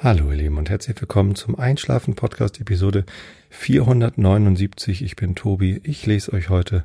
Hallo 0.00 0.30
ihr 0.30 0.36
Lieben 0.36 0.58
und 0.58 0.70
herzlich 0.70 1.00
willkommen 1.00 1.34
zum 1.34 1.58
Einschlafen 1.58 2.14
Podcast 2.14 2.60
Episode 2.60 3.04
479. 3.50 5.02
Ich 5.02 5.16
bin 5.16 5.34
Tobi. 5.34 5.80
Ich 5.82 6.06
lese 6.06 6.32
euch 6.34 6.50
heute 6.50 6.84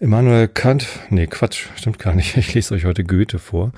Immanuel 0.00 0.48
Kant, 0.48 0.86
nee 1.10 1.26
Quatsch, 1.26 1.66
stimmt 1.76 1.98
gar 1.98 2.14
nicht. 2.14 2.34
Ich 2.38 2.54
lese 2.54 2.72
euch 2.72 2.86
heute 2.86 3.04
Goethe 3.04 3.38
vor 3.38 3.72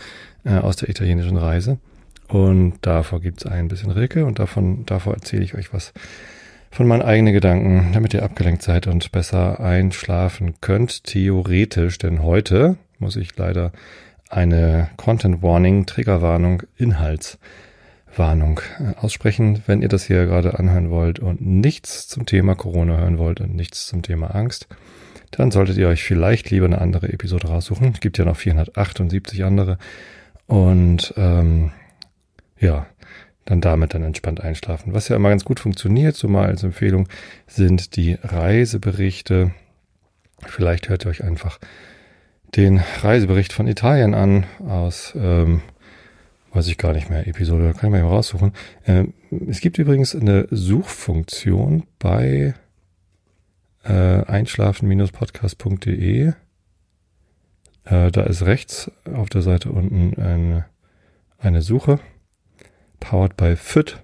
äh, 0.45 0.59
aus 0.59 0.77
der 0.77 0.89
italienischen 0.89 1.37
Reise 1.37 1.79
und 2.29 2.75
davor 2.83 3.21
gibt's 3.21 3.45
ein 3.45 3.67
bisschen 3.67 3.91
Rilke 3.91 4.25
und 4.25 4.39
davon 4.39 4.87
davor 4.87 5.15
erzähle 5.15 5.43
ich 5.43 5.57
euch 5.57 5.75
was 5.75 5.93
von 6.71 6.87
meinen 6.87 7.03
eigenen 7.03 7.35
Gedanken, 7.35 7.91
damit 7.93 8.15
ihr 8.15 8.23
abgelenkt 8.23 8.63
seid 8.63 8.87
und 8.87 9.11
besser 9.11 9.59
einschlafen 9.59 10.55
könnt, 10.61 11.03
theoretisch, 11.03 11.99
denn 11.99 12.23
heute 12.23 12.77
muss 13.01 13.17
ich 13.17 13.37
leider 13.37 13.73
eine 14.31 14.91
Content 14.97 15.43
Warning, 15.43 15.87
Triggerwarnung, 15.87 16.63
Inhalts 16.77 17.41
Warnung 18.17 18.61
äh, 18.79 18.95
aussprechen, 19.01 19.63
wenn 19.67 19.83
ihr 19.83 19.89
das 19.89 20.05
hier 20.05 20.27
gerade 20.27 20.59
anhören 20.59 20.91
wollt 20.91 21.19
und 21.19 21.41
nichts 21.41 22.09
zum 22.09 22.27
Thema 22.27 22.55
Corona 22.55 22.99
hören 22.99 23.19
wollt 23.19 23.41
und 23.41 23.55
nichts 23.55 23.87
zum 23.87 24.03
Thema 24.03 24.35
Angst, 24.35 24.69
dann 25.31 25.51
solltet 25.51 25.77
ihr 25.77 25.89
euch 25.89 26.05
vielleicht 26.05 26.51
lieber 26.51 26.67
eine 26.67 26.81
andere 26.81 27.13
Episode 27.13 27.49
raussuchen. 27.49 27.93
Es 27.93 28.01
gibt 28.01 28.19
ja 28.19 28.25
noch 28.25 28.37
478 28.37 29.45
andere 29.45 29.79
und 30.47 31.15
ähm, 31.17 31.73
ja, 32.59 32.87
dann 33.45 33.61
damit 33.61 33.95
dann 33.95 34.03
entspannt 34.03 34.41
einschlafen. 34.41 34.95
Was 34.95 35.09
ja 35.09 35.17
immer 35.17 35.29
ganz 35.29 35.45
gut 35.45 35.61
funktioniert, 35.61 36.17
so 36.17 36.29
mal 36.29 36.47
als 36.47 36.63
Empfehlung, 36.63 37.09
sind 37.47 37.97
die 37.97 38.17
Reiseberichte. 38.23 39.53
Vielleicht 40.47 40.89
hört 40.89 41.05
ihr 41.05 41.11
euch 41.11 41.25
einfach 41.25 41.59
den 42.57 42.81
Reisebericht 43.03 43.53
von 43.53 43.67
Italien 43.67 44.15
an 44.15 44.47
aus 44.67 45.13
ähm, 45.17 45.63
weiß 46.55 46.69
ich 46.69 46.79
gar 46.79 46.93
nicht 46.93 47.11
mehr, 47.11 47.27
Episode, 47.27 47.75
kann 47.75 47.93
ich 47.93 48.01
mal 48.01 48.09
raussuchen. 48.09 48.53
Ähm, 48.87 49.13
es 49.49 49.61
gibt 49.61 49.79
übrigens 49.79 50.15
eine 50.15 50.47
Suchfunktion 50.51 51.83
bei 51.99 52.55
äh, 53.83 54.25
einschlafen-podcast.de. 54.25 56.33
Äh, 57.85 58.11
da 58.11 58.23
ist 58.23 58.43
rechts 58.43 58.91
auf 59.13 59.29
der 59.29 59.43
Seite 59.43 59.71
unten 59.71 60.21
eine, 60.21 60.65
eine 61.39 61.61
Suche, 61.61 61.99
powered 63.01 63.37
by 63.37 63.57
FIT. 63.57 63.99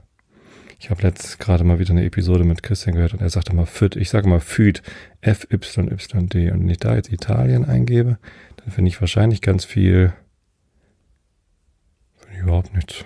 Ich 0.79 0.91
habe 0.91 1.03
letzt 1.03 1.39
gerade 1.39 1.63
mal 1.63 1.79
wieder 1.79 1.91
eine 1.91 2.05
Episode 2.05 2.45
mit 2.45 2.63
Christian 2.63 2.95
gehört 2.95 3.13
und 3.13 3.21
er 3.21 3.31
sagte 3.31 3.55
mal 3.55 3.67
FIT. 3.67 3.97
Ich 3.97 4.11
sage 4.11 4.29
mal 4.29 4.41
FIT, 4.41 4.83
F-Y-Y-D. 5.21 6.51
Und 6.51 6.61
wenn 6.61 6.71
ich 6.71 6.79
da 6.79 6.95
jetzt 6.95 7.13
Italien 7.13 7.67
eingebe, 7.67 8.19
dann 8.57 8.71
finde 8.71 8.89
ich 8.89 9.01
wahrscheinlich 9.01 9.43
ganz 9.43 9.65
viel 9.65 10.13
überhaupt 12.41 12.75
nichts. 12.75 13.05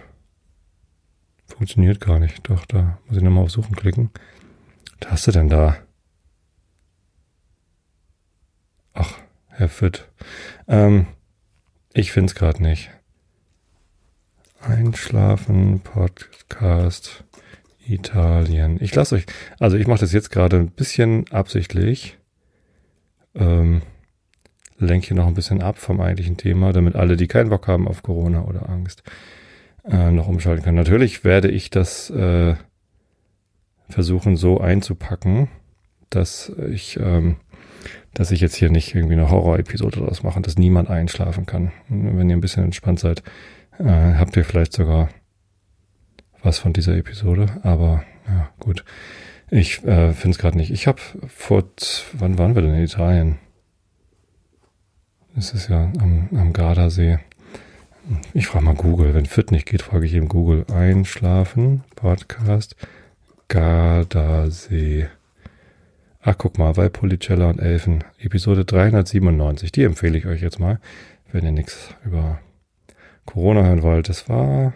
Funktioniert 1.46 2.00
gar 2.00 2.18
nicht. 2.18 2.48
Doch, 2.48 2.64
da 2.66 2.98
muss 3.06 3.16
ich 3.16 3.22
nochmal 3.22 3.44
auf 3.44 3.50
Suchen 3.50 3.76
klicken. 3.76 4.10
Was 5.00 5.10
hast 5.10 5.26
du 5.26 5.32
denn 5.32 5.48
da? 5.48 5.76
Ach, 8.92 9.18
Herr 9.48 9.68
Fitt. 9.68 10.08
Ähm, 10.66 11.06
ich 11.92 12.12
find's 12.12 12.34
gerade 12.34 12.62
nicht. 12.62 12.90
Einschlafen, 14.60 15.80
Podcast, 15.80 17.24
Italien. 17.86 18.78
Ich 18.80 18.94
lasse 18.94 19.16
euch, 19.16 19.26
also 19.58 19.76
ich 19.76 19.86
mache 19.86 20.00
das 20.00 20.12
jetzt 20.12 20.30
gerade 20.30 20.56
ein 20.56 20.70
bisschen 20.70 21.30
absichtlich. 21.30 22.18
Ähm, 23.34 23.82
lenke 24.78 25.08
hier 25.08 25.16
noch 25.16 25.26
ein 25.26 25.34
bisschen 25.34 25.62
ab 25.62 25.78
vom 25.78 26.00
eigentlichen 26.00 26.36
Thema, 26.36 26.72
damit 26.72 26.96
alle, 26.96 27.16
die 27.16 27.26
keinen 27.26 27.50
Bock 27.50 27.68
haben 27.68 27.88
auf 27.88 28.02
Corona 28.02 28.44
oder 28.44 28.68
Angst, 28.68 29.02
äh, 29.88 30.10
noch 30.10 30.28
umschalten 30.28 30.64
können. 30.64 30.76
Natürlich 30.76 31.24
werde 31.24 31.50
ich 31.50 31.70
das 31.70 32.10
äh, 32.10 32.54
versuchen 33.88 34.36
so 34.36 34.60
einzupacken, 34.60 35.48
dass 36.10 36.52
ich, 36.70 36.98
ähm, 37.00 37.36
dass 38.14 38.30
ich 38.30 38.40
jetzt 38.40 38.56
hier 38.56 38.70
nicht 38.70 38.94
irgendwie 38.94 39.14
eine 39.14 39.30
Horror-Episode 39.30 40.00
draus 40.00 40.22
mache, 40.22 40.40
dass 40.40 40.58
niemand 40.58 40.90
einschlafen 40.90 41.46
kann. 41.46 41.72
Wenn 41.88 42.30
ihr 42.30 42.36
ein 42.36 42.40
bisschen 42.40 42.64
entspannt 42.64 43.00
seid, 43.00 43.22
äh, 43.78 43.84
habt 43.84 44.36
ihr 44.36 44.44
vielleicht 44.44 44.72
sogar 44.72 45.08
was 46.42 46.58
von 46.58 46.72
dieser 46.72 46.96
Episode. 46.96 47.46
Aber 47.62 48.04
ja, 48.28 48.50
gut. 48.58 48.84
Ich 49.50 49.84
äh, 49.84 50.12
finde 50.12 50.30
es 50.30 50.38
gerade 50.38 50.56
nicht. 50.56 50.70
Ich 50.70 50.86
habe 50.86 51.00
vor, 51.26 51.64
wann 52.12 52.38
waren 52.38 52.54
wir 52.54 52.62
denn 52.62 52.74
in 52.74 52.84
Italien? 52.84 53.38
Es 55.36 55.52
ist 55.52 55.68
ja 55.68 55.90
am, 55.98 56.28
am 56.32 56.52
Gardasee. 56.52 57.18
Ich 58.34 58.46
frage 58.46 58.64
mal 58.64 58.76
Google. 58.76 59.14
Wenn 59.14 59.26
Fit 59.26 59.50
nicht 59.50 59.66
geht, 59.66 59.82
frage 59.82 60.06
ich 60.06 60.14
eben 60.14 60.28
Google. 60.28 60.64
Einschlafen, 60.72 61.82
Podcast, 61.96 62.76
Gardasee. 63.48 65.08
Ach, 66.22 66.38
guck 66.38 66.56
mal, 66.58 66.76
Valpolicella 66.76 67.50
und 67.50 67.58
Elfen. 67.58 68.04
Episode 68.18 68.64
397. 68.64 69.72
Die 69.72 69.82
empfehle 69.82 70.16
ich 70.16 70.26
euch 70.26 70.40
jetzt 70.40 70.60
mal, 70.60 70.78
wenn 71.32 71.44
ihr 71.44 71.52
nichts 71.52 71.88
über 72.04 72.38
Corona 73.26 73.64
hören 73.64 73.82
wollt. 73.82 74.08
Das 74.08 74.28
war 74.28 74.72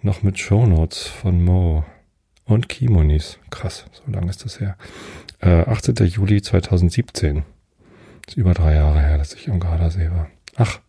noch 0.00 0.22
mit 0.22 0.38
Shownotes 0.38 1.08
von 1.08 1.42
Mo 1.42 1.84
und 2.44 2.68
Kimonis. 2.68 3.40
Krass, 3.50 3.86
so 3.90 4.12
lange 4.12 4.30
ist 4.30 4.44
das 4.44 4.60
her. 4.60 4.76
Äh, 5.40 5.62
18. 5.62 5.96
Juli 6.06 6.40
2017. 6.40 7.42
Über 8.36 8.54
drei 8.54 8.74
Jahre 8.74 9.00
her, 9.00 9.18
dass 9.18 9.34
ich 9.34 9.50
am 9.50 9.60
Gardasee 9.60 10.10
war. 10.10 10.28
Ach, 10.56 10.80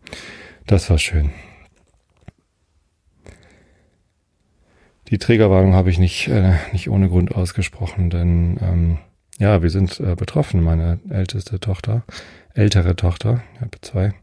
das 0.66 0.88
war 0.90 0.98
schön. 0.98 1.30
Die 5.08 5.18
Trägerwarnung 5.18 5.74
habe 5.74 5.90
ich 5.90 5.98
nicht, 5.98 6.28
äh, 6.28 6.54
nicht 6.72 6.88
ohne 6.88 7.08
Grund 7.08 7.34
ausgesprochen, 7.34 8.08
denn 8.10 8.58
ähm, 8.62 8.98
ja, 9.38 9.62
wir 9.62 9.70
sind 9.70 10.00
äh, 10.00 10.14
betroffen. 10.14 10.62
Meine 10.62 11.00
älteste 11.10 11.60
Tochter, 11.60 12.04
ältere 12.54 12.96
Tochter, 12.96 13.42
ich 13.54 13.60
habe 13.60 13.78
zwei, 13.82 14.14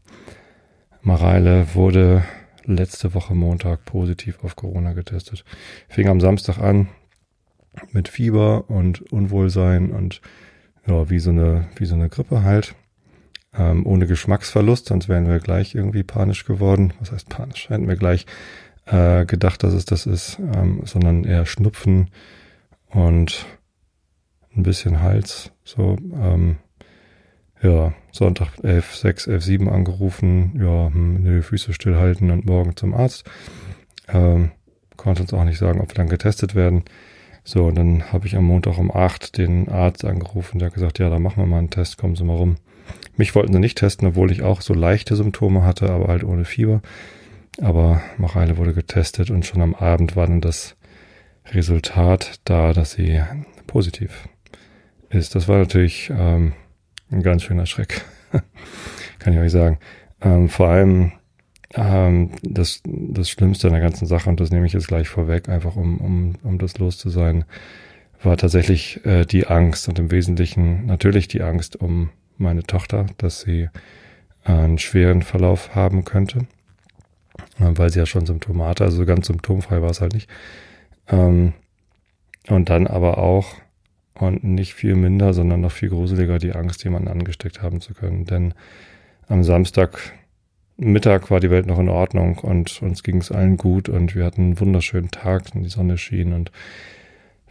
Mareile 1.02 1.74
wurde 1.74 2.24
letzte 2.64 3.14
Woche 3.14 3.34
Montag 3.34 3.84
positiv 3.84 4.42
auf 4.42 4.56
Corona 4.56 4.92
getestet. 4.92 5.44
Fing 5.88 6.08
am 6.08 6.20
Samstag 6.20 6.58
an 6.58 6.88
mit 7.92 8.08
Fieber 8.08 8.68
und 8.68 9.00
Unwohlsein 9.12 9.90
und 9.90 10.20
ja, 10.86 11.08
wie 11.08 11.18
so 11.18 11.30
eine, 11.30 11.68
wie 11.76 11.86
so 11.86 11.94
eine 11.94 12.08
Grippe 12.08 12.42
halt 12.42 12.74
ähm, 13.56 13.86
ohne 13.86 14.06
Geschmacksverlust, 14.06 14.86
sonst 14.86 15.08
wären 15.08 15.28
wir 15.28 15.38
gleich 15.38 15.74
irgendwie 15.74 16.02
panisch 16.02 16.44
geworden. 16.44 16.92
Was 17.00 17.12
heißt 17.12 17.28
panisch? 17.28 17.68
Hätten 17.68 17.88
wir 17.88 17.96
gleich 17.96 18.26
äh, 18.86 19.24
gedacht, 19.26 19.62
dass 19.62 19.74
es 19.74 19.84
das 19.84 20.06
ist, 20.06 20.38
ähm, 20.38 20.82
sondern 20.84 21.24
eher 21.24 21.46
Schnupfen 21.46 22.10
und 22.88 23.46
ein 24.56 24.62
bisschen 24.62 25.00
Hals. 25.00 25.52
So, 25.64 25.96
ähm, 26.14 26.56
ja, 27.62 27.92
Sonntag 28.12 28.48
11, 28.62 28.96
6, 28.96 29.26
11, 29.26 29.44
7 29.44 29.68
angerufen, 29.68 30.52
ja, 30.58 30.92
hm, 30.92 31.42
Füße 31.42 31.72
stillhalten 31.72 32.30
und 32.30 32.46
morgen 32.46 32.76
zum 32.76 32.94
Arzt. 32.94 33.28
Ähm, 34.08 34.52
konnte 34.96 35.22
uns 35.22 35.32
auch 35.32 35.44
nicht 35.44 35.58
sagen, 35.58 35.80
ob 35.80 35.90
wir 35.90 35.94
dann 35.94 36.08
getestet 36.08 36.54
werden. 36.54 36.84
So, 37.44 37.66
und 37.66 37.74
dann 37.76 38.12
habe 38.12 38.26
ich 38.26 38.36
am 38.36 38.44
Montag 38.44 38.78
um 38.78 38.94
8 38.94 39.38
den 39.38 39.68
Arzt 39.68 40.04
angerufen, 40.04 40.58
der 40.58 40.66
hat 40.66 40.74
gesagt, 40.74 40.98
ja, 40.98 41.10
da 41.10 41.18
machen 41.18 41.42
wir 41.42 41.46
mal 41.46 41.58
einen 41.58 41.70
Test, 41.70 41.96
kommen 41.96 42.16
Sie 42.16 42.24
mal 42.24 42.36
rum. 42.36 42.56
Mich 43.20 43.34
wollten 43.34 43.52
sie 43.52 43.58
nicht 43.58 43.76
testen, 43.76 44.08
obwohl 44.08 44.32
ich 44.32 44.40
auch 44.40 44.62
so 44.62 44.72
leichte 44.72 45.14
Symptome 45.14 45.62
hatte, 45.62 45.90
aber 45.90 46.08
halt 46.08 46.24
ohne 46.24 46.46
Fieber. 46.46 46.80
Aber 47.60 48.00
Mareile 48.16 48.56
wurde 48.56 48.72
getestet 48.72 49.30
und 49.30 49.44
schon 49.44 49.60
am 49.60 49.74
Abend 49.74 50.16
war 50.16 50.26
dann 50.26 50.40
das 50.40 50.74
Resultat 51.44 52.40
da, 52.44 52.72
dass 52.72 52.92
sie 52.92 53.20
positiv 53.66 54.26
ist. 55.10 55.34
Das 55.34 55.48
war 55.48 55.58
natürlich 55.58 56.10
ähm, 56.16 56.54
ein 57.10 57.22
ganz 57.22 57.42
schöner 57.42 57.66
Schreck, 57.66 58.06
kann 59.18 59.34
ich 59.34 59.38
euch 59.38 59.52
sagen. 59.52 59.80
Ähm, 60.22 60.48
vor 60.48 60.68
allem 60.68 61.12
ähm, 61.74 62.30
das, 62.42 62.80
das 62.86 63.28
Schlimmste 63.28 63.66
an 63.66 63.74
der 63.74 63.82
ganzen 63.82 64.06
Sache, 64.06 64.30
und 64.30 64.40
das 64.40 64.50
nehme 64.50 64.64
ich 64.64 64.72
jetzt 64.72 64.88
gleich 64.88 65.10
vorweg, 65.10 65.50
einfach 65.50 65.76
um, 65.76 65.98
um, 65.98 66.36
um 66.42 66.56
das 66.56 66.78
los 66.78 66.96
zu 66.96 67.10
sein, 67.10 67.44
war 68.22 68.38
tatsächlich 68.38 69.04
äh, 69.04 69.26
die 69.26 69.46
Angst 69.46 69.90
und 69.90 69.98
im 69.98 70.10
Wesentlichen 70.10 70.86
natürlich 70.86 71.28
die 71.28 71.42
Angst 71.42 71.76
um 71.76 72.08
meine 72.40 72.62
Tochter, 72.62 73.06
dass 73.18 73.40
sie 73.40 73.68
einen 74.44 74.78
schweren 74.78 75.22
Verlauf 75.22 75.74
haben 75.74 76.04
könnte, 76.04 76.46
ähm, 77.60 77.76
weil 77.78 77.90
sie 77.90 77.98
ja 77.98 78.06
schon 78.06 78.26
Symptome 78.26 78.64
hatte, 78.64 78.84
also 78.84 79.04
ganz 79.04 79.26
symptomfrei 79.26 79.82
war 79.82 79.90
es 79.90 80.00
halt 80.00 80.14
nicht. 80.14 80.28
Ähm, 81.08 81.52
und 82.48 82.70
dann 82.70 82.86
aber 82.86 83.18
auch, 83.18 83.54
und 84.14 84.44
nicht 84.44 84.74
viel 84.74 84.96
minder, 84.96 85.32
sondern 85.34 85.60
noch 85.60 85.72
viel 85.72 85.90
gruseliger, 85.90 86.38
die 86.38 86.52
Angst, 86.52 86.84
jemanden 86.84 87.08
angesteckt 87.08 87.62
haben 87.62 87.80
zu 87.80 87.94
können. 87.94 88.24
Denn 88.24 88.54
am 89.28 89.44
Samstag 89.44 90.12
Mittag 90.76 91.30
war 91.30 91.40
die 91.40 91.50
Welt 91.50 91.66
noch 91.66 91.78
in 91.78 91.90
Ordnung 91.90 92.38
und 92.38 92.80
uns 92.82 93.02
ging 93.02 93.18
es 93.18 93.30
allen 93.30 93.58
gut 93.58 93.90
und 93.90 94.14
wir 94.14 94.24
hatten 94.24 94.42
einen 94.42 94.60
wunderschönen 94.60 95.10
Tag 95.10 95.44
und 95.54 95.62
die 95.62 95.68
Sonne 95.68 95.98
schien 95.98 96.32
und 96.32 96.50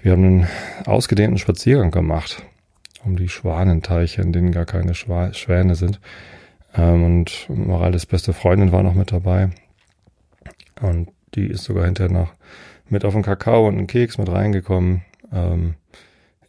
wir 0.01 0.13
haben 0.13 0.23
einen 0.23 0.47
ausgedehnten 0.85 1.37
Spaziergang 1.37 1.91
gemacht 1.91 2.43
um 3.03 3.15
die 3.15 3.29
Schwanenteiche, 3.29 4.21
in 4.21 4.33
denen 4.33 4.51
gar 4.51 4.65
keine 4.65 4.93
Schwa 4.93 5.33
Schwäne 5.33 5.75
sind. 5.75 5.99
Ähm, 6.75 7.03
und 7.03 7.47
Morales 7.49 8.05
beste 8.05 8.33
Freundin 8.33 8.71
war 8.71 8.83
noch 8.83 8.93
mit 8.93 9.11
dabei. 9.11 9.49
Und 10.81 11.09
Die 11.35 11.47
ist 11.47 11.63
sogar 11.63 11.85
hinterher 11.85 12.11
noch 12.11 12.33
mit 12.89 13.05
auf 13.05 13.13
den 13.13 13.21
Kakao 13.21 13.67
und 13.67 13.77
einen 13.77 13.87
Keks 13.87 14.17
mit 14.17 14.29
reingekommen. 14.31 15.03
Ähm, 15.31 15.75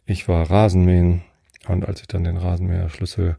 ich 0.05 0.27
war 0.27 0.49
Rasenmähen 0.49 1.21
und 1.67 1.87
als 1.87 2.01
ich 2.01 2.07
dann 2.07 2.23
den 2.23 2.37
Rasenmäherschlüssel 2.37 3.37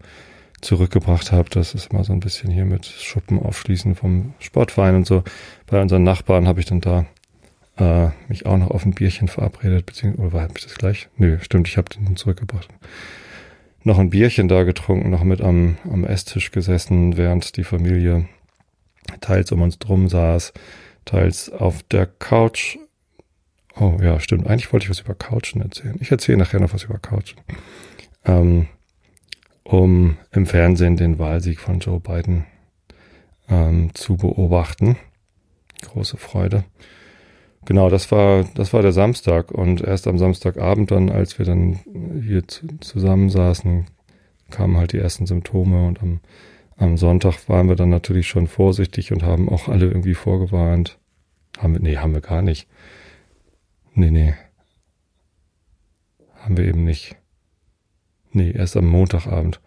zurückgebracht 0.61 1.33
habe, 1.33 1.51
das 1.51 1.75
ist 1.75 1.93
immer 1.93 2.05
so 2.05 2.13
ein 2.13 2.21
bisschen 2.21 2.51
hier 2.51 2.65
mit 2.65 2.87
Schuppen 2.87 3.41
aufschließen 3.41 3.97
vom 3.97 4.35
Sportverein 4.39 4.95
und 4.95 5.07
so. 5.07 5.25
Bei 5.67 5.83
unseren 5.83 6.05
Nachbarn 6.05 6.47
habe 6.47 6.61
ich 6.61 6.67
dann 6.67 6.81
da 6.81 7.07
äh, 7.77 8.09
mich 8.29 8.47
auch 8.47 8.57
noch 8.57 8.71
auf 8.71 8.85
ein 8.85 8.95
Bierchen 8.95 9.29
verabredet, 9.29 9.87
beziehungsweise, 9.87 10.23
oder 10.23 10.33
war 10.33 10.49
ich 10.55 10.63
das 10.63 10.75
gleich? 10.75 11.09
Nö, 11.17 11.39
stimmt, 11.41 11.69
ich 11.69 11.77
habe 11.77 11.89
den 11.89 12.17
zurückgebracht. 12.17 12.69
Noch 13.85 13.99
ein 13.99 14.11
Bierchen 14.11 14.49
da 14.49 14.63
getrunken, 14.63 15.11
noch 15.11 15.25
mit 15.25 15.41
am, 15.41 15.77
am 15.91 16.05
Esstisch 16.05 16.53
gesessen, 16.53 17.17
während 17.17 17.57
die 17.57 17.65
Familie 17.65 18.29
teils 19.21 19.51
um 19.53 19.63
uns 19.63 19.79
drum 19.79 20.09
saß, 20.09 20.53
teils 21.05 21.51
auf 21.51 21.83
der 21.85 22.07
Couch. 22.07 22.79
Oh 23.77 23.99
ja, 24.01 24.21
stimmt. 24.21 24.47
Eigentlich 24.47 24.73
wollte 24.73 24.85
ich 24.85 24.91
was 24.91 25.01
über 25.01 25.15
Couchen 25.15 25.63
erzählen. 25.63 25.97
Ich 26.01 26.11
erzähle 26.11 26.39
nachher 26.39 26.61
noch 26.61 26.73
was 26.73 26.85
über 26.85 26.99
Couchen. 26.99 27.41
Ähm, 28.25 28.69
um 29.65 30.19
im 30.31 30.47
Fernsehen 30.47 30.97
den 30.97 31.19
Wahlsieg 31.19 31.59
von 31.59 31.81
Joe 31.81 31.99
Biden 31.99 32.45
ähm, 33.49 33.91
zu 33.95 34.17
beobachten. 34.17 34.97
Große 35.83 36.17
Freude. 36.17 36.65
Genau, 37.65 37.91
das 37.91 38.11
war, 38.11 38.45
das 38.55 38.73
war 38.73 38.83
der 38.83 38.93
Samstag 38.93 39.53
und 39.53 39.83
erst 39.83 40.09
am 40.09 40.19
Samstagabend 40.19 40.91
dann, 40.91 41.11
als 41.11 41.39
wir 41.39 41.47
dann 41.47 41.79
hier 42.25 42.43
zusammensaßen, 42.47 43.87
kamen 44.51 44.77
halt 44.77 44.93
die 44.93 44.99
ersten 44.99 45.27
Symptome 45.27 45.87
und 45.87 46.03
am, 46.03 46.21
am 46.77 46.97
Sonntag 46.97 47.49
waren 47.49 47.69
wir 47.69 47.77
dann 47.77 47.91
natürlich 47.91 48.27
schon 48.27 48.49
vorsichtig 48.49 49.13
und 49.13 49.23
haben 49.23 49.49
auch 49.49 49.69
alle 49.69 49.87
irgendwie 49.87 50.15
vorgewarnt. 50.15 50.99
Haben 51.59 51.75
wir, 51.75 51.81
nee, 51.81 51.97
haben 51.99 52.15
wir 52.15 52.21
gar 52.21 52.43
nicht. 52.43 52.67
Nee, 53.95 54.11
nee. 54.11 54.35
Haben 56.41 56.57
wir 56.57 56.65
eben 56.65 56.83
nicht. 56.83 57.17
Nee, 58.33 58.51
erst 58.51 58.77
am 58.77 58.87
Montagabend. 58.87 59.61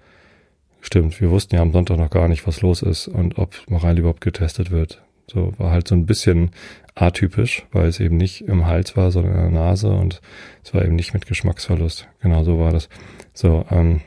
Stimmt, 0.81 1.21
wir 1.21 1.31
wussten 1.31 1.55
ja 1.55 1.61
am 1.61 1.71
Sonntag 1.71 1.97
noch 1.97 2.09
gar 2.09 2.27
nicht, 2.27 2.45
was 2.45 2.61
los 2.61 2.81
ist 2.81 3.07
und 3.07 3.37
ob 3.37 3.55
Mareile 3.69 4.01
überhaupt 4.01 4.21
getestet 4.21 4.69
wird. 4.71 5.04
So 5.27 5.53
war 5.57 5.71
halt 5.71 5.87
so 5.87 5.95
ein 5.95 6.05
bisschen 6.05 6.51
atypisch, 6.93 7.65
weil 7.71 7.87
es 7.87 7.99
eben 7.99 8.17
nicht 8.17 8.41
im 8.41 8.65
Hals 8.65 8.95
war, 8.95 9.11
sondern 9.11 9.33
in 9.33 9.53
der 9.53 9.61
Nase 9.61 9.89
und 9.89 10.21
es 10.63 10.73
war 10.73 10.83
eben 10.85 10.95
nicht 10.95 11.13
mit 11.13 11.25
Geschmacksverlust. 11.25 12.07
Genau 12.21 12.43
so 12.43 12.59
war 12.59 12.71
das. 12.71 12.89
So, 13.33 13.65
ähm, 13.69 14.01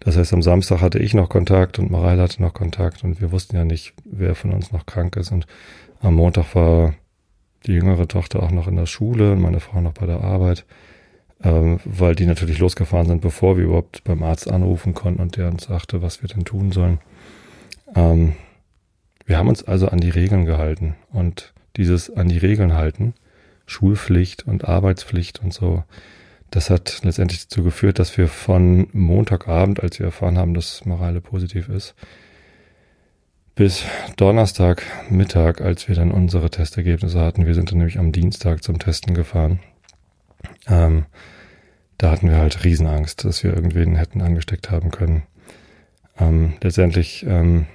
das 0.00 0.16
heißt, 0.16 0.32
am 0.32 0.42
Samstag 0.42 0.80
hatte 0.80 0.98
ich 0.98 1.14
noch 1.14 1.28
Kontakt 1.28 1.78
und 1.78 1.90
Mareile 1.90 2.22
hatte 2.22 2.42
noch 2.42 2.54
Kontakt 2.54 3.04
und 3.04 3.20
wir 3.20 3.30
wussten 3.30 3.54
ja 3.54 3.64
nicht, 3.64 3.94
wer 4.04 4.34
von 4.34 4.52
uns 4.52 4.72
noch 4.72 4.84
krank 4.84 5.14
ist. 5.16 5.30
Und 5.30 5.46
am 6.00 6.14
Montag 6.14 6.56
war 6.56 6.94
die 7.66 7.72
jüngere 7.72 8.08
Tochter 8.08 8.42
auch 8.42 8.50
noch 8.50 8.66
in 8.66 8.74
der 8.74 8.86
Schule 8.86 9.32
und 9.32 9.40
meine 9.40 9.60
Frau 9.60 9.80
noch 9.80 9.92
bei 9.92 10.06
der 10.06 10.20
Arbeit, 10.20 10.64
ähm, 11.44 11.78
weil 11.84 12.16
die 12.16 12.26
natürlich 12.26 12.58
losgefahren 12.58 13.06
sind, 13.06 13.20
bevor 13.20 13.56
wir 13.56 13.64
überhaupt 13.64 14.02
beim 14.02 14.24
Arzt 14.24 14.50
anrufen 14.50 14.94
konnten 14.94 15.22
und 15.22 15.36
der 15.36 15.48
uns 15.48 15.64
sagte, 15.64 16.02
was 16.02 16.22
wir 16.22 16.28
denn 16.28 16.44
tun 16.44 16.72
sollen. 16.72 16.98
Ähm, 17.94 18.32
wir 19.26 19.36
haben 19.38 19.48
uns 19.48 19.62
also 19.62 19.88
an 19.88 19.98
die 19.98 20.10
Regeln 20.10 20.44
gehalten 20.44 20.96
und 21.10 21.52
dieses 21.76 22.14
an 22.14 22.28
die 22.28 22.38
Regeln 22.38 22.74
halten, 22.74 23.14
Schulpflicht 23.66 24.46
und 24.46 24.66
Arbeitspflicht 24.66 25.40
und 25.42 25.52
so, 25.52 25.84
das 26.50 26.68
hat 26.68 27.00
letztendlich 27.02 27.48
dazu 27.48 27.62
geführt, 27.62 27.98
dass 27.98 28.18
wir 28.18 28.28
von 28.28 28.88
Montagabend, 28.92 29.82
als 29.82 29.98
wir 29.98 30.06
erfahren 30.06 30.36
haben, 30.36 30.52
dass 30.52 30.84
Mareile 30.84 31.20
positiv 31.20 31.68
ist, 31.68 31.94
bis 33.54 33.84
Donnerstag 34.16 34.82
Mittag, 35.08 35.60
als 35.60 35.88
wir 35.88 35.94
dann 35.94 36.10
unsere 36.10 36.50
Testergebnisse 36.50 37.20
hatten, 37.20 37.46
wir 37.46 37.54
sind 37.54 37.70
dann 37.70 37.78
nämlich 37.78 37.98
am 37.98 38.12
Dienstag 38.12 38.62
zum 38.62 38.78
Testen 38.78 39.14
gefahren, 39.14 39.60
ähm, 40.68 41.06
da 41.98 42.10
hatten 42.10 42.28
wir 42.28 42.36
halt 42.36 42.64
Riesenangst, 42.64 43.24
dass 43.24 43.44
wir 43.44 43.54
irgendwen 43.54 43.96
hätten 43.96 44.22
angesteckt 44.22 44.70
haben 44.70 44.90
können. 44.90 45.22
Ähm, 46.18 46.54
letztendlich 46.60 47.24
ähm, 47.26 47.66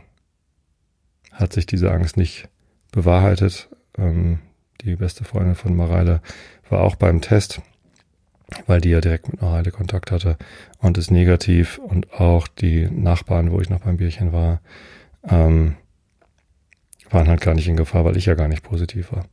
hat 1.37 1.53
sich 1.53 1.65
diese 1.65 1.91
Angst 1.91 2.17
nicht 2.17 2.49
bewahrheitet. 2.91 3.69
Ähm, 3.97 4.39
die 4.81 4.95
beste 4.95 5.23
Freundin 5.23 5.55
von 5.55 5.75
Mareile 5.75 6.21
war 6.69 6.81
auch 6.81 6.95
beim 6.95 7.21
Test, 7.21 7.61
weil 8.65 8.81
die 8.81 8.89
ja 8.89 9.01
direkt 9.01 9.29
mit 9.29 9.41
Mareile 9.41 9.71
Kontakt 9.71 10.11
hatte 10.11 10.37
und 10.79 10.97
ist 10.97 11.11
negativ 11.11 11.77
und 11.77 12.13
auch 12.13 12.47
die 12.47 12.89
Nachbarn, 12.89 13.51
wo 13.51 13.61
ich 13.61 13.69
noch 13.69 13.81
beim 13.81 13.97
Bierchen 13.97 14.33
war, 14.33 14.61
ähm, 15.27 15.75
waren 17.09 17.27
halt 17.27 17.41
gar 17.41 17.53
nicht 17.53 17.67
in 17.67 17.77
Gefahr, 17.77 18.05
weil 18.05 18.17
ich 18.17 18.25
ja 18.25 18.35
gar 18.35 18.47
nicht 18.47 18.63
positiv 18.63 19.11
war. 19.11 19.25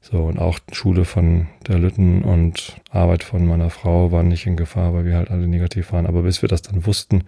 So, 0.00 0.22
und 0.22 0.38
auch 0.38 0.60
Schule 0.72 1.04
von 1.04 1.48
der 1.66 1.78
Lütten 1.78 2.22
und 2.22 2.76
Arbeit 2.90 3.24
von 3.24 3.46
meiner 3.46 3.70
Frau 3.70 4.12
waren 4.12 4.28
nicht 4.28 4.46
in 4.46 4.56
Gefahr, 4.56 4.94
weil 4.94 5.04
wir 5.04 5.16
halt 5.16 5.30
alle 5.30 5.48
negativ 5.48 5.92
waren. 5.92 6.06
Aber 6.06 6.22
bis 6.22 6.40
wir 6.40 6.48
das 6.48 6.62
dann 6.62 6.86
wussten, 6.86 7.24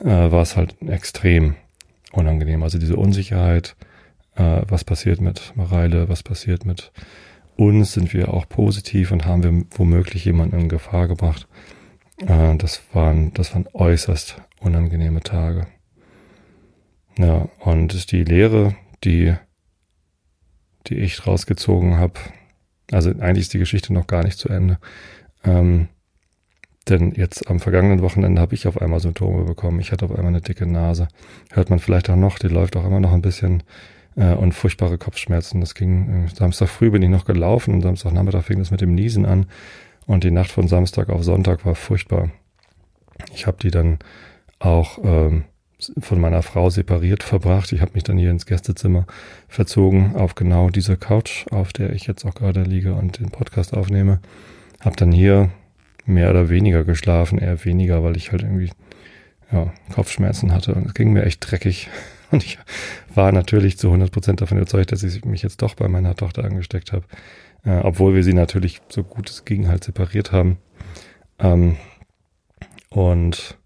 äh, 0.00 0.06
war 0.06 0.42
es 0.42 0.56
halt 0.56 0.76
extrem 0.82 1.54
unangenehm. 2.12 2.62
Also 2.62 2.78
diese 2.78 2.96
Unsicherheit, 2.96 3.76
äh, 4.34 4.62
was 4.68 4.84
passiert 4.84 5.20
mit 5.20 5.52
Mareile, 5.56 6.08
was 6.08 6.22
passiert 6.22 6.64
mit 6.64 6.92
uns, 7.56 7.92
sind 7.92 8.12
wir 8.12 8.32
auch 8.32 8.48
positiv 8.48 9.10
und 9.12 9.26
haben 9.26 9.42
wir 9.42 9.64
womöglich 9.76 10.24
jemanden 10.24 10.58
in 10.58 10.68
Gefahr 10.68 11.08
gebracht. 11.08 11.48
Äh, 12.18 12.56
das 12.56 12.82
waren, 12.92 13.32
das 13.34 13.54
waren 13.54 13.66
äußerst 13.72 14.36
unangenehme 14.60 15.20
Tage. 15.20 15.66
Ja, 17.18 17.48
und 17.60 18.10
die 18.10 18.24
Lehre, 18.24 18.74
die, 19.04 19.34
die 20.86 20.96
ich 20.96 21.26
rausgezogen 21.26 21.98
habe, 21.98 22.14
also 22.90 23.10
eigentlich 23.10 23.42
ist 23.42 23.54
die 23.54 23.58
Geschichte 23.58 23.92
noch 23.92 24.06
gar 24.06 24.24
nicht 24.24 24.38
zu 24.38 24.48
Ende. 24.48 24.78
Ähm, 25.44 25.88
denn 26.88 27.12
jetzt 27.12 27.48
am 27.48 27.60
vergangenen 27.60 28.02
Wochenende 28.02 28.40
habe 28.40 28.54
ich 28.54 28.66
auf 28.66 28.80
einmal 28.80 29.00
Symptome 29.00 29.44
bekommen. 29.44 29.80
Ich 29.80 29.92
hatte 29.92 30.04
auf 30.04 30.12
einmal 30.12 30.28
eine 30.28 30.40
dicke 30.40 30.66
Nase. 30.66 31.08
Hört 31.50 31.70
man 31.70 31.78
vielleicht 31.78 32.10
auch 32.10 32.16
noch, 32.16 32.38
die 32.38 32.48
läuft 32.48 32.76
auch 32.76 32.84
immer 32.84 33.00
noch 33.00 33.12
ein 33.12 33.22
bisschen. 33.22 33.62
Äh, 34.16 34.34
und 34.34 34.52
furchtbare 34.52 34.98
Kopfschmerzen. 34.98 35.60
Das 35.60 35.74
ging, 35.74 36.26
äh, 36.26 36.28
Samstag 36.34 36.68
früh 36.68 36.90
bin 36.90 37.02
ich 37.02 37.08
noch 37.08 37.24
gelaufen 37.24 37.74
und 37.74 37.82
Samstagnachmittag 37.82 38.44
fing 38.44 38.58
das 38.58 38.70
mit 38.70 38.80
dem 38.80 38.94
Niesen 38.94 39.24
an. 39.24 39.46
Und 40.06 40.24
die 40.24 40.30
Nacht 40.30 40.50
von 40.50 40.68
Samstag 40.68 41.08
auf 41.08 41.24
Sonntag 41.24 41.64
war 41.64 41.74
furchtbar. 41.74 42.30
Ich 43.34 43.46
habe 43.46 43.58
die 43.62 43.70
dann 43.70 43.98
auch 44.58 44.98
ähm, 45.02 45.44
von 45.98 46.20
meiner 46.20 46.42
Frau 46.42 46.70
separiert 46.70 47.22
verbracht. 47.22 47.72
Ich 47.72 47.80
habe 47.80 47.92
mich 47.94 48.04
dann 48.04 48.18
hier 48.18 48.30
ins 48.30 48.46
Gästezimmer 48.46 49.06
verzogen 49.48 50.14
auf 50.16 50.34
genau 50.34 50.70
diese 50.70 50.96
Couch, 50.96 51.46
auf 51.50 51.72
der 51.72 51.92
ich 51.92 52.06
jetzt 52.06 52.24
auch 52.24 52.34
gerade 52.34 52.62
liege 52.62 52.94
und 52.94 53.18
den 53.18 53.30
Podcast 53.30 53.74
aufnehme. 53.74 54.20
Hab 54.80 54.96
dann 54.96 55.12
hier 55.12 55.50
mehr 56.04 56.30
oder 56.30 56.48
weniger 56.48 56.84
geschlafen, 56.84 57.38
eher 57.38 57.64
weniger, 57.64 58.02
weil 58.02 58.16
ich 58.16 58.32
halt 58.32 58.42
irgendwie 58.42 58.70
ja, 59.50 59.72
Kopfschmerzen 59.92 60.52
hatte 60.52 60.74
und 60.74 60.86
es 60.86 60.94
ging 60.94 61.12
mir 61.12 61.24
echt 61.24 61.50
dreckig. 61.50 61.88
Und 62.32 62.42
ich 62.42 62.58
war 63.14 63.30
natürlich 63.30 63.76
zu 63.76 63.88
100 63.88 64.10
Prozent 64.10 64.40
davon 64.40 64.56
überzeugt, 64.56 64.90
dass 64.90 65.02
ich 65.02 65.22
mich 65.26 65.42
jetzt 65.42 65.60
doch 65.60 65.74
bei 65.74 65.86
meiner 65.86 66.16
Tochter 66.16 66.44
angesteckt 66.44 66.90
habe. 66.94 67.04
Äh, 67.62 67.80
obwohl 67.82 68.14
wir 68.14 68.24
sie 68.24 68.32
natürlich 68.32 68.80
so 68.88 69.04
gut 69.04 69.28
es 69.28 69.44
ging 69.44 69.68
halt 69.68 69.84
separiert 69.84 70.32
haben. 70.32 70.56
Ähm, 71.38 71.76
und 72.88 73.58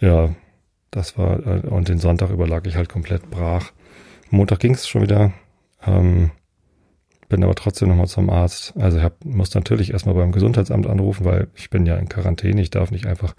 ja, 0.00 0.34
das 0.90 1.16
war, 1.16 1.46
äh, 1.46 1.66
und 1.68 1.88
den 1.88 1.98
Sonntag 1.98 2.30
überlag 2.30 2.66
ich 2.66 2.74
halt 2.74 2.88
komplett 2.88 3.30
brach. 3.30 3.72
Montag 4.30 4.60
ging 4.60 4.74
es 4.74 4.88
schon 4.88 5.02
wieder. 5.02 5.32
Ähm, 5.86 6.32
bin 7.28 7.44
aber 7.44 7.54
trotzdem 7.54 7.88
nochmal 7.88 8.06
zum 8.06 8.30
Arzt. 8.30 8.74
Also 8.78 8.98
ich 8.98 9.04
hab, 9.04 9.24
muss 9.24 9.54
natürlich 9.54 9.92
erstmal 9.92 10.14
beim 10.14 10.32
Gesundheitsamt 10.32 10.86
anrufen, 10.86 11.24
weil 11.24 11.48
ich 11.54 11.70
bin 11.70 11.86
ja 11.86 11.96
in 11.96 12.08
Quarantäne, 12.08 12.60
ich 12.60 12.70
darf 12.70 12.90
nicht 12.90 13.06
einfach 13.06 13.34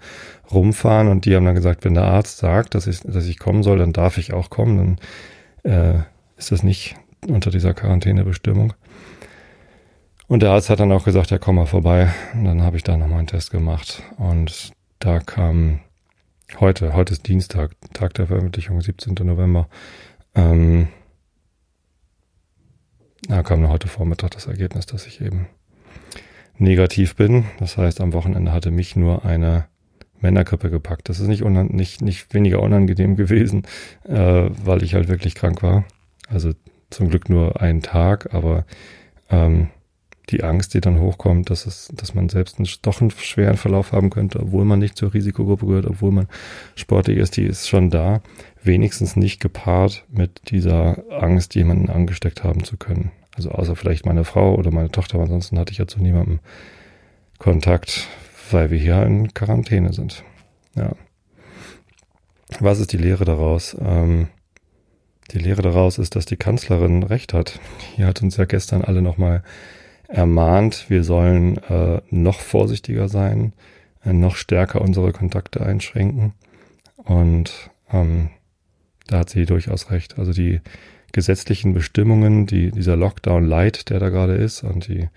rumfahren 0.50 1.08
und 1.08 1.24
die 1.24 1.34
haben 1.34 1.44
dann 1.44 1.54
gesagt, 1.54 1.84
wenn 1.84 1.94
der 1.94 2.04
Arzt 2.04 2.38
sagt, 2.38 2.74
dass 2.74 2.86
ich, 2.86 3.00
dass 3.00 3.26
ich 3.26 3.38
kommen 3.38 3.62
soll, 3.62 3.78
dann 3.78 3.92
darf 3.92 4.18
ich 4.18 4.32
auch 4.32 4.50
kommen, 4.50 4.98
dann 5.64 5.72
äh, 5.72 6.02
ist 6.36 6.52
das 6.52 6.62
nicht 6.62 6.96
unter 7.28 7.50
dieser 7.50 7.74
Quarantänebestimmung. 7.74 8.72
Und 10.28 10.42
der 10.42 10.52
Arzt 10.52 10.70
hat 10.70 10.78
dann 10.78 10.92
auch 10.92 11.04
gesagt, 11.04 11.30
ja, 11.32 11.38
komm 11.38 11.56
mal 11.56 11.66
vorbei. 11.66 12.12
Und 12.34 12.44
dann 12.44 12.62
habe 12.62 12.76
ich 12.76 12.84
da 12.84 12.96
nochmal 12.96 13.18
einen 13.18 13.26
Test 13.26 13.50
gemacht. 13.50 14.02
Und 14.16 14.70
da 15.00 15.18
kam 15.18 15.80
heute, 16.60 16.94
heute 16.94 17.12
ist 17.14 17.26
Dienstag, 17.26 17.72
Tag 17.94 18.14
der 18.14 18.28
Veröffentlichung, 18.28 18.80
17. 18.80 19.14
November, 19.26 19.68
ähm, 20.36 20.86
da 23.30 23.44
kam 23.44 23.68
heute 23.68 23.86
Vormittag 23.86 24.32
das 24.32 24.46
Ergebnis, 24.46 24.86
dass 24.86 25.06
ich 25.06 25.20
eben 25.20 25.46
negativ 26.58 27.14
bin. 27.14 27.44
Das 27.60 27.76
heißt, 27.76 28.00
am 28.00 28.12
Wochenende 28.12 28.52
hatte 28.52 28.72
mich 28.72 28.96
nur 28.96 29.24
eine 29.24 29.66
Männergrippe 30.20 30.68
gepackt. 30.68 31.08
Das 31.08 31.20
ist 31.20 31.28
nicht, 31.28 31.44
nicht, 31.44 32.02
nicht 32.02 32.34
weniger 32.34 32.60
unangenehm 32.60 33.14
gewesen, 33.14 33.62
äh, 34.04 34.50
weil 34.64 34.82
ich 34.82 34.94
halt 34.94 35.08
wirklich 35.08 35.36
krank 35.36 35.62
war. 35.62 35.84
Also 36.28 36.52
zum 36.90 37.08
Glück 37.08 37.28
nur 37.28 37.60
einen 37.60 37.82
Tag, 37.82 38.34
aber 38.34 38.64
ähm, 39.30 39.68
die 40.30 40.42
Angst, 40.42 40.74
die 40.74 40.80
dann 40.80 40.98
hochkommt, 40.98 41.50
dass 41.50 41.66
es, 41.66 41.88
dass 41.94 42.14
man 42.14 42.28
selbst 42.28 42.58
einen, 42.58 42.68
doch 42.82 43.00
einen 43.00 43.12
schweren 43.12 43.56
Verlauf 43.56 43.92
haben 43.92 44.10
könnte, 44.10 44.40
obwohl 44.40 44.64
man 44.64 44.80
nicht 44.80 44.96
zur 44.96 45.14
Risikogruppe 45.14 45.66
gehört, 45.66 45.86
obwohl 45.86 46.10
man 46.10 46.26
sportlich 46.74 47.18
ist, 47.18 47.36
die 47.36 47.44
ist 47.44 47.68
schon 47.68 47.90
da, 47.90 48.22
wenigstens 48.62 49.14
nicht 49.14 49.40
gepaart 49.40 50.04
mit 50.10 50.50
dieser 50.50 51.04
Angst, 51.10 51.54
jemanden 51.54 51.90
angesteckt 51.90 52.42
haben 52.42 52.64
zu 52.64 52.76
können. 52.76 53.12
Also 53.36 53.50
außer 53.50 53.76
vielleicht 53.76 54.06
meine 54.06 54.24
Frau 54.24 54.54
oder 54.54 54.70
meine 54.70 54.90
Tochter, 54.90 55.14
aber 55.14 55.24
ansonsten 55.24 55.58
hatte 55.58 55.72
ich 55.72 55.78
ja 55.78 55.86
zu 55.86 56.00
niemandem 56.00 56.40
Kontakt, 57.38 58.08
weil 58.50 58.70
wir 58.70 58.78
hier 58.78 59.02
in 59.02 59.32
Quarantäne 59.32 59.92
sind. 59.92 60.24
Ja. 60.74 60.92
Was 62.58 62.80
ist 62.80 62.92
die 62.92 62.98
Lehre 62.98 63.24
daraus? 63.24 63.76
Ähm, 63.80 64.28
die 65.30 65.38
Lehre 65.38 65.62
daraus 65.62 65.98
ist, 65.98 66.16
dass 66.16 66.26
die 66.26 66.36
Kanzlerin 66.36 67.04
recht 67.04 67.32
hat. 67.32 67.60
Hier 67.94 68.06
hat 68.06 68.20
uns 68.22 68.36
ja 68.36 68.44
gestern 68.44 68.82
alle 68.82 69.00
nochmal 69.00 69.44
ermahnt, 70.08 70.86
wir 70.88 71.04
sollen 71.04 71.58
äh, 71.58 72.02
noch 72.10 72.40
vorsichtiger 72.40 73.08
sein, 73.08 73.52
äh, 74.04 74.12
noch 74.12 74.34
stärker 74.34 74.80
unsere 74.80 75.12
Kontakte 75.12 75.64
einschränken. 75.64 76.32
Und 76.96 77.70
ähm, 77.92 78.30
da 79.06 79.20
hat 79.20 79.30
sie 79.30 79.46
durchaus 79.46 79.90
recht. 79.90 80.18
Also 80.18 80.32
die 80.32 80.60
gesetzlichen 81.12 81.74
Bestimmungen, 81.74 82.46
die, 82.46 82.70
dieser 82.70 82.96
Lockdown 82.96 83.44
Light, 83.44 83.90
der 83.90 83.98
da 83.98 84.08
gerade 84.08 84.34
ist, 84.34 84.62
und 84.62 84.88
die, 84.88 85.08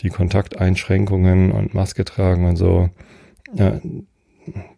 die 0.00 0.08
Kontakteinschränkungen 0.08 1.52
und 1.52 1.74
Maske 1.74 2.04
tragen 2.04 2.46
und 2.46 2.56
so, 2.56 2.90
ja, 3.54 3.80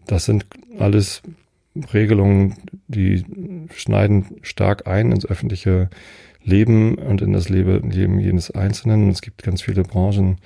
das 0.07 0.25
sind 0.25 0.47
alles 0.79 1.23
Regelungen, 1.93 2.55
die 2.89 3.25
schneiden 3.75 4.27
stark 4.43 4.87
ein 4.87 5.13
ins 5.13 5.27
öffentliche 5.27 5.91
Leben 6.43 6.97
und 6.97 7.23
in 7.23 7.33
das 7.33 7.49
Leben 7.49 7.91
jedes 7.91 8.51
Einzelnen. 8.51 9.09
Es 9.09 9.23
gibt 9.23 9.43
ganz 9.43 9.63
viele 9.63 9.83
Branchen. 9.83 10.39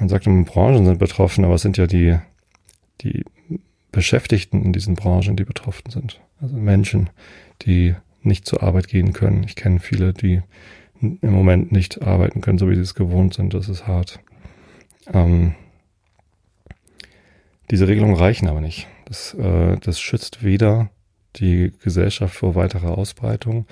Man 0.00 0.08
sagt 0.08 0.26
immer, 0.26 0.44
Branchen 0.44 0.84
sind 0.84 0.98
betroffen, 0.98 1.44
aber 1.44 1.54
es 1.54 1.62
sind 1.62 1.76
ja 1.76 1.86
die, 1.86 2.18
die 3.00 3.24
Beschäftigten 3.92 4.62
in 4.62 4.72
diesen 4.72 4.94
Branchen, 4.94 5.36
die 5.36 5.44
betroffen 5.44 5.90
sind. 5.90 6.20
Also 6.40 6.56
Menschen, 6.56 7.10
die 7.62 7.94
nicht 8.24 8.46
zur 8.46 8.62
Arbeit 8.62 8.88
gehen 8.88 9.12
können. 9.12 9.44
Ich 9.44 9.56
kenne 9.56 9.80
viele, 9.80 10.12
die 10.12 10.42
im 11.00 11.32
Moment 11.32 11.72
nicht 11.72 12.02
arbeiten 12.02 12.40
können, 12.40 12.58
so 12.58 12.70
wie 12.70 12.74
sie 12.74 12.80
es 12.80 12.94
gewohnt 12.94 13.34
sind. 13.34 13.54
Das 13.54 13.68
ist 13.68 13.86
hart. 13.86 14.20
Ähm, 15.12 15.54
diese 17.70 17.88
Regelungen 17.88 18.16
reichen 18.16 18.48
aber 18.48 18.60
nicht. 18.60 18.86
Das, 19.06 19.34
äh, 19.34 19.76
das 19.78 20.00
schützt 20.00 20.42
weder 20.42 20.90
die 21.36 21.72
Gesellschaft 21.82 22.34
vor 22.34 22.54
weiterer 22.54 22.96
Ausbreitung, 22.96 23.66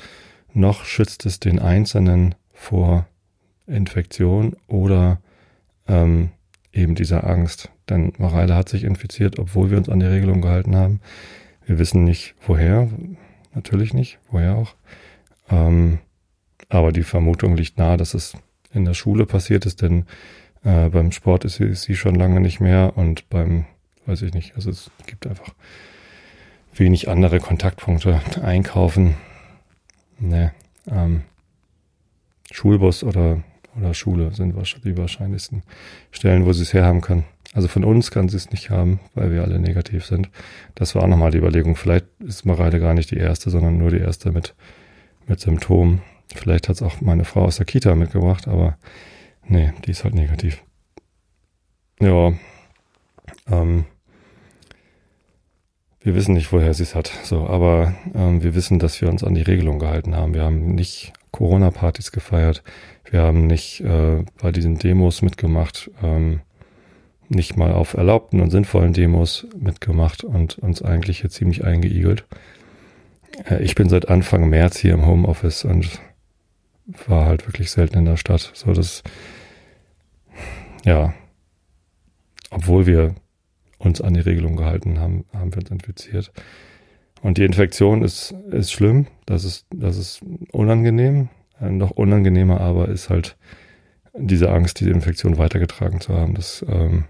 noch 0.53 0.85
schützt 0.85 1.25
es 1.27 1.41
den 1.41 1.59
Einzelnen 1.59 2.35
vor 2.53 3.07
Infektion 3.67 4.57
oder 4.67 5.21
ähm, 5.87 6.31
eben 6.73 6.95
dieser 6.95 7.25
Angst. 7.25 7.71
Denn 7.89 8.13
Mareile 8.19 8.55
hat 8.55 8.69
sich 8.69 8.85
infiziert, 8.85 9.39
obwohl 9.39 9.71
wir 9.71 9.79
uns 9.79 9.89
an 9.89 10.01
die 10.01 10.07
Regelung 10.07 10.41
gehalten 10.41 10.77
haben. 10.77 11.01
Wir 11.65 11.79
wissen 11.79 12.05
nicht 12.05 12.35
woher, 12.47 12.89
natürlich 13.55 13.95
nicht, 13.95 14.19
woher 14.31 14.57
auch. 14.57 14.75
Ähm, 15.51 15.99
aber 16.69 16.93
die 16.93 17.03
Vermutung 17.03 17.57
liegt 17.57 17.79
nahe, 17.79 17.97
dass 17.97 18.15
es 18.15 18.35
in 18.73 18.85
der 18.85 18.95
Schule 18.95 19.27
passiert 19.27 19.67
ist, 19.67 19.83
denn 19.83 20.07
äh, 20.65 20.89
beim 20.89 21.13
Sport 21.13 21.45
ist 21.45 21.57
sie, 21.57 21.65
ist 21.65 21.83
sie 21.83 21.97
schon 21.97 22.15
lange 22.15 22.41
nicht 22.41 22.61
mehr 22.61 22.97
und 22.97 23.29
beim, 23.29 23.67
weiß 24.07 24.23
ich 24.23 24.33
nicht, 24.33 24.55
also 24.57 24.71
es 24.71 24.91
gibt 25.07 25.27
einfach 25.27 25.55
wenig 26.75 27.09
andere 27.09 27.41
Kontaktpunkte. 27.41 28.21
Einkaufen, 28.43 29.17
ne, 30.19 30.53
ähm, 30.91 31.23
Schulbus 32.51 33.05
oder, 33.05 33.43
oder 33.79 33.95
Schule 33.95 34.35
sind 34.35 34.55
die 34.85 34.97
wahrscheinlichsten 34.97 35.63
Stellen, 36.11 36.47
wo 36.47 36.53
sie 36.53 36.63
es 36.63 36.73
herhaben 36.73 37.01
kann. 37.01 37.25
Also 37.53 37.69
von 37.69 37.85
uns 37.85 38.11
kann 38.11 38.29
sie 38.29 38.37
es 38.37 38.51
nicht 38.51 38.71
haben, 38.71 39.01
weil 39.15 39.31
wir 39.31 39.43
alle 39.43 39.59
negativ 39.59 40.07
sind. 40.07 40.31
Das 40.75 40.95
war 40.95 41.03
auch 41.03 41.09
nochmal 41.09 41.31
die 41.31 41.39
Überlegung. 41.39 41.77
Vielleicht 41.77 42.07
ist 42.21 42.47
Mareile 42.47 42.81
gar 42.81 42.95
nicht 42.95 43.11
die 43.11 43.19
erste, 43.19 43.51
sondern 43.51 43.77
nur 43.77 43.91
die 43.91 43.99
erste 43.99 44.33
mit, 44.33 44.55
mit 45.27 45.41
Symptomen. 45.41 46.01
Vielleicht 46.35 46.69
hat 46.69 46.77
es 46.77 46.83
auch 46.83 47.01
meine 47.03 47.25
Frau 47.25 47.45
aus 47.45 47.57
der 47.57 47.67
Kita 47.67 47.95
mitgebracht, 47.95 48.49
aber 48.49 48.79
nee, 49.47 49.73
die 49.85 49.91
ist 49.91 50.05
halt 50.05 50.15
negativ. 50.15 50.63
Ja, 52.01 52.33
ähm, 53.51 53.85
wir 56.01 56.15
wissen 56.15 56.35
nicht, 56.35 56.53
woher 56.53 56.75
sie 56.75 56.83
es 56.83 56.95
hat. 56.95 57.13
So, 57.23 57.47
aber 57.47 57.95
ähm, 58.15 58.43
wir 58.43 58.55
wissen, 58.55 58.79
dass 58.79 59.01
wir 59.01 59.09
uns 59.09 59.23
an 59.23 59.35
die 59.35 59.43
Regelung 59.43 59.79
gehalten 59.79 60.17
haben. 60.17 60.35
Wir 60.35 60.43
haben 60.43 60.75
nicht 60.75 61.13
Corona-Partys 61.31 62.13
gefeiert. 62.13 62.63
Wir 63.09 63.21
haben 63.23 63.47
nicht 63.47 63.81
äh, 63.83 64.25
bei 64.41 64.53
diesen 64.53 64.79
Demos 64.79 65.23
mitgemacht, 65.23 65.91
ähm, 66.03 66.41
nicht 67.35 67.57
mal 67.57 67.73
auf 67.73 67.95
erlaubten 67.95 68.41
und 68.41 68.51
sinnvollen 68.51 68.93
Demos 68.93 69.47
mitgemacht 69.59 70.25
und 70.25 70.59
uns 70.59 70.83
eigentlich 70.83 71.21
hier 71.21 71.31
ziemlich 71.31 71.65
eingeigelt. 71.65 72.27
Äh, 73.49 73.63
ich 73.63 73.75
bin 73.75 73.89
seit 73.89 74.09
Anfang 74.09 74.49
März 74.49 74.79
hier 74.79 74.95
im 74.95 75.07
Homeoffice 75.07 75.65
und 75.65 76.01
war 77.07 77.27
halt 77.27 77.47
wirklich 77.47 77.71
selten 77.71 77.99
in 77.99 78.05
der 78.05 78.17
Stadt. 78.17 78.51
So, 78.55 78.73
das, 78.73 79.03
ja, 80.85 81.15
obwohl 82.51 82.87
wir 82.87 83.15
uns 83.79 84.01
an 84.01 84.15
die 84.15 84.21
Regelung 84.21 84.57
gehalten 84.57 85.01
haben, 85.01 85.25
haben 85.33 85.53
wir 85.53 85.59
uns 85.59 85.71
infiziert. 85.71 86.33
Und 87.23 87.39
die 87.39 87.45
Infektion 87.45 88.03
ist, 88.03 88.33
ist 88.51 88.73
schlimm, 88.73 89.07
das 89.27 89.45
ist, 89.45 89.67
das 89.71 89.97
ist 89.97 90.21
unangenehm. 90.53 91.29
Äh, 91.61 91.71
noch 91.71 91.91
unangenehmer 91.93 92.61
aber 92.61 92.89
ist 92.89 93.11
halt 93.11 93.37
diese 94.15 94.51
Angst, 94.51 94.81
diese 94.81 94.91
Infektion 94.91 95.39
weitergetragen 95.39 96.01
zu 96.01 96.15
haben. 96.15 96.35
Das 96.35 96.65
ähm, 96.69 97.05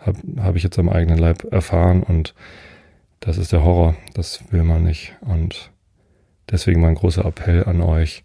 habe 0.00 0.18
hab 0.38 0.56
ich 0.56 0.62
jetzt 0.62 0.78
am 0.78 0.88
eigenen 0.88 1.18
Leib 1.18 1.44
erfahren 1.52 2.02
und 2.02 2.34
das 3.20 3.38
ist 3.38 3.52
der 3.52 3.64
Horror. 3.64 3.96
Das 4.14 4.52
will 4.52 4.62
man 4.62 4.84
nicht. 4.84 5.16
Und 5.20 5.72
deswegen 6.50 6.80
mein 6.80 6.94
großer 6.94 7.24
Appell 7.24 7.64
an 7.64 7.80
euch, 7.80 8.24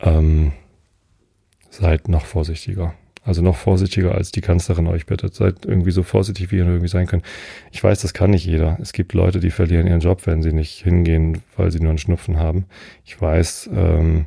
ähm, 0.00 0.52
seid 1.70 2.08
noch 2.08 2.24
vorsichtiger. 2.24 2.94
Also 3.22 3.42
noch 3.42 3.56
vorsichtiger, 3.56 4.14
als 4.14 4.30
die 4.30 4.40
Kanzlerin 4.40 4.86
euch 4.86 5.04
bittet. 5.04 5.34
Seid 5.34 5.66
irgendwie 5.66 5.90
so 5.90 6.04
vorsichtig, 6.04 6.52
wie 6.52 6.58
ihr 6.58 6.66
irgendwie 6.66 6.88
sein 6.88 7.08
könnt. 7.08 7.24
Ich 7.72 7.82
weiß, 7.82 8.00
das 8.00 8.14
kann 8.14 8.30
nicht 8.30 8.46
jeder. 8.46 8.78
Es 8.80 8.92
gibt 8.92 9.14
Leute, 9.14 9.40
die 9.40 9.50
verlieren 9.50 9.88
ihren 9.88 10.00
Job, 10.00 10.26
wenn 10.26 10.42
sie 10.42 10.52
nicht 10.52 10.82
hingehen, 10.82 11.42
weil 11.56 11.72
sie 11.72 11.80
nur 11.80 11.90
einen 11.90 11.98
Schnupfen 11.98 12.38
haben. 12.38 12.66
Ich 13.04 13.20
weiß, 13.20 13.70
ähm, 13.74 14.26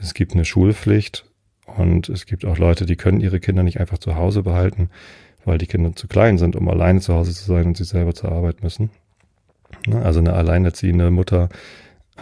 es 0.00 0.14
gibt 0.14 0.32
eine 0.32 0.44
Schulpflicht 0.44 1.24
und 1.66 2.08
es 2.08 2.26
gibt 2.26 2.44
auch 2.44 2.56
Leute, 2.56 2.86
die 2.86 2.96
können 2.96 3.20
ihre 3.20 3.40
Kinder 3.40 3.64
nicht 3.64 3.80
einfach 3.80 3.98
zu 3.98 4.14
Hause 4.14 4.42
behalten, 4.42 4.90
weil 5.44 5.58
die 5.58 5.66
Kinder 5.66 5.94
zu 5.94 6.08
klein 6.08 6.38
sind, 6.38 6.56
um 6.56 6.68
alleine 6.68 7.00
zu 7.00 7.14
Hause 7.14 7.32
zu 7.32 7.44
sein 7.44 7.66
und 7.66 7.76
sie 7.76 7.84
selber 7.84 8.14
zur 8.14 8.32
Arbeit 8.32 8.62
müssen. 8.62 8.90
Also 10.02 10.20
eine 10.20 10.34
alleinerziehende 10.34 11.10
Mutter, 11.10 11.48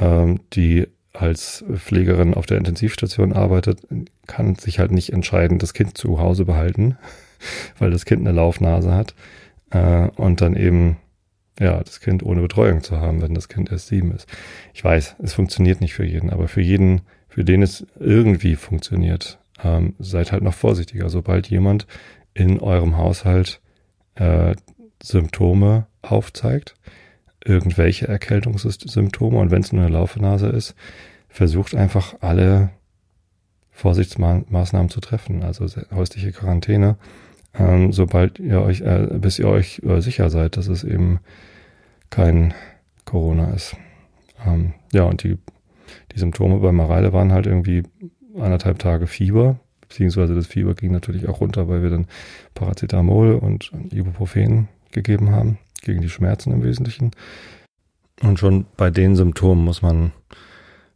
ähm, 0.00 0.40
die 0.52 0.88
als 1.12 1.64
Pflegerin 1.74 2.34
auf 2.34 2.46
der 2.46 2.56
Intensivstation 2.56 3.32
arbeitet, 3.32 3.86
kann 4.26 4.54
sich 4.54 4.78
halt 4.78 4.92
nicht 4.92 5.12
entscheiden, 5.12 5.58
das 5.58 5.74
Kind 5.74 5.98
zu 5.98 6.18
Hause 6.18 6.44
behalten, 6.44 6.96
weil 7.78 7.90
das 7.90 8.04
Kind 8.04 8.26
eine 8.26 8.34
Laufnase 8.34 8.94
hat 8.94 9.14
äh, 9.70 10.08
und 10.16 10.40
dann 10.40 10.56
eben 10.56 10.96
ja 11.60 11.82
das 11.82 12.00
Kind 12.00 12.22
ohne 12.22 12.40
Betreuung 12.40 12.82
zu 12.82 12.98
haben, 12.98 13.20
wenn 13.20 13.34
das 13.34 13.48
Kind 13.48 13.70
erst 13.70 13.88
sieben 13.88 14.12
ist. 14.12 14.26
Ich 14.72 14.82
weiß, 14.82 15.16
es 15.22 15.34
funktioniert 15.34 15.80
nicht 15.80 15.94
für 15.94 16.04
jeden, 16.04 16.30
aber 16.30 16.48
für 16.48 16.62
jeden, 16.62 17.02
für 17.28 17.44
den 17.44 17.62
es 17.62 17.86
irgendwie 18.00 18.56
funktioniert, 18.56 19.38
ähm, 19.62 19.94
seid 19.98 20.32
halt 20.32 20.42
noch 20.42 20.54
vorsichtiger. 20.54 21.10
Sobald 21.10 21.48
jemand 21.48 21.86
in 22.34 22.60
eurem 22.60 22.96
Haushalt 22.96 23.60
äh, 24.14 24.54
Symptome 25.02 25.86
aufzeigt, 26.00 26.74
irgendwelche 27.44 28.08
Erkältungssymptome. 28.08 29.38
Und 29.38 29.50
wenn 29.50 29.62
es 29.62 29.72
nur 29.72 29.82
eine 29.82 29.92
Laufenase 29.92 30.48
ist, 30.48 30.74
versucht 31.28 31.74
einfach 31.74 32.16
alle 32.20 32.70
Vorsichtsmaßnahmen 33.70 34.90
zu 34.90 35.00
treffen, 35.00 35.42
also 35.42 35.66
häusliche 35.92 36.30
Quarantäne, 36.30 36.96
ähm, 37.54 37.92
sobald 37.92 38.38
ihr 38.38 38.62
euch, 38.62 38.82
äh, 38.82 39.08
bis 39.18 39.38
ihr 39.38 39.48
euch 39.48 39.80
äh, 39.84 40.00
sicher 40.00 40.30
seid, 40.30 40.56
dass 40.56 40.68
es 40.68 40.84
eben 40.84 41.20
kein 42.10 42.54
Corona 43.04 43.52
ist. 43.52 43.76
Ähm, 44.46 44.74
ja, 44.92 45.04
und 45.04 45.22
die, 45.22 45.38
die 46.14 46.18
Symptome 46.18 46.58
bei 46.58 46.72
Mareile 46.72 47.12
waren 47.12 47.32
halt 47.32 47.46
irgendwie 47.46 47.82
anderthalb 48.38 48.78
Tage 48.78 49.06
Fieber, 49.06 49.58
beziehungsweise 49.92 50.34
das 50.34 50.46
Fieber 50.46 50.74
ging 50.74 50.90
natürlich 50.90 51.28
auch 51.28 51.40
runter, 51.40 51.68
weil 51.68 51.82
wir 51.82 51.90
dann 51.90 52.06
Paracetamol 52.54 53.34
und 53.34 53.70
Ibuprofen 53.90 54.68
gegeben 54.90 55.30
haben 55.30 55.58
gegen 55.82 56.00
die 56.00 56.08
Schmerzen 56.08 56.52
im 56.52 56.64
Wesentlichen. 56.64 57.10
Und 58.22 58.38
schon 58.38 58.66
bei 58.76 58.90
den 58.90 59.16
Symptomen 59.16 59.64
muss 59.64 59.82
man, 59.82 60.12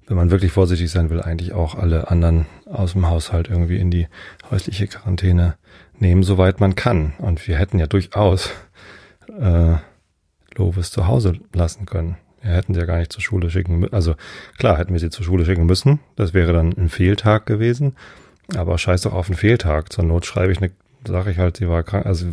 wenn 0.06 0.16
man 0.16 0.30
wirklich 0.30 0.52
vorsichtig 0.52 0.90
sein 0.90 1.10
will, 1.10 1.20
eigentlich 1.20 1.52
auch 1.52 1.74
alle 1.74 2.10
anderen 2.10 2.46
aus 2.64 2.92
dem 2.92 3.08
Haushalt 3.08 3.50
irgendwie 3.50 3.76
in 3.76 3.90
die 3.90 4.06
häusliche 4.50 4.86
Quarantäne 4.86 5.56
nehmen, 5.98 6.22
soweit 6.22 6.60
man 6.60 6.74
kann. 6.74 7.12
Und 7.18 7.46
wir 7.46 7.58
hätten 7.58 7.78
ja 7.78 7.86
durchaus 7.86 8.50
äh, 9.38 9.76
Lovis 10.54 10.90
zu 10.90 11.06
Hause 11.06 11.34
lassen 11.52 11.84
können. 11.84 12.16
Wir 12.40 12.52
hätten 12.52 12.74
sie 12.74 12.80
ja 12.80 12.86
gar 12.86 12.98
nicht 12.98 13.12
zur 13.12 13.22
Schule 13.22 13.50
schicken 13.50 13.80
müssen. 13.80 13.92
Also 13.92 14.14
klar 14.56 14.78
hätten 14.78 14.92
wir 14.92 15.00
sie 15.00 15.10
zur 15.10 15.24
Schule 15.24 15.44
schicken 15.44 15.66
müssen. 15.66 15.98
Das 16.14 16.32
wäre 16.32 16.52
dann 16.52 16.72
ein 16.78 16.88
Fehltag 16.88 17.44
gewesen. 17.44 17.96
Aber 18.54 18.78
scheiß 18.78 19.02
doch 19.02 19.12
auf 19.12 19.28
einen 19.28 19.36
Fehltag. 19.36 19.92
Zur 19.92 20.04
Not 20.04 20.26
schreibe 20.26 20.52
ich 20.52 20.58
eine, 20.58 20.70
sage 21.06 21.30
ich 21.30 21.38
halt, 21.38 21.56
sie 21.56 21.68
war 21.68 21.82
krank. 21.82 22.06
Also 22.06 22.26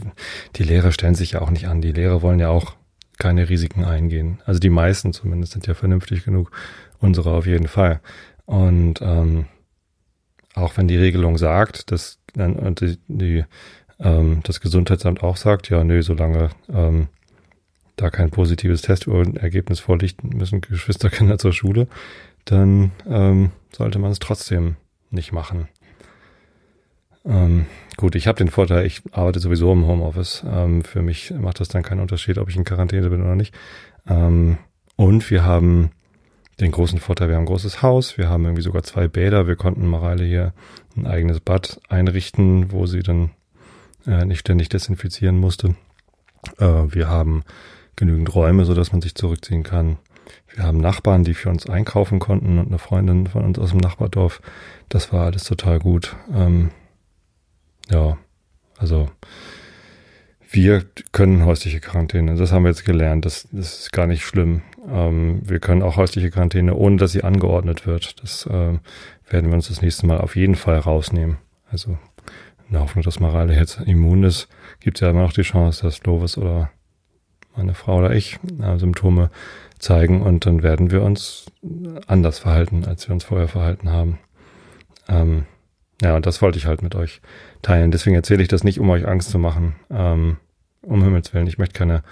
die 0.56 0.64
Lehrer 0.64 0.92
stellen 0.92 1.16
sich 1.16 1.32
ja 1.32 1.42
auch 1.42 1.50
nicht 1.50 1.68
an. 1.68 1.82
Die 1.82 1.92
Lehrer 1.92 2.22
wollen 2.22 2.40
ja 2.40 2.50
auch 2.50 2.76
keine 3.18 3.50
Risiken 3.50 3.84
eingehen. 3.84 4.42
Also 4.46 4.60
die 4.60 4.70
meisten 4.70 5.14
zumindest 5.14 5.54
sind 5.54 5.68
ja 5.68 5.74
vernünftig 5.74 6.24
genug. 6.24 6.52
Unsere 7.00 7.32
auf 7.32 7.46
jeden 7.46 7.68
Fall. 7.68 8.00
Und 8.46 9.02
ähm, 9.02 9.46
auch 10.56 10.78
wenn 10.78 10.88
die 10.88 10.98
Regelung 10.98 11.38
sagt, 11.38 11.92
dass 11.92 12.20
und 12.36 12.82
die, 12.82 12.98
die 13.08 13.46
ähm, 14.00 14.42
das 14.44 14.60
Gesundheitsamt 14.60 15.24
auch 15.24 15.38
sagt, 15.38 15.70
ja, 15.70 15.84
nö, 15.84 16.02
solange 16.02 16.50
ähm, 16.72 17.08
da 17.96 18.10
kein 18.10 18.32
positives 18.32 18.82
Testergebnis 18.82 19.80
vorliegt, 19.80 20.24
müssen 20.24 20.62
Geschwisterkinder 20.62 21.38
zur 21.40 21.54
Schule, 21.54 21.88
dann 22.46 22.92
ähm, 23.08 23.52
sollte 23.72 24.00
man 24.00 24.12
es 24.12 24.20
trotzdem 24.20 24.76
nicht 25.12 25.32
machen. 25.32 25.68
Ähm, 27.26 27.66
gut, 27.98 28.16
ich 28.16 28.28
habe 28.28 28.38
den 28.38 28.50
Vorteil, 28.50 28.86
ich 28.86 29.02
arbeite 29.12 29.40
sowieso 29.40 29.72
im 29.72 29.88
Homeoffice. 29.88 30.44
Ähm, 30.46 30.84
für 30.84 31.02
mich 31.02 31.32
macht 31.32 31.60
das 31.60 31.70
dann 31.70 31.84
keinen 31.84 32.02
Unterschied, 32.02 32.38
ob 32.38 32.50
ich 32.50 32.56
in 32.56 32.66
Quarantäne 32.66 33.10
bin 33.10 33.22
oder 33.22 33.36
nicht. 33.36 33.54
Ähm, 34.08 34.58
und 34.96 35.30
wir 35.30 35.44
haben 35.44 35.92
den 36.60 36.72
großen 36.72 37.00
Vorteil, 37.00 37.30
wir 37.30 37.36
haben 37.36 37.44
ein 37.44 37.48
großes 37.48 37.82
Haus, 37.82 38.18
wir 38.18 38.30
haben 38.30 38.46
irgendwie 38.46 38.62
sogar 38.62 38.84
zwei 38.84 39.08
Bäder. 39.08 39.48
Wir 39.48 39.56
konnten 39.56 39.88
Mareile 39.88 40.24
hier 40.24 40.54
ein 40.96 41.08
eigenes 41.08 41.40
Bad 41.40 41.80
einrichten, 41.90 42.72
wo 42.72 42.86
sie 42.86 43.02
dann 43.02 43.32
äh, 44.06 44.26
nicht 44.26 44.40
ständig 44.40 44.70
desinfizieren 44.70 45.38
musste. 45.38 45.76
Äh, 46.60 46.66
wir 46.66 47.08
haben 47.08 47.44
genügend 47.96 48.34
Räume, 48.36 48.66
so 48.66 48.74
dass 48.74 48.92
man 48.92 49.02
sich 49.02 49.16
zurückziehen 49.16 49.64
kann. 49.64 49.98
Wir 50.54 50.64
haben 50.64 50.80
Nachbarn, 50.80 51.24
die 51.24 51.34
für 51.34 51.50
uns 51.50 51.68
einkaufen 51.68 52.20
konnten 52.20 52.60
und 52.60 52.68
eine 52.68 52.78
Freundin 52.78 53.28
von 53.28 53.44
uns 53.44 53.58
aus 53.58 53.72
dem 53.72 53.80
Nachbardorf. 53.80 54.42
Das 54.90 55.12
war 55.12 55.26
alles 55.26 55.46
total 55.46 55.80
gut. 55.80 56.16
Ähm, 56.34 56.70
ja, 57.90 58.18
also 58.78 59.10
wir 60.50 60.86
können 61.12 61.46
häusliche 61.46 61.80
Quarantäne. 61.80 62.36
Das 62.36 62.52
haben 62.52 62.64
wir 62.64 62.70
jetzt 62.70 62.86
gelernt. 62.86 63.26
Das, 63.26 63.48
das 63.52 63.80
ist 63.80 63.92
gar 63.92 64.06
nicht 64.06 64.24
schlimm. 64.24 64.62
Ähm, 64.88 65.42
wir 65.44 65.60
können 65.60 65.82
auch 65.82 65.98
häusliche 65.98 66.30
Quarantäne, 66.30 66.76
ohne 66.76 66.98
dass 66.98 67.12
sie 67.12 67.24
angeordnet 67.24 67.88
wird. 67.88 68.22
Das 68.22 68.46
äh, 68.46 68.78
werden 69.30 69.50
wir 69.50 69.54
uns 69.54 69.70
das 69.70 69.82
nächste 69.82 70.06
Mal 70.06 70.20
auf 70.20 70.36
jeden 70.36 70.56
Fall 70.56 70.78
rausnehmen. 70.78 71.38
Also 71.72 71.98
in 72.68 72.74
der 72.74 72.82
Hoffnung, 72.82 73.04
dass 73.04 73.20
Mareile 73.20 73.56
jetzt 73.56 73.80
immun 73.82 74.24
ist, 74.24 74.48
gibt 74.80 74.98
es 74.98 75.02
ja 75.02 75.10
immer 75.10 75.24
noch 75.24 75.34
die 75.34 75.42
Chance, 75.42 75.84
dass 75.84 76.04
Lovis 76.04 76.38
oder 76.38 76.70
meine 77.56 77.74
Frau 77.74 77.98
oder 77.98 78.14
ich 78.14 78.40
äh, 78.62 78.78
Symptome 78.78 79.32
zeigen 79.80 80.22
und 80.22 80.46
dann 80.46 80.64
werden 80.64 80.92
wir 80.92 81.02
uns 81.02 81.46
anders 82.08 82.40
verhalten, 82.40 82.86
als 82.86 83.08
wir 83.08 83.14
uns 83.14 83.26
vorher 83.26 83.48
verhalten 83.48 83.90
haben. 83.90 84.20
Ähm, 85.08 85.46
ja, 86.04 86.18
und 86.18 86.26
das 86.26 86.42
wollte 86.42 86.58
ich 86.58 86.66
halt 86.66 86.82
mit 86.82 86.96
euch 86.96 87.22
teilen. 87.62 87.90
Deswegen 87.90 88.16
erzähle 88.16 88.42
ich 88.42 88.50
das 88.50 88.66
nicht, 88.66 88.80
um 88.80 88.90
euch 88.90 89.08
Angst 89.08 89.30
zu 89.30 89.40
machen. 89.40 89.76
Ähm, 89.90 90.38
um 90.82 91.02
Himmels 91.02 91.34
Willen, 91.34 91.48
ich 91.48 91.58
möchte 91.58 91.80
keine, 91.80 92.04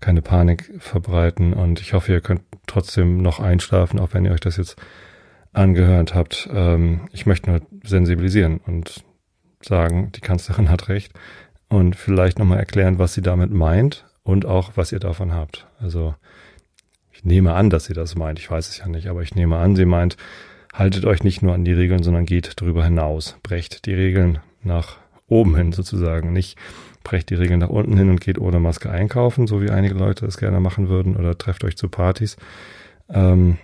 keine 0.00 0.22
Panik 0.22 0.72
verbreiten 0.78 1.52
und 1.52 1.78
ich 1.80 1.92
hoffe, 1.92 2.12
ihr 2.12 2.22
könnt 2.22 2.40
trotzdem 2.66 3.18
noch 3.18 3.40
einschlafen, 3.40 4.00
auch 4.00 4.14
wenn 4.14 4.24
ihr 4.24 4.32
euch 4.32 4.40
das 4.40 4.56
jetzt 4.56 4.76
angehört 5.52 6.14
habt. 6.14 6.48
Ähm, 6.52 7.02
ich 7.12 7.26
möchte 7.26 7.50
nur 7.50 7.60
sensibilisieren 7.84 8.60
und 8.66 9.04
sagen, 9.60 10.10
die 10.12 10.22
Kanzlerin 10.22 10.70
hat 10.70 10.88
recht 10.88 11.12
und 11.68 11.96
vielleicht 11.96 12.38
nochmal 12.38 12.58
erklären, 12.58 12.98
was 12.98 13.12
sie 13.12 13.22
damit 13.22 13.52
meint 13.52 14.06
und 14.22 14.46
auch, 14.46 14.72
was 14.76 14.90
ihr 14.90 15.00
davon 15.00 15.34
habt. 15.34 15.66
Also 15.78 16.14
ich 17.12 17.26
nehme 17.26 17.52
an, 17.52 17.68
dass 17.68 17.84
sie 17.84 17.94
das 17.94 18.14
meint. 18.14 18.38
Ich 18.38 18.50
weiß 18.50 18.70
es 18.70 18.78
ja 18.78 18.86
nicht, 18.86 19.08
aber 19.08 19.20
ich 19.20 19.34
nehme 19.34 19.58
an, 19.58 19.76
sie 19.76 19.84
meint, 19.84 20.16
haltet 20.74 21.04
euch 21.06 21.22
nicht 21.22 21.40
nur 21.40 21.54
an 21.54 21.64
die 21.64 21.72
Regeln, 21.72 22.02
sondern 22.02 22.26
geht 22.26 22.60
darüber 22.60 22.84
hinaus. 22.84 23.38
Brecht 23.42 23.86
die 23.86 23.94
Regeln 23.94 24.40
nach 24.62 24.96
oben 25.28 25.56
hin 25.56 25.72
sozusagen. 25.72 26.32
Nicht 26.32 26.58
brecht 27.04 27.30
die 27.30 27.34
Regeln 27.34 27.60
nach 27.60 27.68
unten 27.68 27.96
hin 27.96 28.10
und 28.10 28.20
geht 28.20 28.38
ohne 28.38 28.60
Maske 28.60 28.90
einkaufen, 28.90 29.46
so 29.46 29.62
wie 29.62 29.70
einige 29.70 29.94
Leute 29.94 30.26
es 30.26 30.36
gerne 30.36 30.60
machen 30.60 30.88
würden, 30.88 31.16
oder 31.16 31.38
trefft 31.38 31.64
euch 31.64 31.76
zu 31.76 31.88
Partys. 31.88 32.36
Ähm, 33.08 33.58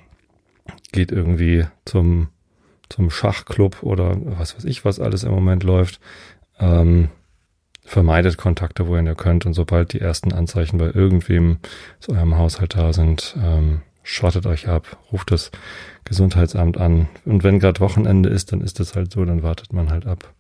geht 0.93 1.11
irgendwie 1.11 1.67
zum, 1.85 2.29
zum 2.89 3.11
Schachclub 3.11 3.83
oder 3.83 4.17
was 4.39 4.57
weiß 4.57 4.65
ich, 4.65 4.85
was 4.85 5.01
alles 5.01 5.25
im 5.25 5.33
Moment 5.33 5.65
läuft. 5.65 6.01
Ähm, 6.61 7.09
vermeidet 7.85 8.37
Kontakte, 8.37 8.87
wo 8.87 8.97
ihr 8.97 9.15
könnt 9.17 9.47
und 9.47 9.55
sobald 9.55 9.93
die 9.95 10.01
ersten 10.01 10.33
Anzeichen 10.33 10.79
bei 10.79 10.91
irgendwem 10.93 11.59
aus 11.99 12.11
eurem 12.11 12.39
Haushalt 12.39 12.77
da 12.77 12.93
sind, 12.93 13.37
ähm, 13.43 13.81
schottet 14.03 14.47
euch 14.47 14.69
ab, 14.69 14.99
ruft 15.13 15.31
das 15.31 15.51
Gesundheitsamt 16.05 16.79
an. 16.79 17.09
Und 17.25 17.45
wenn 17.45 17.59
gerade 17.59 17.81
Wochenende 17.81 18.29
ist, 18.29 18.53
dann 18.53 18.61
ist 18.61 18.81
das 18.81 18.95
halt 18.95 19.13
so, 19.13 19.25
dann 19.25 19.43
wartet 19.43 19.73
man 19.73 19.91
halt 19.91 20.07
ab. 20.07 20.33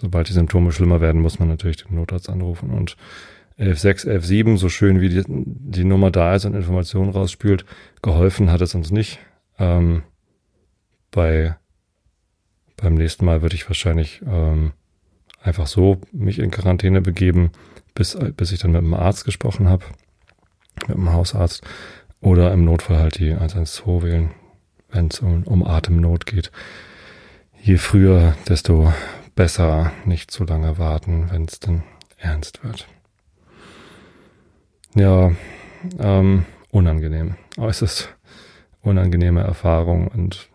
Sobald 0.00 0.28
die 0.28 0.32
Symptome 0.32 0.72
schlimmer 0.72 1.00
werden, 1.00 1.20
muss 1.20 1.38
man 1.38 1.48
natürlich 1.48 1.78
den 1.78 1.96
Notarzt 1.96 2.28
anrufen. 2.28 2.70
Und 2.70 2.96
11.6, 3.58 4.06
11.7, 4.06 4.56
so 4.56 4.68
schön 4.68 5.00
wie 5.00 5.08
die, 5.08 5.24
die 5.26 5.84
Nummer 5.84 6.10
da 6.10 6.34
ist 6.34 6.44
und 6.44 6.54
Informationen 6.54 7.10
rausspült, 7.10 7.64
geholfen 8.02 8.50
hat 8.50 8.60
es 8.60 8.74
uns 8.74 8.90
nicht. 8.90 9.18
Ähm, 9.58 10.02
bei 11.10 11.56
beim 12.80 12.94
nächsten 12.94 13.24
Mal 13.24 13.42
würde 13.42 13.56
ich 13.56 13.68
wahrscheinlich 13.68 14.22
ähm, 14.24 14.72
einfach 15.42 15.66
so 15.66 16.00
mich 16.12 16.38
in 16.38 16.50
Quarantäne 16.50 17.00
begeben, 17.00 17.50
bis, 17.94 18.16
bis 18.36 18.52
ich 18.52 18.60
dann 18.60 18.72
mit 18.72 18.82
dem 18.82 18.94
Arzt 18.94 19.24
gesprochen 19.24 19.68
habe, 19.68 19.84
mit 20.86 20.96
dem 20.96 21.12
Hausarzt, 21.12 21.62
oder 22.20 22.52
im 22.52 22.64
Notfall 22.64 22.98
halt 22.98 23.18
die 23.18 23.32
112 23.32 24.02
wählen, 24.02 24.30
wenn 24.90 25.08
es 25.08 25.20
um, 25.20 25.44
um 25.44 25.66
Atemnot 25.66 26.26
geht. 26.26 26.50
Je 27.60 27.76
früher, 27.76 28.34
desto 28.48 28.92
besser 29.34 29.92
nicht 30.04 30.30
zu 30.30 30.44
lange 30.44 30.78
warten, 30.78 31.28
wenn 31.30 31.44
es 31.44 31.60
denn 31.60 31.82
ernst 32.16 32.64
wird. 32.64 32.86
Ja, 34.94 35.32
ähm, 35.98 36.44
unangenehm, 36.70 37.36
äußerst 37.56 38.14
unangenehme 38.80 39.42
Erfahrung 39.42 40.08
und 40.08 40.48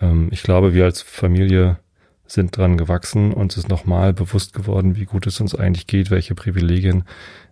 ähm, 0.00 0.28
ich 0.30 0.42
glaube, 0.42 0.74
wir 0.74 0.84
als 0.84 1.02
Familie 1.02 1.78
sind 2.26 2.56
dran 2.56 2.76
gewachsen. 2.78 3.32
Uns 3.32 3.56
ist 3.56 3.68
nochmal 3.68 4.12
bewusst 4.12 4.52
geworden, 4.52 4.96
wie 4.96 5.04
gut 5.04 5.26
es 5.26 5.40
uns 5.40 5.54
eigentlich 5.54 5.86
geht, 5.86 6.10
welche 6.10 6.34
Privilegien 6.34 7.04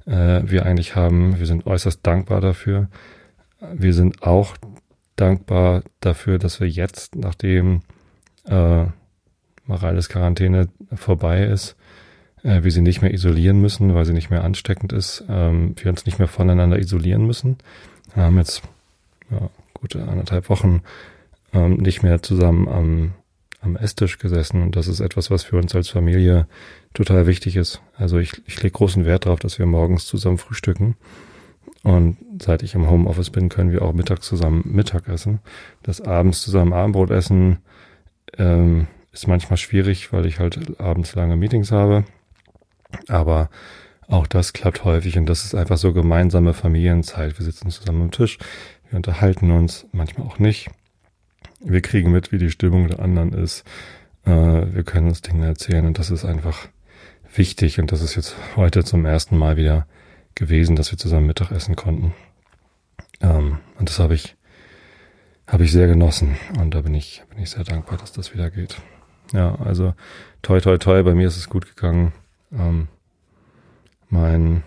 äh, 0.09 0.43
wir 0.45 0.67
eigentlich 0.67 0.97
haben. 0.97 1.39
Wir 1.39 1.47
sind 1.47 1.67
äußerst 1.67 2.01
dankbar 2.03 2.41
dafür. 2.41 2.89
Wir 3.73 3.93
sind 3.93 4.23
auch 4.23 4.57
dankbar 5.17 5.83
dafür, 6.01 6.39
dass 6.39 6.61
wir 6.61 6.69
jetzt, 6.69 7.17
nachdem 7.17 7.83
äh, 8.47 8.85
Mareiles 9.67 10.09
Quarantäne 10.09 10.69
vorbei 10.95 11.45
ist, 11.45 11.77
äh, 12.43 12.63
wir 12.63 12.71
sie 12.71 12.81
nicht 12.81 13.03
mehr 13.03 13.13
isolieren 13.13 13.61
müssen, 13.61 13.95
weil 13.95 14.05
sie 14.05 14.15
nicht 14.15 14.31
mehr 14.31 14.45
ansteckend 14.45 14.93
ist, 14.93 15.25
ähm, 15.29 15.75
wir 15.77 15.91
uns 15.91 16.07
nicht 16.07 16.19
mehr 16.19 16.29
voneinander 16.29 16.79
isolieren 16.79 17.27
müssen. 17.27 17.59
Wir 18.15 18.25
haben 18.25 18.39
jetzt 18.39 18.63
ja, 19.31 19.51
gute 19.75 20.03
anderthalb 20.09 20.49
Wochen 20.49 20.83
ähm, 21.53 21.75
nicht 21.75 22.03
mehr 22.03 22.23
zusammen 22.23 22.69
am 22.69 23.13
am 23.61 23.77
Esstisch 23.77 24.19
gesessen 24.19 24.63
und 24.63 24.77
das 24.77 24.89
ist 24.89 25.01
etwas, 25.01 25.31
was 25.31 25.43
für 25.43 25.57
uns 25.57 25.75
als 25.75 25.89
Familie 25.89 26.47
total 26.95 27.27
wichtig 27.27 27.57
ist. 27.57 27.81
Also 27.97 28.19
ich, 28.19 28.41
ich 28.47 28.63
lege 28.63 28.73
großen 28.73 29.05
Wert 29.05 29.27
darauf, 29.27 29.41
dass 29.41 29.59
wir 29.59 29.67
morgens 29.67 30.07
zusammen 30.07 30.39
frühstücken 30.39 30.97
und 31.83 32.17
seit 32.41 32.63
ich 32.63 32.75
im 32.75 32.91
Homeoffice 32.91 33.31
bin, 33.31 33.49
können 33.49 33.73
wir 33.73 33.83
auch 33.83 33.93
mittags 33.93 34.27
zusammen 34.27 34.63
Mittag 34.65 35.09
essen. 35.09 35.41
Das 35.83 36.01
abends 36.01 36.43
zusammen 36.43 36.73
Abendbrot 36.73 37.11
essen 37.11 37.59
ähm, 38.37 38.89
ist 39.13 39.29
manchmal 39.29 39.57
schwierig, 39.57 40.13
weil 40.13 40.27
ich 40.27 40.39
halt 40.39 40.81
abends 40.81 41.15
lange 41.15 41.37
Meetings 41.37 41.71
habe. 41.73 42.05
Aber 43.07 43.49
auch 44.09 44.27
das 44.27 44.53
klappt 44.53 44.85
häufig 44.85 45.19
und 45.19 45.27
das 45.27 45.45
ist 45.45 45.55
einfach 45.55 45.77
so 45.77 45.93
gemeinsame 45.93 46.55
Familienzeit. 46.55 47.39
Wir 47.39 47.45
sitzen 47.45 47.71
zusammen 47.71 48.03
am 48.03 48.11
Tisch, 48.11 48.39
wir 48.91 48.97
unterhalten 48.97 49.51
uns, 49.51 49.87
manchmal 49.93 50.27
auch 50.27 50.39
nicht. 50.39 50.71
Wir 51.61 51.81
kriegen 51.81 52.11
mit, 52.11 52.33
wie 52.33 52.39
die 52.39 52.51
Stimmung 52.51 52.89
der 52.89 53.01
anderen 53.01 53.33
ist. 53.33 53.65
Äh, 54.25 54.31
wir 54.31 54.83
können 54.85 55.09
uns 55.09 55.23
Dinge 55.23 55.47
erzählen 55.47 55.87
und 55.87 55.99
das 55.99 56.11
ist 56.11 56.25
einfach 56.25 56.69
wichtig 57.35 57.81
und 57.81 57.93
das 57.93 58.03
ist 58.03 58.15
jetzt 58.15 58.37
heute 58.57 58.85
zum 58.85 59.05
ersten 59.05 59.37
Mal 59.37 59.57
wieder 59.57 59.87
gewesen, 60.35 60.77
dass 60.77 60.91
wir 60.91 60.99
zusammen 60.99 61.27
Mittag 61.27 61.51
essen 61.51 61.77
konnten. 61.77 62.15
Ähm, 63.21 63.59
und 63.79 63.89
das 63.89 63.99
habe 63.99 64.15
ich, 64.15 64.37
habe 65.47 65.65
ich 65.65 65.73
sehr 65.73 65.87
genossen 65.87 66.37
und 66.61 66.75
da 66.75 66.83
bin 66.83 66.95
ich, 66.95 67.23
bin 67.31 67.43
ich 67.43 67.51
sehr 67.51 67.65
dankbar, 67.65 67.99
dass 67.99 68.13
das 68.13 68.35
wieder 68.35 68.51
geht. 68.51 68.77
Ja, 69.33 69.57
also 69.57 69.95
toi 70.43 70.61
toi 70.61 70.79
toi, 70.79 71.03
bei 71.03 71.15
mir 71.15 71.29
ist 71.29 71.37
es 71.37 71.49
gut 71.49 71.67
gegangen. 71.67 72.13
Ähm, 72.53 72.89
mein, 74.09 74.63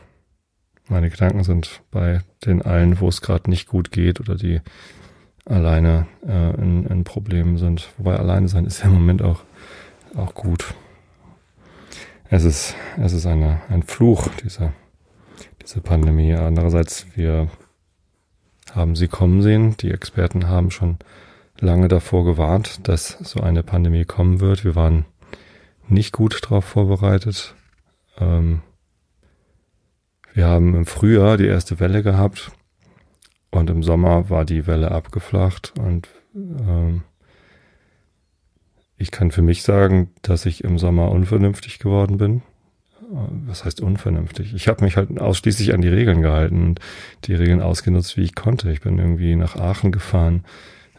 meine 0.88 1.10
Gedanken 1.10 1.44
sind 1.44 1.82
bei 1.90 2.22
den 2.46 2.62
allen, 2.62 3.00
wo 3.00 3.08
es 3.08 3.22
gerade 3.22 3.50
nicht 3.50 3.68
gut 3.68 3.92
geht 3.92 4.20
oder 4.20 4.36
die 4.36 4.62
alleine 5.46 6.08
äh, 6.28 6.56
in, 6.62 6.86
in 6.86 7.04
Problemen 7.04 7.58
sind. 7.58 7.90
Wobei 7.98 8.18
alleine 8.18 8.48
sein 8.48 8.66
ist 8.66 8.80
ja 8.80 8.86
im 8.86 8.94
Moment 8.94 9.22
auch, 9.24 9.44
auch 10.16 10.36
gut. 10.36 10.76
Es 12.34 12.46
ist, 12.46 12.76
es 12.98 13.12
ist 13.12 13.26
eine, 13.26 13.60
ein 13.68 13.84
Fluch, 13.84 14.30
diese, 14.42 14.72
diese 15.62 15.82
Pandemie. 15.82 16.34
Andererseits, 16.34 17.06
wir 17.14 17.50
haben 18.72 18.96
sie 18.96 19.10
kommen 19.10 19.42
sehen. 19.42 19.76
Die 19.82 19.92
Experten 19.92 20.48
haben 20.48 20.72
schon 20.72 20.98
lange 21.60 21.90
davor 21.90 22.24
gewarnt, 22.24 22.88
dass 22.88 23.18
so 23.20 23.42
eine 23.42 23.64
Pandemie 23.64 24.06
kommen 24.06 24.40
wird. 24.40 24.64
Wir 24.64 24.76
waren 24.76 25.06
nicht 25.90 26.14
gut 26.14 26.42
darauf 26.42 26.64
vorbereitet. 26.64 27.54
Ähm, 28.18 28.62
wir 30.34 30.48
haben 30.48 30.74
im 30.74 30.86
Frühjahr 30.86 31.36
die 31.36 31.48
erste 31.48 31.82
Welle 31.82 32.02
gehabt 32.02 32.54
und 33.52 33.70
im 33.70 33.84
Sommer 33.84 34.30
war 34.30 34.46
die 34.46 34.68
Welle 34.68 34.92
abgeflacht 34.92 35.74
und 35.78 36.08
ähm, 36.34 37.04
ich 39.02 39.12
kann 39.12 39.32
für 39.32 39.42
mich 39.42 39.64
sagen, 39.64 40.12
dass 40.22 40.46
ich 40.46 40.64
im 40.64 40.78
Sommer 40.78 41.12
unvernünftig 41.12 41.80
geworden 41.80 42.18
bin. 42.18 42.42
Was 43.10 43.66
heißt 43.66 43.82
unvernünftig? 43.82 44.54
Ich 44.54 44.68
habe 44.68 44.86
mich 44.86 44.96
halt 44.96 45.20
ausschließlich 45.20 45.74
an 45.74 45.82
die 45.82 45.90
Regeln 45.90 46.22
gehalten 46.22 46.64
und 46.64 46.80
die 47.26 47.34
Regeln 47.34 47.62
ausgenutzt, 47.62 48.16
wie 48.16 48.22
ich 48.22 48.36
konnte. 48.36 48.72
Ich 48.72 48.82
bin 48.82 48.98
irgendwie 49.00 49.36
nach 49.36 49.58
Aachen 49.58 49.92
gefahren, 49.92 50.46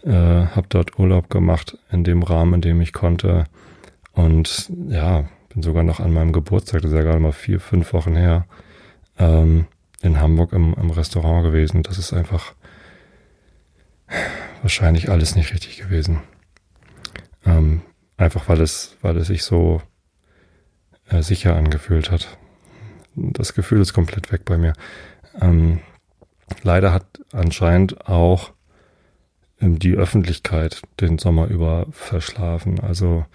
äh, 0.05 0.11
habe 0.11 0.67
dort 0.69 0.99
Urlaub 0.99 1.31
gemacht 1.31 1.79
in 1.91 2.05
dem 2.05 2.23
Rahmen, 2.23 2.55
in 2.55 2.61
dem 2.61 2.81
ich 2.83 2.93
konnte 2.93 3.45
und 4.13 4.71
ja, 4.89 5.25
bin 5.49 5.63
sogar 5.63 5.85
noch 5.85 6.01
an 6.01 6.13
meinem 6.13 6.33
Geburtstag, 6.33 6.83
das 6.83 6.91
ist 6.91 6.97
ja 6.97 7.03
gerade 7.03 7.21
mal 7.21 7.33
vier, 7.33 7.61
fünf 7.61 7.93
Wochen 7.93 8.17
her, 8.17 8.47
ähm, 9.19 9.67
in 10.03 10.21
Hamburg 10.21 10.53
im, 10.53 10.75
im 10.75 10.91
Restaurant 10.91 11.45
gewesen. 11.45 11.83
Das 11.83 11.97
ist 11.97 12.13
einfach 12.13 12.55
wahrscheinlich 14.61 15.09
alles 15.09 15.35
nicht 15.35 15.55
richtig 15.55 15.79
gewesen. 15.79 16.21
Einfach 18.23 18.49
weil 18.49 18.61
es, 18.61 18.97
weil 19.03 19.17
es 19.17 19.27
sich 19.27 19.43
so 19.43 19.83
äh, 21.09 21.23
sicher 21.23 21.57
angefühlt 21.57 22.13
hat. 22.13 22.39
Das 23.17 23.53
Gefühl 23.53 23.81
ist 23.81 23.95
komplett 23.95 24.31
weg 24.31 24.45
bei 24.45 24.57
mir. 24.57 24.75
Ähm, 25.41 25.81
leider 26.63 26.93
hat 26.93 27.05
anscheinend 27.33 28.07
auch 28.07 28.53
ähm, 29.61 29.81
die 29.81 29.95
Öffentlichkeit 29.95 30.83
den 31.01 31.19
Sommer 31.19 31.49
über 31.49 31.87
verschlafen. 31.91 32.79
Also 32.79 33.27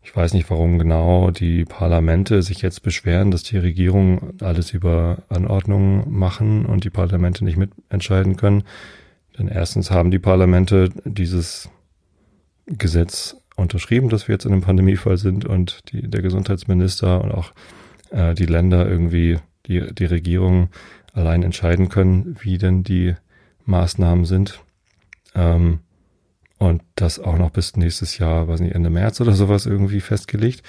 ich 0.00 0.16
weiß 0.16 0.32
nicht, 0.32 0.48
warum 0.48 0.78
genau 0.78 1.30
die 1.30 1.66
Parlamente 1.66 2.40
sich 2.42 2.62
jetzt 2.62 2.82
beschweren, 2.82 3.30
dass 3.30 3.42
die 3.42 3.58
Regierung 3.58 4.40
alles 4.40 4.70
über 4.72 5.18
Anordnungen 5.28 6.10
machen 6.10 6.64
und 6.64 6.84
die 6.84 6.90
Parlamente 6.90 7.44
nicht 7.44 7.58
mitentscheiden 7.58 8.36
können. 8.36 8.64
Denn 9.38 9.48
erstens 9.48 9.90
haben 9.90 10.10
die 10.10 10.18
Parlamente 10.18 10.88
dieses 11.04 11.68
Gesetz 12.64 13.37
unterschrieben, 13.58 14.08
dass 14.08 14.28
wir 14.28 14.34
jetzt 14.34 14.44
in 14.44 14.52
einem 14.52 14.62
Pandemiefall 14.62 15.16
sind 15.16 15.44
und 15.44 15.80
die, 15.90 16.08
der 16.08 16.22
Gesundheitsminister 16.22 17.22
und 17.22 17.32
auch 17.32 17.52
äh, 18.10 18.34
die 18.34 18.46
Länder 18.46 18.88
irgendwie, 18.88 19.38
die, 19.66 19.92
die 19.94 20.04
Regierung 20.04 20.68
allein 21.12 21.42
entscheiden 21.42 21.88
können, 21.88 22.36
wie 22.40 22.58
denn 22.58 22.84
die 22.84 23.14
Maßnahmen 23.66 24.24
sind. 24.24 24.60
Ähm, 25.34 25.80
und 26.58 26.82
das 26.96 27.20
auch 27.20 27.38
noch 27.38 27.50
bis 27.50 27.76
nächstes 27.76 28.18
Jahr, 28.18 28.48
weiß 28.48 28.60
nicht, 28.60 28.74
Ende 28.74 28.90
März 28.90 29.20
oder 29.20 29.32
sowas 29.32 29.66
irgendwie 29.66 30.00
festgelegt. 30.00 30.62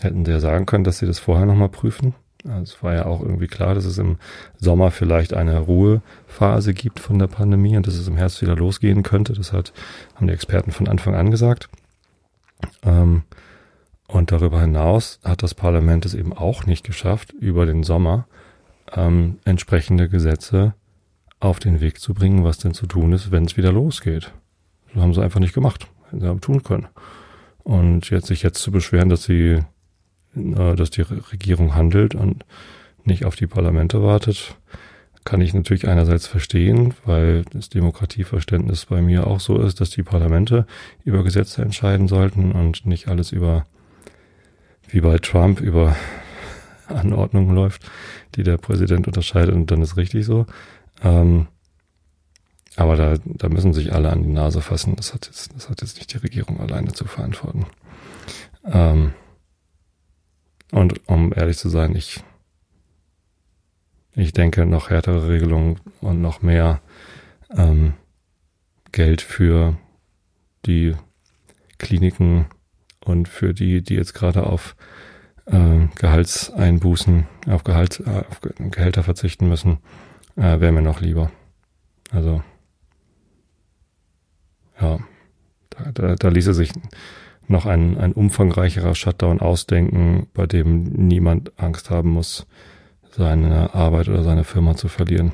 Hätten 0.00 0.24
sie 0.24 0.30
ja 0.30 0.40
sagen 0.40 0.64
können, 0.64 0.84
dass 0.84 0.98
sie 0.98 1.06
das 1.06 1.18
vorher 1.18 1.46
nochmal 1.46 1.68
prüfen. 1.68 2.14
Also 2.44 2.74
es 2.74 2.82
war 2.82 2.94
ja 2.94 3.06
auch 3.06 3.22
irgendwie 3.22 3.46
klar, 3.46 3.74
dass 3.74 3.84
es 3.84 3.98
im 3.98 4.18
Sommer 4.58 4.90
vielleicht 4.90 5.34
eine 5.34 5.58
Ruhephase 5.58 6.74
gibt 6.74 7.00
von 7.00 7.18
der 7.18 7.26
Pandemie 7.26 7.76
und 7.76 7.86
dass 7.86 7.94
es 7.94 8.08
im 8.08 8.16
Herbst 8.16 8.42
wieder 8.42 8.56
losgehen 8.56 9.02
könnte. 9.02 9.32
Das 9.32 9.52
hat, 9.52 9.72
haben 10.14 10.26
die 10.26 10.32
Experten 10.34 10.70
von 10.70 10.88
Anfang 10.88 11.14
an 11.14 11.30
gesagt. 11.30 11.68
Ähm, 12.82 13.22
und 14.06 14.32
darüber 14.32 14.60
hinaus 14.60 15.18
hat 15.24 15.42
das 15.42 15.54
Parlament 15.54 16.04
es 16.04 16.14
eben 16.14 16.32
auch 16.32 16.66
nicht 16.66 16.84
geschafft, 16.84 17.32
über 17.32 17.66
den 17.66 17.82
Sommer 17.82 18.26
ähm, 18.92 19.38
entsprechende 19.44 20.08
Gesetze 20.08 20.74
auf 21.40 21.58
den 21.58 21.80
Weg 21.80 22.00
zu 22.00 22.14
bringen, 22.14 22.44
was 22.44 22.58
denn 22.58 22.74
zu 22.74 22.86
tun 22.86 23.12
ist, 23.12 23.30
wenn 23.30 23.44
es 23.44 23.56
wieder 23.56 23.72
losgeht. 23.72 24.32
Das 24.92 25.02
haben 25.02 25.14
sie 25.14 25.22
einfach 25.22 25.40
nicht 25.40 25.54
gemacht. 25.54 25.88
Hätten 26.06 26.20
sie 26.20 26.26
haben 26.26 26.40
tun 26.40 26.62
können. 26.62 26.88
Und 27.62 28.10
jetzt 28.10 28.26
sich 28.26 28.42
jetzt 28.42 28.60
zu 28.60 28.70
beschweren, 28.70 29.08
dass 29.08 29.24
sie, 29.24 29.60
äh, 30.36 30.74
dass 30.74 30.90
die 30.90 31.02
Regierung 31.02 31.74
handelt 31.74 32.14
und 32.14 32.44
nicht 33.04 33.24
auf 33.24 33.36
die 33.36 33.46
Parlamente 33.46 34.02
wartet, 34.02 34.56
kann 35.24 35.40
ich 35.40 35.54
natürlich 35.54 35.88
einerseits 35.88 36.26
verstehen, 36.26 36.94
weil 37.04 37.44
das 37.50 37.70
Demokratieverständnis 37.70 38.86
bei 38.86 39.00
mir 39.00 39.26
auch 39.26 39.40
so 39.40 39.58
ist, 39.58 39.80
dass 39.80 39.90
die 39.90 40.02
Parlamente 40.02 40.66
über 41.04 41.24
Gesetze 41.24 41.62
entscheiden 41.62 42.08
sollten 42.08 42.52
und 42.52 42.84
nicht 42.84 43.08
alles 43.08 43.32
über, 43.32 43.66
wie 44.88 45.00
bei 45.00 45.18
Trump, 45.18 45.60
über 45.60 45.96
Anordnungen 46.88 47.54
läuft, 47.54 47.90
die 48.34 48.42
der 48.42 48.58
Präsident 48.58 49.06
unterscheidet 49.06 49.54
und 49.54 49.70
dann 49.70 49.80
ist 49.80 49.96
richtig 49.96 50.26
so. 50.26 50.46
Ähm, 51.02 51.46
aber 52.76 52.96
da, 52.96 53.14
da 53.24 53.48
müssen 53.48 53.72
sich 53.72 53.92
alle 53.92 54.10
an 54.10 54.22
die 54.22 54.32
Nase 54.32 54.60
fassen. 54.60 54.96
Das 54.96 55.14
hat 55.14 55.26
jetzt, 55.26 55.54
das 55.54 55.68
hat 55.68 55.80
jetzt 55.80 55.96
nicht 55.96 56.12
die 56.12 56.18
Regierung 56.18 56.60
alleine 56.60 56.92
zu 56.92 57.04
verantworten. 57.04 57.66
Ähm, 58.66 59.12
und 60.72 61.08
um 61.08 61.32
ehrlich 61.34 61.56
zu 61.56 61.68
sein, 61.68 61.94
ich, 61.94 62.20
ich 64.14 64.32
denke, 64.32 64.66
noch 64.66 64.90
härtere 64.90 65.28
Regelungen 65.28 65.80
und 66.00 66.20
noch 66.20 66.42
mehr 66.42 66.80
ähm, 67.56 67.94
Geld 68.92 69.22
für 69.22 69.76
die 70.66 70.94
Kliniken 71.78 72.46
und 73.04 73.28
für 73.28 73.54
die, 73.54 73.82
die 73.82 73.94
jetzt 73.94 74.14
gerade 74.14 74.44
auf 74.44 74.76
äh, 75.46 75.88
Gehaltseinbußen, 75.96 77.26
auf, 77.48 77.64
Gehalt, 77.64 78.00
äh, 78.06 78.24
auf 78.28 78.40
Gehälter 78.40 79.02
verzichten 79.02 79.48
müssen, 79.48 79.78
äh, 80.36 80.60
wäre 80.60 80.72
mir 80.72 80.82
noch 80.82 81.00
lieber. 81.00 81.30
Also 82.10 82.42
ja, 84.80 84.98
da, 85.70 85.92
da, 85.92 86.14
da 86.14 86.28
ließe 86.28 86.54
sich 86.54 86.72
noch 87.46 87.66
ein, 87.66 87.98
ein 87.98 88.12
umfangreicherer 88.12 88.94
Shutdown 88.94 89.40
ausdenken, 89.40 90.28
bei 90.32 90.46
dem 90.46 90.84
niemand 90.84 91.58
Angst 91.58 91.90
haben 91.90 92.10
muss, 92.10 92.46
seine 93.16 93.74
Arbeit 93.74 94.08
oder 94.08 94.24
seine 94.24 94.44
Firma 94.44 94.74
zu 94.74 94.88
verlieren, 94.88 95.32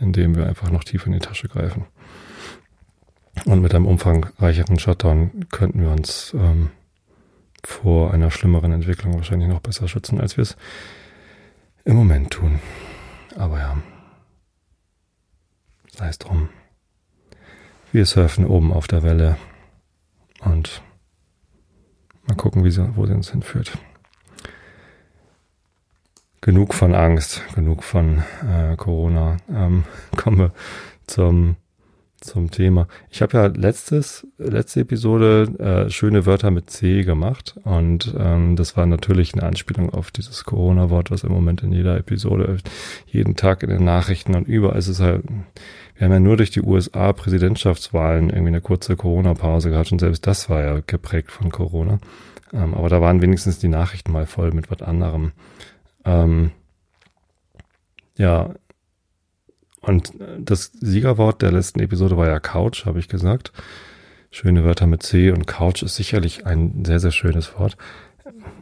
indem 0.00 0.34
wir 0.34 0.46
einfach 0.46 0.70
noch 0.70 0.84
tiefer 0.84 1.06
in 1.06 1.12
die 1.12 1.18
Tasche 1.18 1.48
greifen. 1.48 1.84
Und 3.44 3.60
mit 3.60 3.74
einem 3.74 3.86
umfangreicheren 3.86 4.78
Shutdown 4.78 5.46
könnten 5.50 5.80
wir 5.80 5.90
uns 5.90 6.34
ähm, 6.34 6.70
vor 7.64 8.12
einer 8.12 8.30
schlimmeren 8.30 8.72
Entwicklung 8.72 9.14
wahrscheinlich 9.14 9.48
noch 9.48 9.60
besser 9.60 9.88
schützen, 9.88 10.20
als 10.20 10.36
wir 10.36 10.42
es 10.42 10.56
im 11.84 11.96
Moment 11.96 12.30
tun. 12.30 12.60
Aber 13.36 13.58
ja, 13.58 13.76
sei 15.92 16.08
es 16.08 16.18
drum. 16.18 16.48
Wir 17.90 18.06
surfen 18.06 18.46
oben 18.46 18.72
auf 18.72 18.86
der 18.86 19.02
Welle 19.02 19.36
und 20.40 20.82
mal 22.26 22.36
gucken, 22.36 22.64
wie 22.64 22.70
sie, 22.70 22.96
wo 22.96 23.06
sie 23.06 23.12
uns 23.12 23.30
hinführt. 23.30 23.78
Genug 26.42 26.74
von 26.74 26.92
Angst, 26.92 27.40
genug 27.54 27.84
von 27.84 28.18
äh, 28.42 28.74
Corona. 28.76 29.36
Ähm, 29.48 29.84
kommen 30.16 30.38
wir 30.38 30.52
zum 31.06 31.56
zum 32.20 32.50
Thema. 32.50 32.86
Ich 33.10 33.20
habe 33.20 33.36
ja 33.36 33.46
letztes, 33.46 34.26
letzte 34.38 34.80
Episode 34.80 35.86
äh, 35.86 35.90
schöne 35.90 36.24
Wörter 36.24 36.50
mit 36.50 36.70
C 36.70 37.02
gemacht 37.02 37.56
und 37.64 38.14
ähm, 38.18 38.56
das 38.56 38.76
war 38.76 38.86
natürlich 38.86 39.34
eine 39.34 39.42
Anspielung 39.42 39.90
auf 39.90 40.10
dieses 40.10 40.44
Corona-Wort, 40.44 41.10
was 41.10 41.24
im 41.24 41.32
Moment 41.32 41.62
in 41.62 41.72
jeder 41.72 41.96
Episode, 41.96 42.58
jeden 43.06 43.34
Tag 43.34 43.62
in 43.62 43.70
den 43.70 43.84
Nachrichten 43.84 44.36
und 44.36 44.46
überall 44.46 44.78
ist 44.78 44.88
es 44.88 45.00
halt, 45.00 45.24
wir 45.96 46.04
haben 46.04 46.12
ja 46.12 46.20
nur 46.20 46.36
durch 46.36 46.50
die 46.50 46.62
USA 46.62 47.12
Präsidentschaftswahlen 47.12 48.30
irgendwie 48.30 48.48
eine 48.48 48.60
kurze 48.60 48.96
Corona-Pause 48.96 49.70
gehabt 49.70 49.90
und 49.90 49.98
selbst 49.98 50.26
das 50.26 50.48
war 50.48 50.62
ja 50.62 50.80
geprägt 50.86 51.32
von 51.32 51.50
Corona. 51.50 51.98
Ähm, 52.52 52.74
aber 52.74 52.88
da 52.88 53.00
waren 53.00 53.22
wenigstens 53.22 53.58
die 53.58 53.68
Nachrichten 53.68 54.12
mal 54.12 54.26
voll 54.26 54.52
mit 54.52 54.70
was 54.70 54.82
anderem. 54.82 55.32
Ähm, 56.04 56.52
ja, 58.16 58.54
und 59.80 60.12
das 60.38 60.72
Siegerwort 60.80 61.42
der 61.42 61.52
letzten 61.52 61.80
Episode 61.80 62.16
war 62.16 62.28
ja 62.28 62.38
Couch, 62.40 62.86
habe 62.86 63.00
ich 63.00 63.08
gesagt. 63.08 63.52
Schöne 64.30 64.64
Wörter 64.64 64.86
mit 64.86 65.02
C 65.02 65.30
und 65.30 65.46
Couch 65.46 65.82
ist 65.82 65.96
sicherlich 65.96 66.46
ein 66.46 66.84
sehr, 66.84 67.00
sehr 67.00 67.10
schönes 67.10 67.58
Wort. 67.58 67.76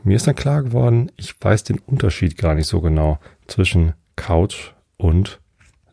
Mir 0.02 0.16
ist 0.16 0.26
dann 0.26 0.34
klar 0.34 0.62
geworden, 0.62 1.12
ich 1.16 1.34
weiß 1.40 1.64
den 1.64 1.78
Unterschied 1.78 2.38
gar 2.38 2.54
nicht 2.54 2.66
so 2.66 2.80
genau 2.80 3.18
zwischen 3.46 3.92
Couch 4.16 4.72
und 4.96 5.40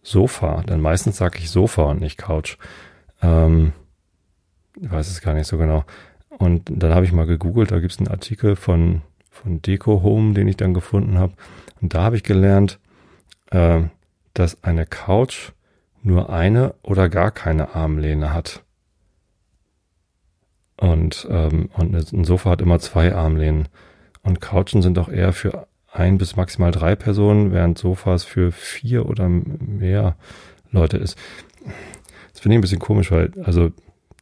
Sofa. 0.01 0.63
Denn 0.63 0.79
meistens 0.79 1.17
sage 1.17 1.39
ich 1.39 1.49
Sofa 1.49 1.83
und 1.83 1.99
nicht 1.99 2.17
Couch. 2.17 2.57
Ähm, 3.21 3.73
ich 4.81 4.89
weiß 4.89 5.09
es 5.09 5.21
gar 5.21 5.33
nicht 5.33 5.47
so 5.47 5.57
genau. 5.57 5.83
Und 6.29 6.63
dann 6.69 6.93
habe 6.93 7.05
ich 7.05 7.11
mal 7.11 7.25
gegoogelt, 7.25 7.71
da 7.71 7.79
gibt 7.79 7.91
es 7.91 7.99
einen 7.99 8.07
Artikel 8.07 8.55
von, 8.55 9.01
von 9.37 9.61
Deco 9.61 10.01
Home, 10.03 10.33
den 10.33 10.47
ich 10.47 10.57
dann 10.57 10.73
gefunden 10.73 11.17
habe. 11.17 11.33
Und 11.81 11.93
da 11.93 12.03
habe 12.03 12.15
ich 12.15 12.23
gelernt, 12.23 12.79
äh, 13.51 13.81
dass 14.33 14.63
eine 14.63 14.85
Couch 14.85 15.51
nur 16.03 16.29
eine 16.29 16.75
oder 16.83 17.09
gar 17.09 17.31
keine 17.31 17.75
Armlehne 17.75 18.33
hat. 18.33 18.63
Und, 20.77 21.27
ähm, 21.29 21.69
und 21.73 22.13
ein 22.13 22.23
Sofa 22.23 22.51
hat 22.51 22.61
immer 22.61 22.79
zwei 22.79 23.13
Armlehnen. 23.13 23.67
Und 24.21 24.41
Couchen 24.41 24.81
sind 24.81 24.99
auch 24.99 25.09
eher 25.09 25.33
für 25.33 25.67
ein 25.91 26.17
bis 26.17 26.35
maximal 26.35 26.71
drei 26.71 26.95
Personen, 26.95 27.51
während 27.51 27.77
Sofas 27.77 28.23
für 28.23 28.51
vier 28.51 29.07
oder 29.07 29.27
mehr 29.29 30.15
Leute 30.71 30.97
ist. 30.97 31.17
Das 32.33 32.41
finde 32.41 32.55
ich 32.55 32.59
ein 32.59 32.61
bisschen 32.61 32.79
komisch, 32.79 33.11
weil, 33.11 33.31
also 33.43 33.71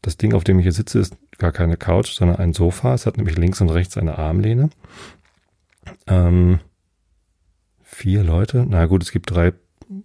das 0.02 0.18
Ding, 0.18 0.34
auf 0.34 0.44
dem 0.44 0.60
ich 0.60 0.64
hier 0.64 0.72
sitze, 0.72 1.00
ist 1.00 1.18
gar 1.38 1.52
keine 1.52 1.78
Couch, 1.78 2.14
sondern 2.14 2.38
ein 2.38 2.54
Sofa. 2.54 2.94
Es 2.94 3.06
hat 3.06 3.18
nämlich 3.18 3.38
links 3.38 3.62
und 3.62 3.70
rechts 3.70 3.98
eine 3.98 4.18
Armlehne. 4.18 4.70
Ähm, 6.08 6.60
vier 7.84 8.24
Leute. 8.24 8.66
Na 8.68 8.86
gut, 8.86 9.04
es 9.04 9.12
gibt 9.12 9.32
drei 9.32 9.54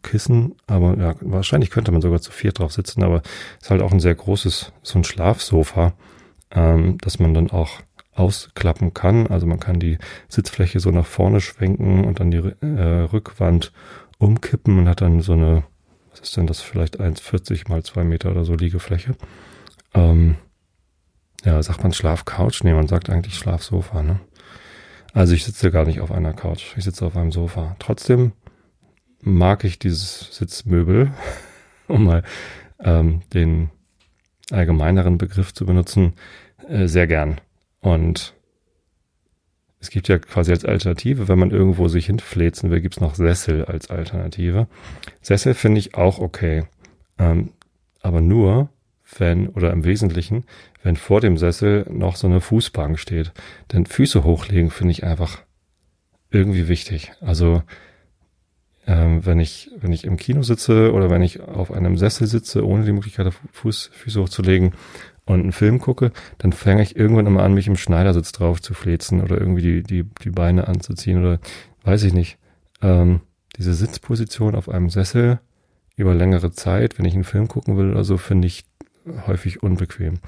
Kissen, 0.02 0.54
aber 0.66 0.96
ja, 0.98 1.14
wahrscheinlich 1.20 1.70
könnte 1.70 1.92
man 1.92 2.02
sogar 2.02 2.20
zu 2.20 2.32
vier 2.32 2.52
drauf 2.52 2.72
sitzen, 2.72 3.02
aber 3.02 3.22
es 3.58 3.64
ist 3.64 3.70
halt 3.70 3.82
auch 3.82 3.92
ein 3.92 4.00
sehr 4.00 4.14
großes, 4.14 4.72
so 4.82 4.98
ein 4.98 5.04
Schlafsofa, 5.04 5.94
ähm, 6.50 6.98
dass 6.98 7.18
man 7.18 7.32
dann 7.32 7.50
auch 7.50 7.80
ausklappen 8.14 8.92
kann. 8.92 9.26
Also 9.28 9.46
man 9.46 9.60
kann 9.60 9.80
die 9.80 9.98
Sitzfläche 10.28 10.80
so 10.80 10.90
nach 10.90 11.06
vorne 11.06 11.40
schwenken 11.40 12.04
und 12.04 12.20
dann 12.20 12.30
die 12.30 12.38
äh, 12.60 13.02
Rückwand 13.12 13.72
umkippen 14.18 14.78
und 14.78 14.88
hat 14.88 15.00
dann 15.00 15.20
so 15.20 15.32
eine, 15.32 15.64
was 16.10 16.20
ist 16.20 16.36
denn 16.36 16.46
das, 16.46 16.60
vielleicht 16.60 17.00
1,40 17.00 17.68
mal 17.68 17.82
zwei 17.82 18.04
Meter 18.04 18.30
oder 18.30 18.44
so 18.44 18.54
Liegefläche. 18.54 19.14
Ähm, 19.94 20.36
ja, 21.44 21.62
sagt 21.62 21.82
man 21.82 21.92
Schlafcouch? 21.92 22.62
Nee, 22.64 22.74
man 22.74 22.88
sagt 22.88 23.10
eigentlich 23.10 23.34
Schlafsofa, 23.34 24.02
ne? 24.02 24.20
Also 25.12 25.34
ich 25.34 25.44
sitze 25.44 25.70
gar 25.70 25.84
nicht 25.84 26.00
auf 26.00 26.12
einer 26.12 26.32
Couch, 26.32 26.74
ich 26.76 26.84
sitze 26.84 27.04
auf 27.04 27.16
einem 27.16 27.32
Sofa. 27.32 27.74
Trotzdem 27.78 28.32
mag 29.20 29.64
ich 29.64 29.78
dieses 29.78 30.36
Sitzmöbel, 30.36 31.10
um 31.88 32.04
mal 32.04 32.22
ähm, 32.78 33.22
den 33.32 33.70
allgemeineren 34.50 35.18
Begriff 35.18 35.52
zu 35.52 35.66
benutzen, 35.66 36.14
äh, 36.68 36.86
sehr 36.86 37.06
gern. 37.06 37.40
Und 37.80 38.34
es 39.80 39.90
gibt 39.90 40.08
ja 40.08 40.18
quasi 40.18 40.52
als 40.52 40.64
Alternative, 40.64 41.28
wenn 41.28 41.38
man 41.38 41.50
irgendwo 41.50 41.88
sich 41.88 42.06
hinfläzen 42.06 42.70
will, 42.70 42.80
gibt's 42.80 43.00
noch 43.00 43.14
Sessel 43.14 43.64
als 43.64 43.90
Alternative. 43.90 44.68
Sessel 45.22 45.54
finde 45.54 45.78
ich 45.78 45.94
auch 45.94 46.18
okay. 46.18 46.64
Ähm, 47.18 47.52
aber 48.02 48.20
nur, 48.20 48.68
wenn, 49.18 49.48
oder 49.48 49.72
im 49.72 49.84
Wesentlichen, 49.84 50.44
wenn 50.82 50.96
vor 50.96 51.20
dem 51.20 51.36
Sessel 51.36 51.86
noch 51.90 52.16
so 52.16 52.26
eine 52.26 52.40
Fußbank 52.40 52.98
steht. 52.98 53.32
Denn 53.72 53.86
Füße 53.86 54.24
hochlegen 54.24 54.70
finde 54.70 54.92
ich 54.92 55.04
einfach 55.04 55.42
irgendwie 56.30 56.68
wichtig. 56.68 57.12
Also 57.20 57.62
ähm, 58.86 59.24
wenn 59.26 59.40
ich, 59.40 59.70
wenn 59.78 59.92
ich 59.92 60.04
im 60.04 60.16
Kino 60.16 60.42
sitze 60.42 60.92
oder 60.92 61.10
wenn 61.10 61.22
ich 61.22 61.40
auf 61.40 61.72
einem 61.72 61.96
Sessel 61.96 62.26
sitze, 62.26 62.66
ohne 62.66 62.84
die 62.84 62.92
Möglichkeit, 62.92 63.32
Fuß, 63.52 63.90
Füße 63.92 64.20
hochzulegen 64.20 64.72
und 65.26 65.40
einen 65.40 65.52
Film 65.52 65.78
gucke, 65.78 66.12
dann 66.38 66.52
fange 66.52 66.82
ich 66.82 66.96
irgendwann 66.96 67.26
immer 67.26 67.42
an, 67.42 67.54
mich 67.54 67.66
im 67.66 67.76
Schneidersitz 67.76 68.32
drauf 68.32 68.60
zu 68.60 68.74
flezen 68.74 69.20
oder 69.20 69.38
irgendwie 69.38 69.62
die, 69.62 69.82
die, 69.82 70.04
die 70.24 70.30
Beine 70.30 70.66
anzuziehen 70.66 71.20
oder 71.20 71.40
weiß 71.84 72.04
ich 72.04 72.14
nicht. 72.14 72.38
Ähm, 72.82 73.20
diese 73.56 73.74
Sitzposition 73.74 74.54
auf 74.54 74.68
einem 74.68 74.90
Sessel 74.90 75.40
über 75.96 76.14
längere 76.14 76.50
Zeit, 76.50 76.98
wenn 76.98 77.04
ich 77.04 77.14
einen 77.14 77.24
Film 77.24 77.48
gucken 77.48 77.76
will 77.76 77.90
oder 77.90 78.04
so, 78.04 78.16
finde 78.16 78.46
ich 78.46 78.64
häufig 79.26 79.62
unbequem. 79.62 80.20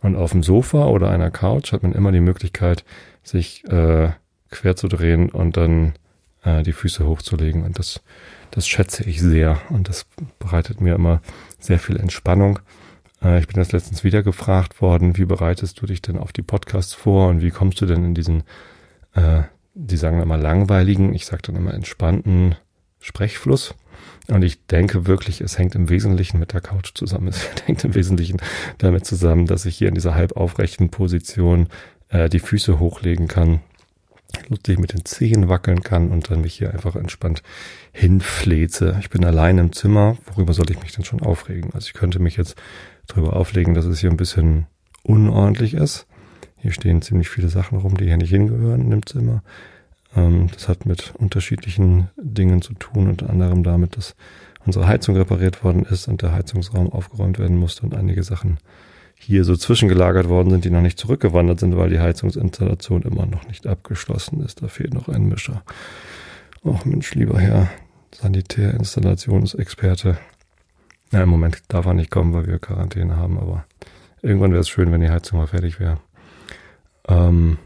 Und 0.00 0.16
auf 0.16 0.32
dem 0.32 0.42
Sofa 0.42 0.86
oder 0.86 1.10
einer 1.10 1.30
Couch 1.30 1.72
hat 1.72 1.82
man 1.82 1.92
immer 1.92 2.12
die 2.12 2.20
Möglichkeit, 2.20 2.84
sich 3.22 3.64
äh, 3.64 4.10
quer 4.50 4.76
zu 4.76 4.88
drehen 4.88 5.30
und 5.30 5.56
dann 5.56 5.94
äh, 6.42 6.62
die 6.62 6.72
Füße 6.72 7.06
hochzulegen. 7.06 7.64
Und 7.64 7.78
das, 7.78 8.02
das 8.50 8.66
schätze 8.66 9.04
ich 9.04 9.20
sehr. 9.20 9.60
Und 9.70 9.88
das 9.88 10.06
bereitet 10.38 10.80
mir 10.80 10.94
immer 10.94 11.20
sehr 11.58 11.78
viel 11.78 11.96
Entspannung. 11.96 12.60
Äh, 13.22 13.40
ich 13.40 13.46
bin 13.46 13.56
das 13.56 13.72
letztens 13.72 14.04
wieder 14.04 14.22
gefragt 14.22 14.80
worden, 14.80 15.16
wie 15.16 15.24
bereitest 15.24 15.80
du 15.80 15.86
dich 15.86 16.02
denn 16.02 16.18
auf 16.18 16.32
die 16.32 16.42
Podcasts 16.42 16.94
vor 16.94 17.28
und 17.28 17.42
wie 17.42 17.50
kommst 17.50 17.80
du 17.80 17.86
denn 17.86 18.04
in 18.04 18.14
diesen, 18.14 18.42
äh, 19.14 19.42
die 19.74 19.96
sagen 19.96 20.20
immer 20.20 20.36
langweiligen, 20.36 21.14
ich 21.14 21.26
sage 21.26 21.42
dann 21.42 21.56
immer 21.56 21.74
entspannten 21.74 22.56
Sprechfluss. 23.00 23.74
Und 24.30 24.42
ich 24.42 24.64
denke 24.66 25.06
wirklich, 25.06 25.40
es 25.40 25.58
hängt 25.58 25.74
im 25.74 25.88
Wesentlichen 25.88 26.38
mit 26.38 26.52
der 26.52 26.60
Couch 26.60 26.92
zusammen. 26.94 27.28
Es 27.28 27.66
hängt 27.66 27.84
im 27.84 27.94
Wesentlichen 27.94 28.40
damit 28.78 29.04
zusammen, 29.04 29.46
dass 29.46 29.66
ich 29.66 29.76
hier 29.76 29.88
in 29.88 29.94
dieser 29.94 30.14
halb 30.14 30.36
aufrechten 30.36 30.90
Position 30.90 31.68
äh, 32.08 32.28
die 32.28 32.38
Füße 32.38 32.78
hochlegen 32.78 33.28
kann 33.28 33.60
lustig 34.48 34.78
mit 34.78 34.92
den 34.92 35.04
Zehen 35.04 35.48
wackeln 35.48 35.82
kann 35.82 36.10
und 36.10 36.30
dann 36.30 36.40
mich 36.40 36.54
hier 36.54 36.72
einfach 36.72 36.96
entspannt 36.96 37.42
hinfleze. 37.92 38.96
Ich 39.00 39.10
bin 39.10 39.24
allein 39.24 39.58
im 39.58 39.72
Zimmer. 39.72 40.16
Worüber 40.26 40.52
soll 40.52 40.70
ich 40.70 40.80
mich 40.80 40.92
denn 40.92 41.04
schon 41.04 41.20
aufregen? 41.20 41.72
Also 41.74 41.86
ich 41.86 41.94
könnte 41.94 42.18
mich 42.18 42.36
jetzt 42.36 42.56
darüber 43.06 43.36
auflegen, 43.36 43.74
dass 43.74 43.84
es 43.84 44.00
hier 44.00 44.10
ein 44.10 44.16
bisschen 44.16 44.66
unordentlich 45.02 45.74
ist. 45.74 46.06
Hier 46.58 46.72
stehen 46.72 47.02
ziemlich 47.02 47.28
viele 47.28 47.48
Sachen 47.48 47.78
rum, 47.78 47.96
die 47.96 48.04
hier 48.04 48.16
nicht 48.16 48.30
hingehören 48.30 48.82
in 48.82 48.90
dem 48.90 49.06
Zimmer. 49.06 49.42
Ähm, 50.16 50.48
das 50.52 50.68
hat 50.68 50.86
mit 50.86 51.12
unterschiedlichen 51.16 52.08
Dingen 52.16 52.62
zu 52.62 52.74
tun, 52.74 53.08
unter 53.08 53.30
anderem 53.30 53.62
damit, 53.62 53.96
dass 53.96 54.14
unsere 54.66 54.86
Heizung 54.86 55.16
repariert 55.16 55.64
worden 55.64 55.84
ist 55.84 56.08
und 56.08 56.22
der 56.22 56.32
Heizungsraum 56.32 56.92
aufgeräumt 56.92 57.38
werden 57.38 57.56
musste 57.56 57.82
und 57.82 57.94
einige 57.94 58.22
Sachen 58.22 58.58
hier 59.16 59.44
so 59.44 59.54
zwischengelagert 59.54 60.28
worden 60.28 60.50
sind, 60.50 60.64
die 60.64 60.70
noch 60.70 60.80
nicht 60.80 60.98
zurückgewandert 60.98 61.60
sind, 61.60 61.76
weil 61.76 61.90
die 61.90 62.00
Heizungsinstallation 62.00 63.02
immer 63.02 63.26
noch 63.26 63.46
nicht 63.46 63.66
abgeschlossen 63.66 64.42
ist. 64.42 64.62
Da 64.62 64.68
fehlt 64.68 64.94
noch 64.94 65.08
ein 65.08 65.28
Mischer. 65.28 65.62
Ach 66.64 66.84
Mensch, 66.84 67.14
lieber 67.14 67.38
Herr 67.38 67.70
Sanitärinstallationsexperte. 68.12 70.18
Ja, 71.12 71.22
im 71.22 71.28
Moment 71.28 71.62
darf 71.68 71.86
er 71.86 71.94
nicht 71.94 72.10
kommen, 72.10 72.32
weil 72.32 72.46
wir 72.46 72.58
Quarantäne 72.58 73.16
haben, 73.16 73.38
aber 73.38 73.66
irgendwann 74.22 74.52
wäre 74.52 74.60
es 74.60 74.68
schön, 74.68 74.92
wenn 74.92 75.00
die 75.00 75.10
Heizung 75.10 75.38
mal 75.38 75.46
fertig 75.46 75.80
wäre. 75.80 75.98
Ähm, 77.08 77.58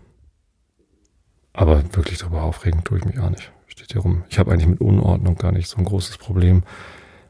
aber 1.54 1.82
wirklich 1.94 2.18
darüber 2.18 2.42
aufregen 2.42 2.84
tue 2.84 2.98
ich 2.98 3.04
mich 3.06 3.18
auch 3.18 3.30
nicht. 3.30 3.50
Steht 3.66 3.92
hier 3.92 4.02
rum. 4.02 4.24
Ich 4.28 4.38
habe 4.38 4.52
eigentlich 4.52 4.68
mit 4.68 4.80
Unordnung 4.80 5.36
gar 5.36 5.52
nicht 5.52 5.68
so 5.68 5.78
ein 5.78 5.84
großes 5.84 6.18
Problem. 6.18 6.62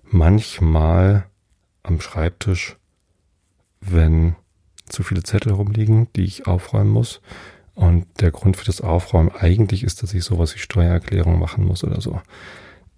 Manchmal 0.03 1.27
am 1.85 2.01
Schreibtisch 2.01 2.77
wenn 3.91 4.37
zu 4.87 5.03
viele 5.03 5.23
Zettel 5.23 5.53
rumliegen, 5.53 6.09
die 6.15 6.25
ich 6.25 6.47
aufräumen 6.47 6.91
muss. 6.91 7.21
Und 7.75 8.07
der 8.21 8.31
Grund 8.31 8.57
für 8.57 8.65
das 8.65 8.81
Aufräumen 8.81 9.31
eigentlich 9.33 9.83
ist, 9.83 10.03
dass 10.03 10.15
ich 10.15 10.25
sowas 10.25 10.55
wie 10.55 10.61
Steuererklärung 10.61 11.39
machen 11.39 11.65
muss 11.65 11.83
oder 11.83 12.01
so. 12.01 12.21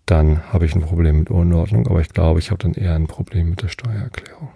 Dann 0.05 0.53
habe 0.53 0.67
ich 0.67 0.75
ein 0.75 0.83
Problem 0.83 1.19
mit 1.21 1.31
Unordnung, 1.31 1.89
aber 1.89 2.01
ich 2.01 2.11
glaube, 2.11 2.39
ich 2.39 2.51
habe 2.51 2.63
dann 2.63 2.75
eher 2.75 2.95
ein 2.95 3.07
Problem 3.07 3.51
mit 3.51 3.63
der 3.63 3.69
Steuererklärung. 3.69 4.51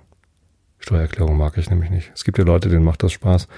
Steuererklärung 0.78 1.37
mag 1.37 1.56
ich 1.56 1.70
nämlich 1.70 1.90
nicht. 1.90 2.12
Es 2.14 2.24
gibt 2.24 2.38
ja 2.38 2.44
Leute, 2.44 2.68
denen 2.68 2.85
macht 2.85 3.02
das 3.02 3.12
Spaß 3.12 3.48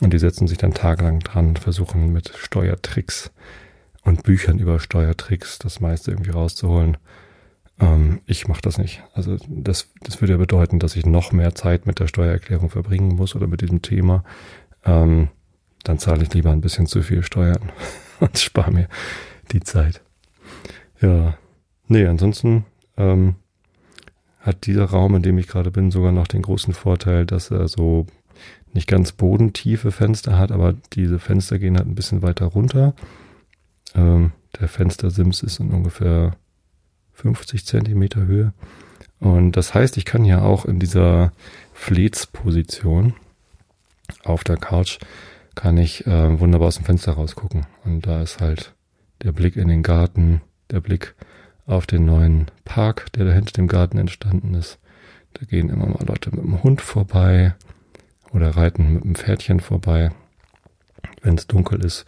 und 0.00 0.12
die 0.12 0.18
setzen 0.18 0.48
sich 0.48 0.58
dann 0.58 0.74
tagelang 0.74 1.20
dran 1.20 1.48
und 1.48 1.58
versuchen 1.58 2.12
mit 2.12 2.32
Steuertricks 2.36 3.30
und 4.02 4.22
Büchern 4.22 4.58
über 4.58 4.80
Steuertricks 4.80 5.58
das 5.58 5.80
meiste 5.80 6.10
irgendwie 6.10 6.30
rauszuholen. 6.30 6.96
Ähm, 7.78 8.20
ich 8.26 8.48
mache 8.48 8.62
das 8.62 8.78
nicht. 8.78 9.02
Also 9.12 9.36
das, 9.48 9.90
das 10.00 10.20
würde 10.20 10.34
ja 10.34 10.38
bedeuten, 10.38 10.78
dass 10.78 10.96
ich 10.96 11.06
noch 11.06 11.32
mehr 11.32 11.54
Zeit 11.54 11.86
mit 11.86 11.98
der 11.98 12.06
Steuererklärung 12.06 12.70
verbringen 12.70 13.14
muss 13.16 13.34
oder 13.34 13.46
mit 13.46 13.60
diesem 13.60 13.82
Thema. 13.82 14.24
Ähm, 14.84 15.28
dann 15.82 15.98
zahle 15.98 16.22
ich 16.22 16.32
lieber 16.34 16.50
ein 16.50 16.60
bisschen 16.60 16.86
zu 16.86 17.02
viel 17.02 17.22
Steuern 17.22 17.70
und 18.20 18.38
spare 18.38 18.70
mir 18.70 18.88
die 19.52 19.60
Zeit. 19.60 20.02
Ja, 21.00 21.36
nee, 21.88 22.06
ansonsten 22.06 22.64
ähm, 22.96 23.36
hat 24.40 24.66
dieser 24.66 24.84
Raum, 24.84 25.14
in 25.16 25.22
dem 25.22 25.38
ich 25.38 25.48
gerade 25.48 25.70
bin, 25.70 25.90
sogar 25.90 26.12
noch 26.12 26.26
den 26.26 26.42
großen 26.42 26.74
Vorteil, 26.74 27.26
dass 27.26 27.50
er 27.50 27.68
so 27.68 28.06
nicht 28.72 28.88
ganz 28.88 29.12
bodentiefe 29.12 29.92
Fenster 29.92 30.38
hat, 30.38 30.52
aber 30.52 30.74
diese 30.92 31.18
Fenster 31.18 31.58
gehen 31.58 31.76
halt 31.76 31.86
ein 31.86 31.94
bisschen 31.94 32.22
weiter 32.22 32.46
runter. 32.46 32.94
Ähm, 33.94 34.32
der 34.60 34.68
Fenstersims 34.68 35.42
ist 35.42 35.60
in 35.60 35.70
ungefähr 35.70 36.36
50 37.14 37.66
Zentimeter 37.66 38.22
Höhe. 38.22 38.52
Und 39.18 39.52
das 39.52 39.74
heißt, 39.74 39.96
ich 39.96 40.04
kann 40.04 40.24
ja 40.24 40.42
auch 40.42 40.64
in 40.64 40.78
dieser 40.78 41.32
Fleetsposition 41.74 43.14
auf 44.24 44.44
der 44.44 44.56
Couch 44.56 44.98
kann 45.54 45.76
ich 45.76 46.06
äh, 46.06 46.40
wunderbar 46.40 46.68
aus 46.68 46.76
dem 46.76 46.84
Fenster 46.84 47.12
rausgucken. 47.12 47.66
Und 47.84 48.06
da 48.06 48.22
ist 48.22 48.40
halt 48.40 48.74
der 49.22 49.32
Blick 49.32 49.56
in 49.56 49.68
den 49.68 49.82
Garten, 49.82 50.40
der 50.70 50.80
Blick 50.80 51.14
auf 51.66 51.86
den 51.86 52.04
neuen 52.04 52.46
Park, 52.64 53.12
der 53.12 53.26
da 53.26 53.32
hinter 53.32 53.52
dem 53.52 53.68
Garten 53.68 53.98
entstanden 53.98 54.54
ist. 54.54 54.78
Da 55.34 55.44
gehen 55.44 55.68
immer 55.68 55.86
mal 55.86 56.04
Leute 56.06 56.30
mit 56.30 56.42
dem 56.42 56.62
Hund 56.62 56.80
vorbei 56.80 57.54
oder 58.32 58.56
reiten 58.56 58.94
mit 58.94 59.04
dem 59.04 59.14
Pferdchen 59.14 59.60
vorbei, 59.60 60.10
wenn 61.22 61.34
es 61.34 61.46
dunkel 61.46 61.84
ist. 61.84 62.04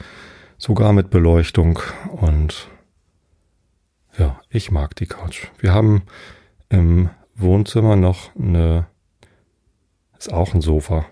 Sogar 0.59 0.93
mit 0.93 1.11
Beleuchtung 1.11 1.81
und 2.13 2.69
ja, 4.17 4.41
ich 4.49 4.71
mag 4.71 4.95
die 4.97 5.07
Couch. 5.07 5.49
Wir 5.59 5.73
haben 5.73 6.03
im 6.69 7.11
Wohnzimmer 7.35 7.97
noch 7.97 8.35
eine, 8.37 8.87
ist 10.19 10.33
auch 10.33 10.55
ein 10.55 10.61
Sofa, 10.61 11.07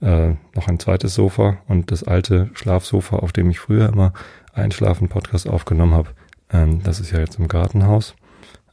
äh, 0.00 0.34
noch 0.54 0.68
ein 0.68 0.78
zweites 0.78 1.14
Sofa 1.14 1.58
und 1.66 1.90
das 1.90 2.04
alte 2.04 2.50
Schlafsofa, 2.54 3.16
auf 3.16 3.32
dem 3.32 3.50
ich 3.50 3.58
früher 3.58 3.88
immer 3.88 4.12
Einschlafen-Podcast 4.52 5.48
aufgenommen 5.48 5.94
habe, 5.94 6.10
ähm, 6.52 6.82
das 6.82 7.00
ist 7.00 7.10
ja 7.10 7.20
jetzt 7.20 7.38
im 7.38 7.48
Gartenhaus. 7.48 8.14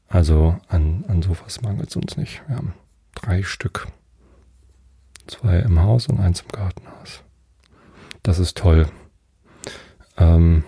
Also 0.08 0.58
an, 0.68 1.04
an 1.08 1.22
Sofas 1.22 1.62
mangelt 1.62 1.90
es 1.90 1.96
uns 1.96 2.18
nicht. 2.18 2.42
Wir 2.48 2.56
haben 2.56 2.74
drei 3.16 3.44
Stück. 3.44 3.88
Zwei 5.28 5.60
im 5.60 5.82
Haus 5.82 6.08
und 6.08 6.20
eins 6.20 6.42
im 6.42 6.48
Gartenhaus. 6.48 7.24
Das 8.24 8.40
ist 8.40 8.58
toll. 8.58 8.88
Ähm, 10.18 10.64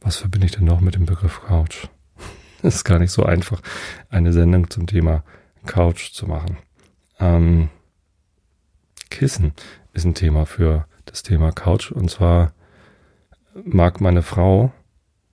was 0.00 0.16
verbinde 0.16 0.46
ich 0.46 0.52
denn 0.52 0.64
noch 0.64 0.80
mit 0.80 0.94
dem 0.94 1.06
Begriff 1.06 1.40
Couch? 1.42 1.88
Es 2.64 2.76
ist 2.76 2.84
gar 2.84 3.00
nicht 3.00 3.10
so 3.10 3.24
einfach, 3.24 3.60
eine 4.08 4.32
Sendung 4.32 4.70
zum 4.70 4.86
Thema 4.86 5.24
Couch 5.66 6.12
zu 6.12 6.28
machen. 6.28 6.58
Ähm, 7.18 7.70
Kissen 9.10 9.52
ist 9.92 10.04
ein 10.04 10.14
Thema 10.14 10.46
für 10.46 10.86
das 11.06 11.24
Thema 11.24 11.50
Couch. 11.50 11.90
Und 11.90 12.08
zwar 12.08 12.52
mag 13.64 14.00
meine 14.00 14.22
Frau 14.22 14.72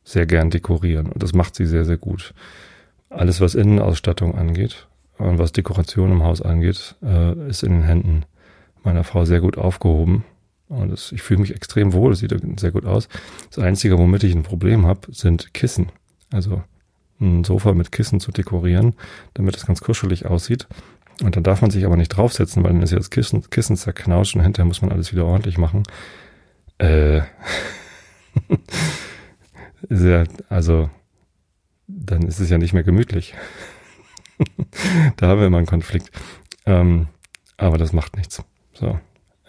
sehr 0.04 0.26
gern 0.26 0.50
dekorieren 0.50 1.12
und 1.12 1.22
das 1.22 1.34
macht 1.34 1.56
sie 1.56 1.68
sehr, 1.68 1.86
sehr 1.86 1.98
gut. 1.98 2.34
Alles, 3.10 3.42
was 3.42 3.54
Innenausstattung 3.54 4.36
angeht 4.36 4.89
und 5.20 5.38
was 5.38 5.52
Dekoration 5.52 6.12
im 6.12 6.24
Haus 6.24 6.42
angeht, 6.42 6.96
äh, 7.04 7.50
ist 7.50 7.64
in 7.64 7.74
den 7.74 7.84
Händen 7.84 8.24
meiner 8.84 9.04
Frau 9.04 9.26
sehr 9.26 9.42
gut 9.42 9.58
aufgehoben. 9.58 10.24
Und 10.70 10.92
das, 10.92 11.12
ich 11.12 11.22
fühle 11.22 11.42
mich 11.42 11.54
extrem 11.54 11.94
wohl, 11.94 12.14
es 12.14 12.20
sieht 12.20 12.34
sehr 12.60 12.72
gut 12.72 12.86
aus. 12.86 13.10
Das 13.50 13.60
Einzige, 13.64 13.98
womit 13.98 14.24
ich 14.24 14.34
ein 14.34 14.44
Problem 14.44 14.86
habe, 14.86 15.14
sind 15.14 15.54
Kissen. 15.54 15.92
Also 16.32 16.64
ein 17.20 17.44
Sofa 17.44 17.74
mit 17.74 17.92
Kissen 17.92 18.22
zu 18.22 18.32
dekorieren, 18.32 18.94
damit 19.34 19.58
es 19.58 19.66
ganz 19.66 19.82
kuschelig 19.82 20.26
aussieht. 20.26 20.68
Und 21.22 21.36
dann 21.36 21.44
darf 21.44 21.62
man 21.62 21.70
sich 21.70 21.86
aber 21.86 21.98
nicht 21.98 22.10
draufsetzen, 22.10 22.64
weil 22.64 22.72
dann 22.72 22.82
ist 22.82 22.92
ja 22.92 22.98
das 22.98 23.10
Kissen, 23.10 23.50
Kissen 23.50 23.76
zerknautscht 23.76 24.36
und 24.36 24.42
hinterher 24.42 24.66
muss 24.66 24.82
man 24.82 24.92
alles 24.92 25.12
wieder 25.12 25.26
ordentlich 25.26 25.58
machen. 25.58 25.84
Äh, 26.78 27.18
ja, 29.90 30.24
also, 30.48 30.90
dann 31.88 32.22
ist 32.22 32.40
es 32.40 32.50
ja 32.50 32.58
nicht 32.58 32.72
mehr 32.72 32.84
gemütlich. 32.84 33.36
da 35.18 35.28
haben 35.28 35.40
wir 35.40 35.48
immer 35.48 35.58
einen 35.58 35.68
Konflikt. 35.68 36.12
Ähm, 36.66 37.08
aber 37.58 37.78
das 37.78 37.94
macht 37.94 38.16
nichts. 38.16 38.44
So. 38.74 38.86
Ja, 38.88 39.00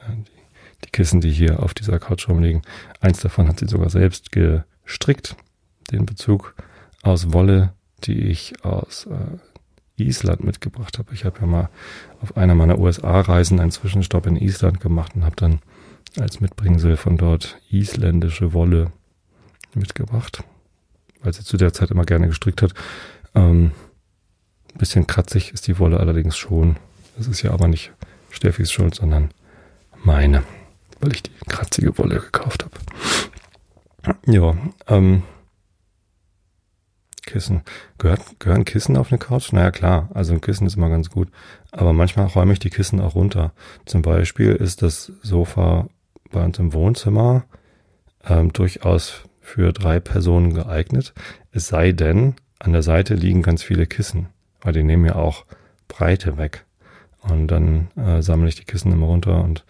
die, 0.09 0.85
die 0.85 0.91
Kissen, 0.91 1.21
die 1.21 1.31
hier 1.31 1.63
auf 1.63 1.75
dieser 1.75 1.99
Couch 1.99 2.29
rumliegen, 2.29 2.63
eins 3.01 3.21
davon 3.21 3.49
hat 3.49 3.59
sie 3.61 3.67
sogar 3.67 3.91
selbst 3.91 4.33
gestrickt. 4.33 5.37
Den 5.91 6.07
Bezug 6.07 6.55
aus 7.03 7.33
Wolle, 7.33 7.73
die 8.05 8.19
ich 8.19 8.65
aus 8.65 9.07
äh, 9.07 9.39
Island 10.03 10.45
mitgebracht 10.45 10.99
habe. 10.99 11.13
Ich 11.15 11.25
habe 11.25 11.41
ja 11.41 11.47
mal 11.47 11.69
auf 12.21 12.37
einer 12.37 12.55
meiner 12.55 12.79
USA-Reisen 12.79 13.61
einen 13.61 13.71
Zwischenstopp 13.71 14.27
in 14.27 14.37
Island 14.37 14.81
gemacht 14.81 15.15
und 15.15 15.25
habe 15.25 15.37
dann 15.37 15.61
als 16.19 16.41
Mitbringsel 16.41 16.97
von 16.97 17.17
dort 17.17 17.61
isländische 17.71 18.53
Wolle 18.53 18.93
mitgebracht, 19.75 20.43
weil 21.23 21.33
sie 21.33 21.45
zu 21.45 21.57
der 21.57 21.73
Zeit 21.73 21.91
immer 21.91 22.05
gerne 22.05 22.29
gestrickt 22.29 22.63
hat. 22.63 22.75
Ähm, 23.35 23.73
bisschen 24.79 25.07
kratzig 25.07 25.53
ist 25.53 25.67
die 25.67 25.79
Wolle 25.79 25.99
allerdings 25.99 26.37
schon. 26.37 26.77
Das 27.17 27.27
ist 27.27 27.43
ja 27.43 27.53
aber 27.53 27.69
nicht 27.69 27.93
Steffis 28.31 28.73
Schuld, 28.73 28.95
sondern 28.95 29.31
meine, 30.05 30.43
weil 31.01 31.13
ich 31.13 31.23
die 31.23 31.33
kratzige 31.49 31.97
Wolle 31.99 32.21
gekauft 32.21 32.65
habe. 32.65 34.17
Ja, 34.27 34.57
ähm, 34.89 35.23
Kissen. 37.31 37.63
Gehört, 37.99 38.41
gehören 38.41 38.65
Kissen 38.65 38.97
auf 38.97 39.13
eine 39.13 39.19
Couch? 39.19 39.53
Naja, 39.53 39.71
klar. 39.71 40.09
Also 40.15 40.33
ein 40.33 40.41
Kissen 40.41 40.67
ist 40.67 40.77
immer 40.77 40.89
ganz 40.89 41.11
gut. 41.11 41.29
Aber 41.71 41.93
manchmal 41.93 42.27
räume 42.27 42.53
ich 42.53 42.59
die 42.59 42.71
Kissen 42.71 43.01
auch 43.01 43.15
runter. 43.15 43.53
Zum 43.87 44.03
Beispiel 44.03 44.53
ist 44.53 44.83
das 44.83 45.13
Sofa 45.23 45.89
bei 46.33 46.45
uns 46.45 46.59
im 46.59 46.73
Wohnzimmer 46.73 47.45
ähm, 48.25 48.53
durchaus 48.53 49.23
für 49.41 49.73
drei 49.73 50.01
Personen 50.01 50.55
geeignet. 50.55 51.15
Es 51.53 51.69
sei 51.69 51.93
denn, 51.93 52.35
an 52.59 52.73
der 52.73 52.83
Seite 52.83 53.15
liegen 53.15 53.43
ganz 53.43 53.63
viele 53.63 53.87
Kissen, 53.87 54.29
weil 54.63 54.73
die 54.73 54.83
nehmen 54.83 55.05
ja 55.05 55.17
auch 55.17 55.45
Breite 55.89 56.37
weg. 56.37 56.65
Und 57.23 57.49
dann 57.49 57.89
äh, 57.97 58.23
sammle 58.23 58.49
ich 58.49 58.57
die 58.57 58.65
Kissen 58.65 58.93
immer 58.93 59.07
runter 59.07 59.45
und 59.45 59.65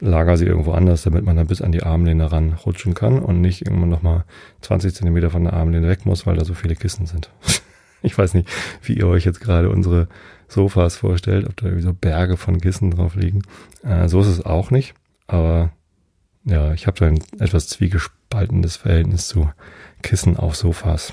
lager 0.00 0.36
sie 0.36 0.44
irgendwo 0.44 0.72
anders, 0.72 1.02
damit 1.02 1.24
man 1.24 1.36
dann 1.36 1.46
bis 1.46 1.62
an 1.62 1.72
die 1.72 1.82
Armlehne 1.82 2.30
ranrutschen 2.30 2.94
kann 2.94 3.18
und 3.18 3.40
nicht 3.40 3.64
irgendwann 3.66 3.88
nochmal 3.88 4.24
20 4.60 4.94
Zentimeter 4.94 5.30
von 5.30 5.44
der 5.44 5.54
Armlehne 5.54 5.88
weg 5.88 6.04
muss, 6.06 6.26
weil 6.26 6.36
da 6.36 6.44
so 6.44 6.54
viele 6.54 6.76
Kissen 6.76 7.06
sind. 7.06 7.30
ich 8.02 8.16
weiß 8.16 8.34
nicht, 8.34 8.48
wie 8.82 8.94
ihr 8.94 9.06
euch 9.06 9.24
jetzt 9.24 9.40
gerade 9.40 9.70
unsere 9.70 10.08
Sofas 10.48 10.96
vorstellt, 10.96 11.46
ob 11.46 11.56
da 11.56 11.66
irgendwie 11.66 11.82
so 11.82 11.94
Berge 11.94 12.36
von 12.36 12.60
Kissen 12.60 12.90
drauf 12.90 13.14
liegen. 13.14 13.42
Äh, 13.82 14.08
so 14.08 14.20
ist 14.20 14.28
es 14.28 14.44
auch 14.44 14.70
nicht, 14.70 14.94
aber 15.26 15.72
ja, 16.44 16.72
ich 16.74 16.86
habe 16.86 16.98
da 16.98 17.06
ein 17.06 17.18
etwas 17.40 17.66
zwiegespaltenes 17.68 18.76
Verhältnis 18.76 19.26
zu 19.26 19.50
Kissen 20.02 20.36
auf 20.36 20.54
Sofas. 20.54 21.12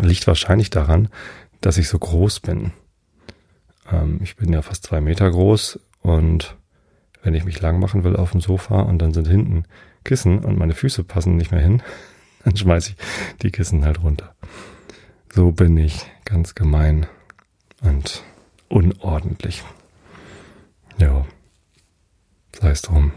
Liegt 0.00 0.26
wahrscheinlich 0.26 0.70
daran, 0.70 1.08
dass 1.60 1.78
ich 1.78 1.88
so 1.88 1.98
groß 1.98 2.40
bin. 2.40 2.72
Ähm, 3.90 4.20
ich 4.22 4.36
bin 4.36 4.52
ja 4.52 4.62
fast 4.62 4.84
zwei 4.84 5.00
Meter 5.00 5.30
groß 5.30 5.80
und 6.02 6.56
wenn 7.22 7.34
ich 7.34 7.44
mich 7.44 7.60
lang 7.60 7.80
machen 7.80 8.04
will 8.04 8.16
auf 8.16 8.32
dem 8.32 8.40
Sofa 8.40 8.82
und 8.82 8.98
dann 9.00 9.12
sind 9.12 9.26
hinten 9.26 9.64
Kissen 10.04 10.38
und 10.40 10.58
meine 10.58 10.74
Füße 10.74 11.04
passen 11.04 11.36
nicht 11.36 11.50
mehr 11.50 11.60
hin, 11.60 11.82
dann 12.44 12.56
schmeiße 12.56 12.92
ich 12.92 12.96
die 13.42 13.50
Kissen 13.50 13.84
halt 13.84 14.02
runter. 14.02 14.34
So 15.34 15.52
bin 15.52 15.76
ich 15.76 16.06
ganz 16.24 16.54
gemein 16.54 17.06
und 17.82 18.22
unordentlich. 18.68 19.62
Ja, 20.98 21.26
sei 22.58 22.70
es 22.70 22.82
drum. 22.82 23.12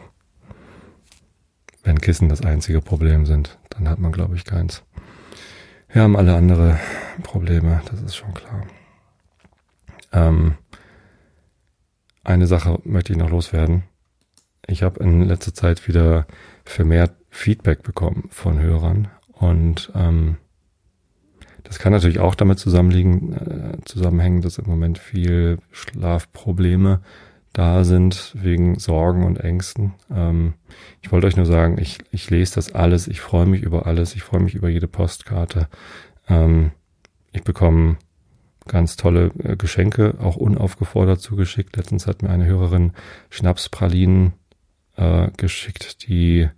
Wenn 1.84 1.99
Kissen 1.99 2.30
das 2.30 2.41
einzige 2.41 2.82
Problem 2.82 3.25
sind, 3.25 3.58
dann 3.69 3.89
hat 3.89 3.99
man, 3.99 4.12
glaube 4.12 4.36
ich, 4.36 4.45
keins. 4.45 4.84
Wir 5.93 6.04
haben 6.04 6.15
alle 6.15 6.36
andere 6.36 6.80
Probleme, 7.21 7.82
das 7.91 8.01
ist 8.01 8.15
schon 8.15 8.34
klar. 8.34 8.65
Ähm, 10.13 10.54
eine 12.23 12.47
Sache 12.47 12.80
möchte 12.86 13.12
ich 13.12 13.19
noch 13.19 13.30
loswerden. 13.30 13.84
Ich 14.65 14.84
habe 14.84 15.04
in 15.04 15.23
letzter 15.23 15.54
Zeit 15.54 15.89
wieder 15.89 16.27
vermehrt 16.63 17.12
Feedback 17.30 17.84
bekommen 17.84 18.30
von 18.30 18.60
Hörern 18.60 19.10
und 19.34 19.91
ähm, 19.93 20.38
das 21.63 21.77
kann 21.77 21.91
natürlich 21.91 22.19
auch 22.19 22.36
damit 22.36 22.58
zusammenliegen, 22.58 23.34
äh, 23.34 23.77
zusammenhängen, 23.84 24.41
dass 24.41 24.60
im 24.60 24.67
Moment 24.67 24.97
viel 24.97 25.60
Schlafprobleme 25.71 27.01
da 27.54 27.84
sind 27.84 28.34
wegen 28.34 28.80
Sorgen 28.80 29.26
und 29.26 29.40
Ängsten. 29.40 29.94
Ähm, 30.10 30.54
ich 31.02 31.12
wollte 31.12 31.28
euch 31.28 31.36
nur 31.36 31.46
sagen, 31.46 31.78
ich, 31.80 31.98
ich 32.12 32.30
lese 32.30 32.56
das 32.56 32.74
alles, 32.74 33.08
ich 33.08 33.20
freue 33.20 33.46
mich 33.46 33.62
über 33.62 33.86
alles, 33.88 34.16
ich 34.16 34.24
freue 34.24 34.42
mich 34.42 34.56
über 34.56 34.70
jede 34.70 34.88
Postkarte. 34.88 35.68
Ähm, 36.30 36.72
ich 37.34 37.44
bekomme 37.44 37.98
ganz 38.68 38.96
tolle 38.96 39.32
äh, 39.40 39.58
Geschenke, 39.58 40.16
auch 40.20 40.38
unaufgefordert 40.38 41.20
zugeschickt. 41.20 41.76
Letztens 41.76 42.08
hat 42.08 42.22
mir 42.22 42.30
eine 42.30 42.46
Hörerin 42.46 42.94
Schnapspralinen 43.30 44.34
äh, 44.96 45.30
geschickt, 45.36 46.08
die 46.08 46.50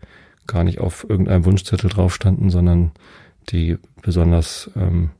gar 0.45 0.63
nicht 0.63 0.79
auf 0.79 1.09
irgendeinem 1.09 1.45
Wunschzettel 1.45 1.89
drauf 1.89 2.13
standen, 2.13 2.49
sondern 2.49 2.91
die 3.49 3.77
besonders 4.01 4.69
ähm, 4.75 5.11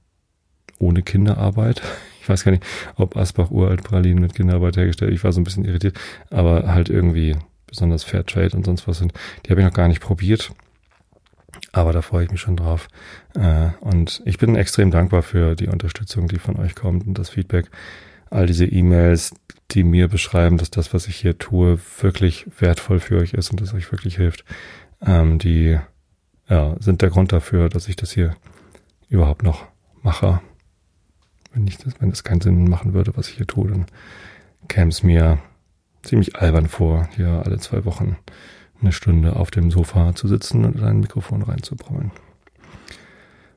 ohne 0.77 1.01
Kinderarbeit. 1.01 1.81
Ich 2.23 2.29
weiß 2.29 2.45
gar 2.45 2.51
nicht, 2.53 2.63
ob 2.95 3.17
Asbach 3.17 3.51
uralt 3.51 3.83
Pralinen 3.83 4.21
mit 4.21 4.33
Kinderarbeit 4.33 4.77
hergestellt. 4.77 5.11
Ich 5.11 5.25
war 5.25 5.33
so 5.33 5.41
ein 5.41 5.43
bisschen 5.43 5.65
irritiert, 5.65 5.99
aber 6.29 6.73
halt 6.73 6.89
irgendwie 6.89 7.35
besonders 7.67 8.05
Fairtrade 8.05 8.55
und 8.55 8.65
sonst 8.65 8.87
was 8.87 8.99
sind. 8.99 9.11
Die 9.45 9.51
habe 9.51 9.59
ich 9.59 9.67
noch 9.67 9.73
gar 9.73 9.89
nicht 9.89 9.99
probiert. 9.99 10.51
Aber 11.73 11.91
da 11.91 12.01
freue 12.01 12.23
ich 12.23 12.31
mich 12.31 12.39
schon 12.39 12.55
drauf. 12.55 12.87
Äh, 13.35 13.71
und 13.81 14.21
ich 14.23 14.37
bin 14.37 14.55
extrem 14.55 14.89
dankbar 14.89 15.21
für 15.21 15.55
die 15.55 15.67
Unterstützung, 15.67 16.29
die 16.29 16.39
von 16.39 16.55
euch 16.55 16.75
kommt 16.75 17.05
und 17.05 17.17
das 17.17 17.29
Feedback. 17.29 17.69
All 18.29 18.45
diese 18.45 18.65
E-Mails, 18.65 19.33
die 19.71 19.83
mir 19.83 20.07
beschreiben, 20.07 20.57
dass 20.57 20.71
das, 20.71 20.93
was 20.93 21.07
ich 21.07 21.17
hier 21.17 21.37
tue, 21.37 21.77
wirklich 21.99 22.45
wertvoll 22.57 22.99
für 22.99 23.17
euch 23.17 23.33
ist 23.33 23.51
und 23.51 23.59
dass 23.59 23.73
euch 23.73 23.91
wirklich 23.91 24.15
hilft. 24.15 24.45
Ähm, 25.05 25.39
die 25.39 25.77
ja, 26.47 26.77
sind 26.79 27.01
der 27.01 27.09
Grund 27.09 27.33
dafür, 27.33 27.67
dass 27.67 27.89
ich 27.89 27.97
das 27.97 28.11
hier 28.11 28.35
überhaupt 29.09 29.43
noch 29.43 29.65
mache. 30.03 30.39
Wenn 31.53 31.67
ich 31.67 31.77
das, 31.77 31.93
wenn 31.99 32.09
es 32.09 32.23
keinen 32.23 32.41
Sinn 32.41 32.69
machen 32.69 32.93
würde, 32.93 33.15
was 33.15 33.29
ich 33.29 33.37
hier 33.37 33.47
tue, 33.47 33.69
dann 33.69 33.85
käme 34.67 34.89
es 34.89 35.03
mir 35.03 35.39
ziemlich 36.01 36.35
albern 36.35 36.67
vor, 36.67 37.07
hier 37.15 37.43
alle 37.45 37.59
zwei 37.59 37.85
Wochen 37.85 38.17
eine 38.81 38.91
Stunde 38.91 39.35
auf 39.35 39.51
dem 39.51 39.71
Sofa 39.71 40.13
zu 40.13 40.27
sitzen 40.27 40.65
und 40.65 40.75
in 40.75 40.83
ein 40.83 40.99
Mikrofon 40.99 41.41
reinzubrummeln. 41.41 42.11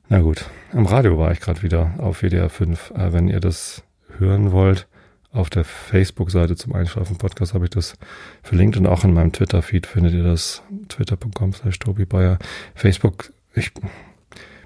Na 0.09 0.21
gut, 0.21 0.45
am 0.73 0.87
Radio 0.87 1.19
war 1.19 1.33
ich 1.33 1.41
gerade 1.41 1.63
wieder 1.63 1.95
auf 1.99 2.23
WDR 2.23 2.49
5. 2.49 2.93
Äh, 2.93 3.13
wenn 3.13 3.29
ihr 3.29 3.41
das 3.41 3.83
hören 4.19 4.53
wollt, 4.53 4.87
auf 5.33 5.51
der 5.51 5.65
Facebook-Seite 5.65 6.57
zum 6.57 6.75
Einschlafen 6.75 7.19
Podcast 7.19 7.55
habe 7.55 7.65
ich 7.65 7.71
das 7.71 7.95
verlinkt 8.43 8.77
und 8.77 8.87
auch 8.87 9.05
in 9.05 9.13
meinem 9.13 9.33
Twitter-Feed 9.33 9.87
findet 9.87 10.14
ihr 10.14 10.23
das. 10.23 10.62
Twitter.com 10.89 11.53
slash 11.53 11.79
Tobi 11.79 12.07
Bayer. 12.07 12.39
Facebook, 12.75 13.33
ich 13.55 13.73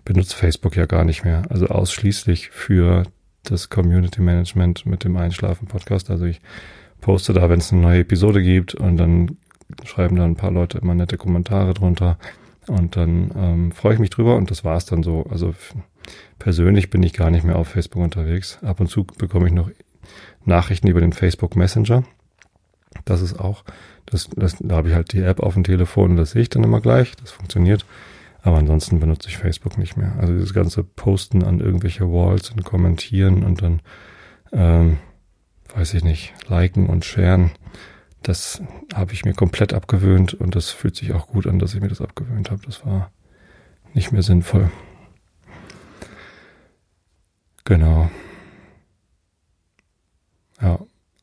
benutze 0.05 0.37
Facebook 0.37 0.77
ja 0.77 0.87
gar 0.87 1.05
nicht 1.05 1.25
mehr. 1.25 1.43
Also 1.49 1.67
ausschließlich 1.67 2.51
für 2.51 3.05
das 3.51 3.69
Community 3.69 4.21
Management 4.21 4.87
mit 4.87 5.05
dem 5.05 5.17
Einschlafen 5.17 5.67
Podcast. 5.67 6.11
Also 6.11 6.25
ich 6.25 6.41
poste 7.01 7.33
da, 7.33 7.49
wenn 7.49 7.59
es 7.59 7.73
eine 7.73 7.83
neue 7.83 8.01
Episode 8.01 8.43
gibt 8.43 8.75
und 8.75 8.97
dann 8.97 9.37
schreiben 9.85 10.17
da 10.17 10.25
ein 10.25 10.37
paar 10.37 10.51
Leute 10.51 10.79
immer 10.79 10.95
nette 10.95 11.17
Kommentare 11.17 11.75
drunter. 11.75 12.19
Und 12.67 12.97
dann 12.97 13.31
ähm, 13.37 13.73
freue 13.73 13.95
ich 13.95 14.01
mich 14.01 14.11
drüber 14.11 14.37
und 14.37 14.51
das 14.51 14.65
war's 14.65 14.87
dann 14.87 15.03
so. 15.03 15.25
Also 15.31 15.55
persönlich 16.39 16.91
bin 16.91 17.03
ich 17.03 17.13
gar 17.13 17.31
nicht 17.31 17.45
mehr 17.45 17.57
auf 17.57 17.69
Facebook 17.69 18.03
unterwegs. 18.03 18.59
Ab 18.63 18.81
und 18.81 18.89
zu 18.89 19.05
bekomme 19.05 19.47
ich 19.47 19.53
noch 19.53 19.71
Nachrichten 20.45 20.89
über 20.89 21.01
den 21.01 21.13
Facebook 21.13 21.57
Messenger. 21.57 22.05
Das 23.05 23.23
ist 23.23 23.39
auch, 23.39 23.65
das, 24.07 24.29
das, 24.37 24.57
da 24.61 24.77
habe 24.77 24.89
ich 24.89 24.95
halt 24.95 25.13
die 25.13 25.23
App 25.23 25.41
auf 25.41 25.55
dem 25.55 25.65
Telefon 25.65 26.13
und 26.13 26.17
das 26.17 26.33
sehe 26.33 26.43
ich 26.43 26.51
dann 26.51 26.65
immer 26.65 26.81
gleich. 26.81 27.17
Das 27.17 27.31
funktioniert. 27.31 27.85
Aber 28.43 28.59
ansonsten 28.59 29.01
benutze 29.01 29.29
ich 29.29 29.37
Facebook 29.37 29.77
nicht 29.79 29.97
mehr. 29.97 30.15
Also 30.19 30.33
dieses 30.33 30.55
ganze 30.55 30.83
Posten 30.83 31.45
an 31.45 31.61
irgendwelche 31.61 32.11
Walls 32.11 32.51
und 32.51 32.65
kommentieren 32.65 33.43
und 33.43 33.63
dann 33.63 33.81
ähm, 34.53 34.99
weiß 35.75 35.95
ich 35.95 36.05
nicht, 36.05 36.33
liken 36.49 36.87
und 36.89 37.05
sharen. 37.05 37.51
Das 38.23 38.63
habe 38.95 39.13
ich 39.13 39.25
mir 39.25 39.35
komplett 39.35 39.73
abgewöhnt 39.73 40.35
und 40.35 40.55
das 40.55 40.71
fühlt 40.71 40.97
sich 40.97 41.13
auch 41.13 41.29
gut 41.29 41.47
an, 41.47 41.59
dass 41.59 41.75
ich 41.75 41.81
mir 41.81 41.89
das 41.89 42.01
abgewöhnt 42.01 42.51
habe. 42.51 42.63
Das 42.67 42.85
war 42.85 43.11
nicht 43.95 44.13
mehr 44.13 44.23
sinnvoll. 44.23 44.71
Genau. 47.65 48.11
Ja, 50.61 50.79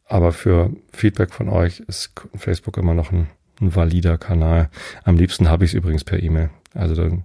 aber 0.07 0.32
für 0.32 0.72
Feedback 0.91 1.34
von 1.34 1.49
euch 1.49 1.82
ist 1.82 2.13
Facebook 2.36 2.78
immer 2.78 2.93
noch 2.93 3.11
ein, 3.11 3.28
ein 3.61 3.76
valider 3.76 4.18
Kanal. 4.18 4.70
Am 5.03 5.18
liebsten 5.18 5.49
habe 5.49 5.65
ich 5.65 5.72
es 5.72 5.76
übrigens 5.76 6.03
per 6.03 6.22
E-Mail. 6.22 6.49
Also 6.74 6.95
dann 6.95 7.24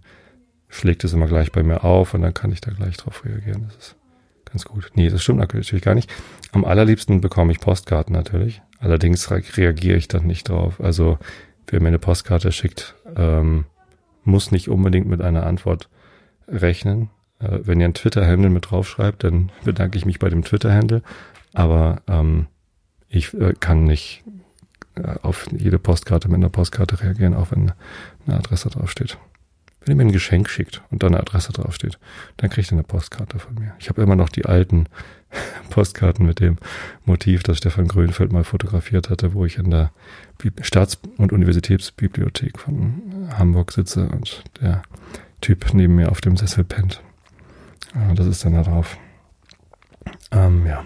schlägt 0.69 1.05
es 1.05 1.13
immer 1.13 1.27
gleich 1.27 1.53
bei 1.53 1.63
mir 1.63 1.85
auf 1.85 2.15
und 2.15 2.23
dann 2.23 2.35
kann 2.35 2.53
ich 2.53 2.61
da 2.61 2.71
gleich 2.73 2.97
drauf 2.97 3.25
reagieren. 3.25 3.65
Das 3.67 3.77
ist 3.77 3.97
ganz 4.45 4.65
gut. 4.65 4.91
Nee, 4.95 5.11
das 5.11 5.23
stimmt 5.23 5.39
natürlich 5.39 5.83
gar 5.83 5.95
nicht. 5.95 6.11
Am 6.53 6.65
allerliebsten 6.65 7.21
bekomme 7.21 7.53
ich 7.53 7.61
Postkarten 7.61 8.15
natürlich. 8.15 8.63
Allerdings 8.79 9.31
reagiere 9.31 9.97
ich 9.97 10.09
dann 10.09 10.27
nicht 10.27 10.49
drauf. 10.49 10.81
Also 10.81 11.19
wer 11.69 11.81
mir 11.81 11.89
eine 11.89 11.99
Postkarte 11.99 12.53
schickt, 12.53 12.95
ähm, 13.17 13.67
muss 14.25 14.51
nicht 14.51 14.69
unbedingt 14.69 15.07
mit 15.07 15.21
einer 15.21 15.47
Antwort 15.47 15.89
rechnen. 16.49 17.11
Äh, 17.39 17.61
wenn 17.63 17.81
ihr 17.81 17.87
einen 17.87 17.95
Twitter-Handle 17.95 18.51
mit 18.51 18.71
draufschreibt, 18.71 19.25
dann 19.25 19.51
bedanke 19.65 19.99
ich 19.99 20.07
mich 20.07 20.19
bei 20.19 20.29
dem 20.29 20.43
Twitter-Handle. 20.43 21.03
Aber 21.53 22.03
ähm, 22.09 22.47
ich 23.09 23.35
äh, 23.35 23.55
kann 23.59 23.85
nicht 23.85 24.25
auf 25.23 25.47
jede 25.53 25.79
Postkarte 25.79 26.29
mit 26.29 26.37
einer 26.37 26.49
Postkarte 26.49 27.01
reagieren, 27.01 27.35
auch 27.35 27.51
wenn 27.51 27.73
eine 28.27 28.37
Adresse 28.37 28.71
draufsteht. 28.71 29.19
Wenn 29.81 29.93
ihr 29.93 29.97
mir 29.97 30.11
ein 30.11 30.13
Geschenk 30.13 30.49
schickt 30.49 30.83
und 30.91 31.03
da 31.03 31.09
eine 31.09 31.19
Adresse 31.19 31.53
draufsteht, 31.53 31.99
dann 32.37 32.51
kriegt 32.51 32.71
ihr 32.71 32.75
eine 32.75 32.85
Postkarte 32.85 33.39
von 33.39 33.55
mir. 33.55 33.75
Ich 33.81 33.89
habe 33.89 34.03
immer 34.03 34.17
noch 34.17 34.29
die 34.29 34.45
alten 34.45 34.87
Postkarten 35.71 36.27
mit 36.27 36.41
dem 36.41 36.59
Motiv, 37.05 37.43
das 37.43 37.59
Stefan 37.59 37.89
Grönfeld 37.89 38.33
mal 38.33 38.45
fotografiert 38.45 39.11
hatte, 39.11 39.35
wo 39.35 39.45
ich 39.45 39.59
in 39.59 39.71
der 39.71 39.91
Staats- 40.61 40.99
und 41.17 41.33
Universitätsbibliothek 41.33 42.59
von 42.59 43.29
Hamburg 43.37 43.73
sitze 43.73 44.09
und 44.09 44.45
der 44.61 44.83
Typ 45.41 45.75
neben 45.75 45.97
mir 45.97 46.11
auf 46.11 46.21
dem 46.21 46.37
Sessel 46.37 46.65
pennt. 46.65 47.01
Das 48.15 48.27
ist 48.27 48.45
dann 48.45 48.55
da 48.55 48.63
drauf. 48.63 48.97
Ähm, 50.31 50.67
ja. 50.67 50.85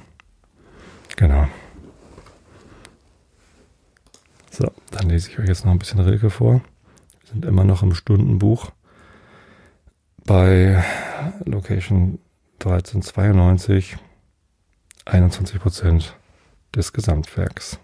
Genau. 1.17 1.49
So, 4.59 4.73
dann 4.91 5.11
lese 5.11 5.29
ich 5.29 5.39
euch 5.39 5.49
jetzt 5.49 5.67
noch 5.67 5.73
ein 5.73 5.79
bisschen 5.79 6.01
Rilke 6.01 6.31
vor. 6.31 6.63
Wir 7.21 7.31
sind 7.31 7.45
immer 7.45 7.63
noch 7.63 7.83
im 7.83 7.95
Stundenbuch 7.95 8.71
bei 10.25 10.83
Location 11.45 12.19
1392 12.55 13.99
21 15.05 15.61
Prozent 15.61 16.17
des 16.75 16.95
Gesamtwerks. 16.95 17.79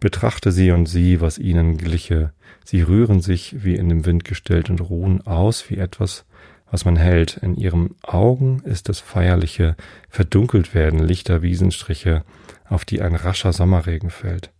Betrachte 0.00 0.52
sie 0.52 0.70
und 0.70 0.84
sie, 0.84 1.22
was 1.22 1.38
ihnen 1.38 1.78
gliche. 1.78 2.34
Sie 2.66 2.82
rühren 2.82 3.22
sich 3.22 3.64
wie 3.64 3.76
in 3.76 3.88
dem 3.88 4.04
Wind 4.04 4.26
gestellt 4.26 4.68
und 4.68 4.82
ruhen 4.82 5.26
aus 5.26 5.70
wie 5.70 5.78
etwas, 5.78 6.26
was 6.70 6.84
man 6.84 6.96
hält. 6.96 7.38
In 7.38 7.56
ihren 7.56 7.94
Augen 8.02 8.60
ist 8.66 8.90
das 8.90 9.00
feierliche 9.00 9.76
verdunkelt 10.10 10.74
werden 10.74 10.98
lichter 10.98 11.40
Wiesenstriche, 11.40 12.22
auf 12.68 12.84
die 12.84 13.00
ein 13.00 13.14
rascher 13.14 13.54
Sommerregen 13.54 14.10
fällt. 14.10 14.53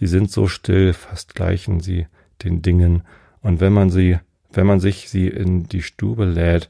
Sie 0.00 0.08
sind 0.08 0.32
so 0.32 0.48
still, 0.48 0.92
fast 0.92 1.36
gleichen 1.36 1.78
sie 1.78 2.06
den 2.42 2.62
Dingen, 2.62 3.02
und 3.42 3.60
wenn 3.60 3.72
man 3.72 3.90
sie 3.90 4.18
wenn 4.52 4.66
man 4.66 4.80
sich 4.80 5.08
sie 5.08 5.28
in 5.28 5.64
die 5.68 5.82
Stube 5.82 6.24
lädt, 6.24 6.68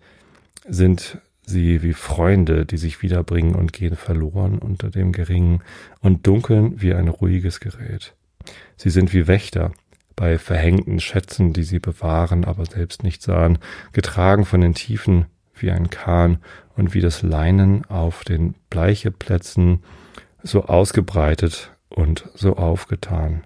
sind 0.69 1.19
sie 1.45 1.83
wie 1.83 1.95
Freunde, 1.95 2.67
die 2.67 2.77
sich 2.77 3.03
wiederbringen 3.03 3.55
und 3.55 3.73
gehen 3.73 3.97
verloren 3.97 4.59
unter 4.59 4.91
dem 4.91 5.13
Geringen 5.13 5.63
und 6.01 6.27
dunkeln 6.27 6.81
wie 6.81 6.95
ein 6.95 7.09
ruhiges 7.09 7.61
Gerät. 7.61 8.15
Sie 8.77 8.91
sind 8.91 9.13
wie 9.13 9.27
Wächter, 9.27 9.73
bei 10.15 10.39
verhängten 10.39 11.01
Schätzen, 11.01 11.53
die 11.53 11.63
sie 11.63 11.79
bewahren, 11.79 12.45
aber 12.45 12.67
selbst 12.67 13.03
nicht 13.03 13.23
sahen, 13.23 13.59
getragen 13.93 14.45
von 14.45 14.61
den 14.61 14.75
Tiefen 14.75 15.27
wie 15.55 15.71
ein 15.71 15.89
Kahn 15.89 16.39
und 16.77 16.95
wie 16.95 17.01
das 17.01 17.23
Leinen 17.23 17.85
auf 17.87 18.23
den 18.25 18.55
Bleicheplätzen 18.69 19.83
so 20.43 20.65
ausgebreitet 20.65 21.73
und 21.91 22.29
so 22.35 22.57
aufgetan. 22.57 23.45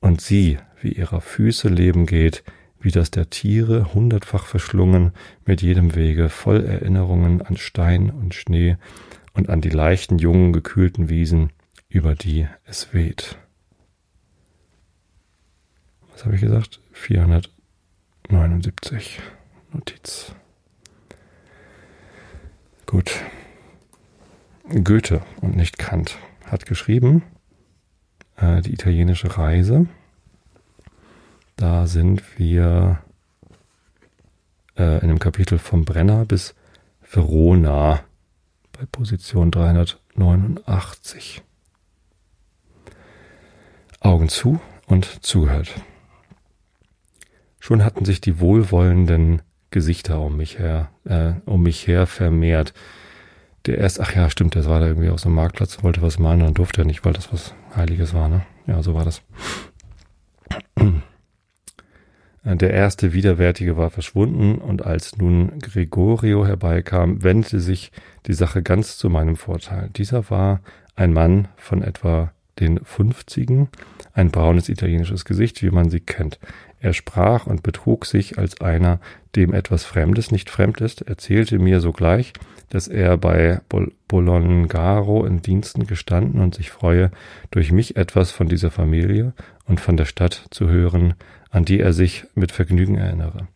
Und 0.00 0.20
sie, 0.20 0.58
wie 0.80 0.92
ihrer 0.92 1.20
Füße 1.20 1.68
Leben 1.68 2.06
geht, 2.06 2.44
wie 2.80 2.90
das 2.90 3.10
der 3.10 3.30
Tiere 3.30 3.94
hundertfach 3.94 4.44
verschlungen 4.44 5.12
mit 5.46 5.62
jedem 5.62 5.94
Wege, 5.94 6.28
voll 6.28 6.62
Erinnerungen 6.64 7.40
an 7.40 7.56
Stein 7.56 8.10
und 8.10 8.34
Schnee 8.34 8.76
und 9.32 9.48
an 9.48 9.62
die 9.62 9.70
leichten, 9.70 10.18
jungen, 10.18 10.52
gekühlten 10.52 11.08
Wiesen, 11.08 11.50
über 11.88 12.14
die 12.14 12.46
es 12.64 12.92
weht. 12.92 13.38
Was 16.12 16.26
habe 16.26 16.34
ich 16.34 16.42
gesagt? 16.42 16.80
479 16.92 19.20
Notiz. 19.72 20.34
Gut. 22.86 23.12
Goethe 24.68 25.22
und 25.40 25.56
nicht 25.56 25.78
Kant 25.78 26.18
hat 26.44 26.66
geschrieben, 26.66 27.22
äh, 28.36 28.60
die 28.62 28.72
italienische 28.72 29.36
Reise 29.36 29.86
da 31.56 31.86
sind 31.86 32.38
wir 32.38 32.98
äh, 34.76 35.00
in 35.00 35.08
dem 35.08 35.18
Kapitel 35.18 35.58
vom 35.58 35.84
Brenner 35.84 36.24
bis 36.24 36.54
Verona 37.00 38.00
bei 38.72 38.86
Position 38.90 39.50
389. 39.52 41.42
Augen 44.00 44.28
zu 44.28 44.60
und 44.86 45.24
zugehört. 45.24 45.74
Schon 47.60 47.84
hatten 47.84 48.04
sich 48.04 48.20
die 48.20 48.40
wohlwollenden 48.40 49.40
Gesichter 49.70 50.20
um 50.20 50.36
mich 50.36 50.58
her, 50.58 50.90
äh, 51.04 51.34
um 51.46 51.62
mich 51.62 51.86
her 51.86 52.06
vermehrt. 52.06 52.74
Der 53.66 53.78
erst, 53.78 54.00
ach 54.00 54.14
ja, 54.14 54.28
stimmt, 54.28 54.54
der 54.54 54.66
war 54.66 54.80
da 54.80 54.86
irgendwie 54.86 55.08
auf 55.08 55.20
so 55.20 55.28
einem 55.28 55.36
Marktplatz, 55.36 55.82
wollte 55.82 56.02
was 56.02 56.18
malen 56.18 56.42
und 56.42 56.58
durfte 56.58 56.82
er 56.82 56.84
nicht, 56.84 57.04
weil 57.04 57.14
das 57.14 57.32
was 57.32 57.54
Heiliges 57.74 58.12
war, 58.12 58.28
ne? 58.28 58.42
Ja, 58.66 58.82
so 58.82 58.94
war 58.94 59.04
das. 59.04 59.22
Der 62.44 62.74
erste 62.74 63.14
Widerwärtige 63.14 63.78
war 63.78 63.88
verschwunden, 63.88 64.56
und 64.56 64.84
als 64.84 65.16
nun 65.16 65.60
Gregorio 65.60 66.46
herbeikam, 66.46 67.22
wendete 67.22 67.58
sich 67.58 67.90
die 68.26 68.34
Sache 68.34 68.62
ganz 68.62 68.98
zu 68.98 69.08
meinem 69.08 69.36
Vorteil. 69.36 69.88
Dieser 69.96 70.28
war 70.28 70.60
ein 70.94 71.14
Mann 71.14 71.48
von 71.56 71.80
etwa 71.80 72.32
den 72.60 72.80
Fünfzigen, 72.84 73.68
ein 74.12 74.30
braunes 74.30 74.68
italienisches 74.68 75.24
Gesicht, 75.24 75.62
wie 75.62 75.70
man 75.70 75.90
sie 75.90 76.00
kennt. 76.00 76.38
Er 76.80 76.92
sprach 76.92 77.46
und 77.46 77.62
betrug 77.62 78.06
sich 78.06 78.38
als 78.38 78.60
einer, 78.60 79.00
dem 79.36 79.54
etwas 79.54 79.84
Fremdes 79.84 80.30
nicht 80.30 80.50
fremd 80.50 80.80
ist, 80.80 81.02
erzählte 81.02 81.58
mir 81.58 81.80
sogleich, 81.80 82.32
dass 82.68 82.88
er 82.88 83.16
bei 83.16 83.60
Bol 83.68 83.92
Bolongaro 84.08 85.24
in 85.24 85.42
Diensten 85.42 85.86
gestanden 85.86 86.40
und 86.40 86.54
sich 86.54 86.70
freue, 86.70 87.10
durch 87.50 87.72
mich 87.72 87.96
etwas 87.96 88.30
von 88.30 88.48
dieser 88.48 88.70
Familie 88.70 89.32
und 89.66 89.80
von 89.80 89.96
der 89.96 90.04
Stadt 90.04 90.46
zu 90.50 90.68
hören, 90.68 91.14
an 91.50 91.64
die 91.64 91.80
er 91.80 91.92
sich 91.92 92.24
mit 92.34 92.52
Vergnügen 92.52 92.96
erinnere. 92.96 93.48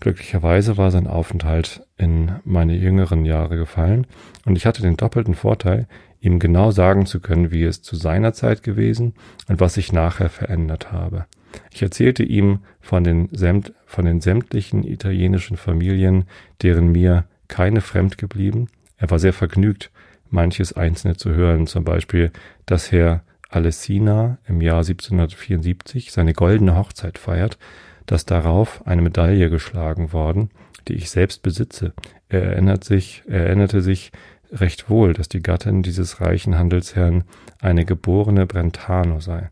Glücklicherweise 0.00 0.76
war 0.76 0.90
sein 0.90 1.06
Aufenthalt 1.06 1.82
in 1.96 2.32
meine 2.44 2.74
jüngeren 2.76 3.24
Jahre 3.24 3.56
gefallen, 3.56 4.06
und 4.44 4.56
ich 4.56 4.66
hatte 4.66 4.82
den 4.82 4.96
doppelten 4.96 5.34
Vorteil, 5.34 5.86
ihm 6.26 6.38
genau 6.38 6.70
sagen 6.70 7.06
zu 7.06 7.20
können, 7.20 7.50
wie 7.50 7.62
es 7.62 7.82
zu 7.82 7.96
seiner 7.96 8.32
Zeit 8.32 8.62
gewesen 8.62 9.14
und 9.48 9.60
was 9.60 9.74
sich 9.74 9.92
nachher 9.92 10.28
verändert 10.28 10.92
habe. 10.92 11.26
Ich 11.70 11.82
erzählte 11.82 12.22
ihm 12.22 12.60
von 12.80 13.04
den, 13.04 13.28
sämt, 13.32 13.72
von 13.86 14.04
den 14.04 14.20
sämtlichen 14.20 14.84
italienischen 14.84 15.56
Familien, 15.56 16.24
deren 16.62 16.92
mir 16.92 17.24
keine 17.48 17.80
fremd 17.80 18.18
geblieben. 18.18 18.68
Er 18.98 19.10
war 19.10 19.18
sehr 19.18 19.32
vergnügt, 19.32 19.90
manches 20.28 20.72
Einzelne 20.72 21.16
zu 21.16 21.32
hören, 21.34 21.66
zum 21.66 21.84
Beispiel, 21.84 22.32
dass 22.66 22.92
Herr 22.92 23.22
Alessina 23.48 24.38
im 24.46 24.60
Jahr 24.60 24.78
1774 24.78 26.12
seine 26.12 26.32
goldene 26.32 26.76
Hochzeit 26.76 27.16
feiert, 27.18 27.58
dass 28.06 28.26
darauf 28.26 28.86
eine 28.86 29.02
Medaille 29.02 29.50
geschlagen 29.50 30.12
worden, 30.12 30.50
die 30.88 30.94
ich 30.94 31.10
selbst 31.10 31.42
besitze. 31.42 31.92
Er 32.28 32.42
erinnert 32.42 32.84
sich, 32.84 33.22
er 33.26 33.46
erinnerte 33.46 33.80
sich 33.80 34.12
recht 34.60 34.90
wohl, 34.90 35.12
dass 35.12 35.28
die 35.28 35.42
Gattin 35.42 35.82
dieses 35.82 36.20
reichen 36.20 36.58
Handelsherrn 36.58 37.24
eine 37.60 37.84
geborene 37.84 38.46
Brentano 38.46 39.20
sei. 39.20 39.50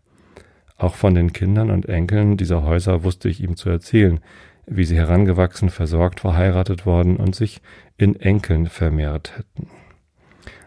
Auch 0.76 0.94
von 0.94 1.14
den 1.14 1.32
Kindern 1.32 1.70
und 1.70 1.88
Enkeln 1.88 2.36
dieser 2.36 2.64
Häuser 2.64 3.04
wusste 3.04 3.28
ich 3.28 3.40
ihm 3.42 3.56
zu 3.56 3.70
erzählen, 3.70 4.20
wie 4.66 4.84
sie 4.84 4.96
herangewachsen, 4.96 5.70
versorgt, 5.70 6.20
verheiratet 6.20 6.86
worden 6.86 7.16
und 7.16 7.34
sich 7.34 7.60
in 7.96 8.16
Enkeln 8.16 8.66
vermehrt 8.66 9.36
hätten 9.36 9.68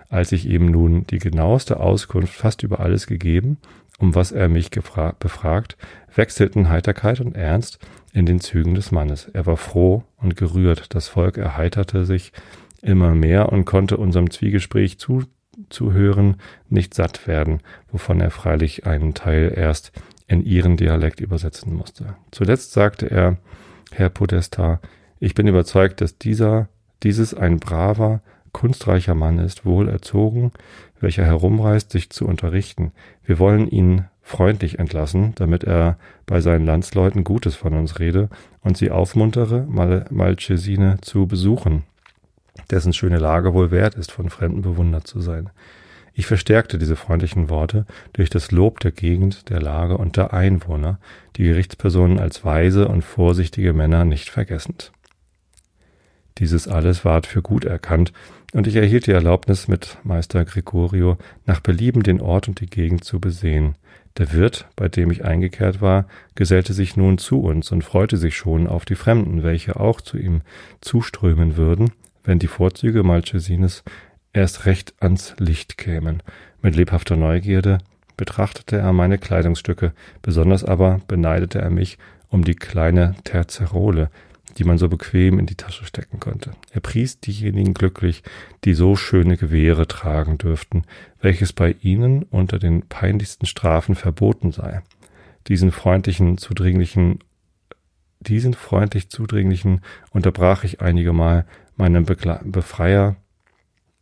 als 0.09 0.31
ich 0.31 0.47
ihm 0.47 0.71
nun 0.71 1.05
die 1.07 1.19
genaueste 1.19 1.79
Auskunft 1.79 2.33
fast 2.33 2.63
über 2.63 2.79
alles 2.79 3.07
gegeben, 3.07 3.57
um 3.99 4.15
was 4.15 4.31
er 4.31 4.47
mich 4.47 4.69
befragt, 4.71 5.77
wechselten 6.15 6.69
Heiterkeit 6.69 7.19
und 7.19 7.35
Ernst 7.35 7.79
in 8.13 8.25
den 8.25 8.39
Zügen 8.39 8.75
des 8.75 8.91
Mannes. 8.91 9.29
Er 9.33 9.45
war 9.45 9.57
froh 9.57 10.03
und 10.17 10.35
gerührt, 10.35 10.93
das 10.95 11.07
Volk 11.07 11.37
erheiterte 11.37 12.05
sich 12.05 12.31
immer 12.81 13.15
mehr 13.15 13.51
und 13.51 13.65
konnte 13.65 13.97
unserem 13.97 14.29
Zwiegespräch 14.29 14.99
zu, 14.99 15.23
zu 15.69 15.93
hören, 15.93 16.37
nicht 16.69 16.93
satt 16.93 17.27
werden, 17.27 17.59
wovon 17.91 18.21
er 18.21 18.31
freilich 18.31 18.85
einen 18.85 19.13
Teil 19.13 19.53
erst 19.55 19.91
in 20.27 20.43
ihren 20.43 20.77
Dialekt 20.77 21.19
übersetzen 21.19 21.73
musste. 21.73 22.15
Zuletzt 22.31 22.73
sagte 22.73 23.09
er, 23.09 23.37
Herr 23.91 24.09
Podesta, 24.09 24.81
ich 25.19 25.33
bin 25.33 25.47
überzeugt, 25.47 26.01
dass 26.01 26.17
dieser, 26.17 26.67
dieses 27.03 27.33
ein 27.33 27.59
braver, 27.59 28.21
kunstreicher 28.51 29.15
Mann 29.15 29.39
ist, 29.39 29.65
wohl 29.65 29.87
erzogen, 29.87 30.51
welcher 30.99 31.25
herumreist, 31.25 31.91
sich 31.91 32.09
zu 32.09 32.25
unterrichten. 32.25 32.91
Wir 33.23 33.39
wollen 33.39 33.67
ihn 33.67 34.05
freundlich 34.21 34.79
entlassen, 34.79 35.33
damit 35.35 35.63
er 35.63 35.97
bei 36.25 36.41
seinen 36.41 36.65
Landsleuten 36.65 37.23
Gutes 37.23 37.55
von 37.55 37.73
uns 37.73 37.99
rede 37.99 38.29
und 38.61 38.77
sie 38.77 38.91
aufmuntere, 38.91 39.65
Mal 39.67 40.05
Malchesine 40.09 40.97
zu 41.01 41.27
besuchen, 41.27 41.83
dessen 42.69 42.93
schöne 42.93 43.19
Lage 43.19 43.53
wohl 43.53 43.71
wert 43.71 43.95
ist, 43.95 44.11
von 44.11 44.29
Fremden 44.29 44.61
bewundert 44.61 45.07
zu 45.07 45.21
sein. 45.21 45.49
Ich 46.13 46.25
verstärkte 46.25 46.79
diese 46.79 46.95
freundlichen 46.95 47.49
Worte 47.49 47.85
durch 48.13 48.31
das 48.31 48.51
Lob 48.51 48.79
der 48.79 48.91
Gegend, 48.91 49.49
der 49.49 49.61
Lage 49.61 49.97
und 49.97 50.17
der 50.17 50.33
Einwohner, 50.33 50.99
die 51.35 51.43
Gerichtspersonen 51.43 52.19
als 52.19 52.43
weise 52.43 52.87
und 52.87 53.03
vorsichtige 53.03 53.71
Männer 53.71 54.03
nicht 54.03 54.29
vergessend. 54.29 54.91
Dieses 56.39 56.67
alles 56.67 57.05
ward 57.05 57.27
für 57.27 57.41
gut 57.41 57.65
erkannt, 57.65 58.13
und 58.53 58.65
ich 58.65 58.77
erhielt 58.77 59.05
die 59.05 59.11
Erlaubnis, 59.11 59.67
mit 59.67 59.97
Meister 60.03 60.43
Gregorio 60.45 61.17
nach 61.45 61.59
Belieben 61.59 62.01
den 62.01 62.21
Ort 62.21 62.47
und 62.47 62.61
die 62.61 62.69
Gegend 62.69 63.03
zu 63.03 63.19
besehen. 63.19 63.75
Der 64.17 64.31
Wirt, 64.33 64.67
bei 64.75 64.87
dem 64.87 65.11
ich 65.11 65.23
eingekehrt 65.23 65.81
war, 65.81 66.07
gesellte 66.33 66.73
sich 66.73 66.97
nun 66.97 67.19
zu 67.19 67.41
uns 67.41 67.71
und 67.71 67.83
freute 67.83 68.17
sich 68.17 68.35
schon 68.35 68.65
auf 68.65 68.85
die 68.85 68.95
Fremden, 68.95 69.43
welche 69.43 69.79
auch 69.79 70.01
zu 70.01 70.17
ihm 70.17 70.41
zuströmen 70.81 71.57
würden, 71.57 71.91
wenn 72.27 72.39
die 72.39 72.47
Vorzüge 72.47 73.03
Malchesines 73.03 73.83
erst 74.33 74.65
recht 74.65 74.93
ans 74.99 75.33
Licht 75.39 75.77
kämen. 75.77 76.21
Mit 76.61 76.75
lebhafter 76.75 77.15
Neugierde 77.15 77.77
betrachtete 78.17 78.77
er 78.77 78.91
meine 78.91 79.17
Kleidungsstücke, 79.17 79.93
besonders 80.21 80.65
aber 80.65 80.99
beneidete 81.07 81.59
er 81.59 81.69
mich 81.69 81.97
um 82.27 82.43
die 82.43 82.55
kleine 82.55 83.15
Terzerole, 83.23 84.09
die 84.57 84.65
man 84.65 84.77
so 84.77 84.89
bequem 84.89 85.39
in 85.39 85.45
die 85.45 85.55
Tasche 85.55 85.85
stecken 85.85 86.19
konnte. 86.19 86.51
Er 86.71 86.81
pries 86.81 87.21
diejenigen 87.21 87.73
glücklich, 87.73 88.23
die 88.65 88.73
so 88.73 88.97
schöne 88.97 89.37
Gewehre 89.37 89.87
tragen 89.87 90.37
dürften, 90.37 90.83
welches 91.21 91.53
bei 91.53 91.77
ihnen 91.81 92.23
unter 92.23 92.59
den 92.59 92.81
peinlichsten 92.81 93.45
Strafen 93.45 93.95
verboten 93.95 94.51
sei. 94.51 94.81
Diesen 95.47 95.71
freundlichen, 95.71 96.37
zudringlichen, 96.37 97.19
diesen 98.19 98.53
freundlich 98.53 99.09
zudringlichen 99.09 99.79
unterbrach 100.11 100.65
ich 100.65 100.81
einige 100.81 101.13
Mal 101.13 101.45
meinem 101.77 102.05
Bekle 102.05 102.41
Befreier 102.43 103.15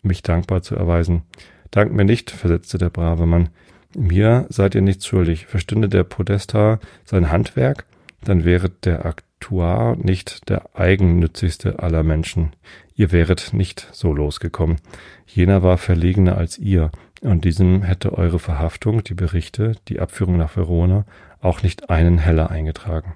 mich 0.01 0.23
dankbar 0.23 0.61
zu 0.61 0.75
erweisen. 0.75 1.23
Dank 1.71 1.93
mir 1.93 2.05
nicht, 2.05 2.31
versetzte 2.31 2.77
der 2.77 2.89
brave 2.89 3.25
Mann. 3.25 3.49
Mir 3.95 4.45
seid 4.49 4.75
ihr 4.75 4.81
nichts 4.81 5.07
schuldig. 5.07 5.47
Verstünde 5.47 5.89
der 5.89 6.03
Podesta 6.03 6.79
sein 7.03 7.31
Handwerk, 7.31 7.85
dann 8.23 8.43
wäre 8.43 8.69
der 8.69 9.05
Aktuar 9.05 9.95
nicht 9.95 10.49
der 10.49 10.69
eigennützigste 10.75 11.79
aller 11.79 12.03
Menschen. 12.03 12.53
Ihr 12.95 13.11
wäret 13.11 13.53
nicht 13.53 13.87
so 13.91 14.13
losgekommen. 14.13 14.77
Jener 15.25 15.63
war 15.63 15.77
verlegener 15.77 16.37
als 16.37 16.57
ihr, 16.57 16.91
und 17.21 17.45
diesem 17.45 17.81
hätte 17.81 18.13
eure 18.13 18.39
Verhaftung, 18.39 19.03
die 19.03 19.13
Berichte, 19.13 19.73
die 19.87 19.99
Abführung 19.99 20.37
nach 20.37 20.55
Verona 20.55 21.05
auch 21.41 21.63
nicht 21.63 21.89
einen 21.89 22.17
heller 22.17 22.51
eingetragen. 22.51 23.15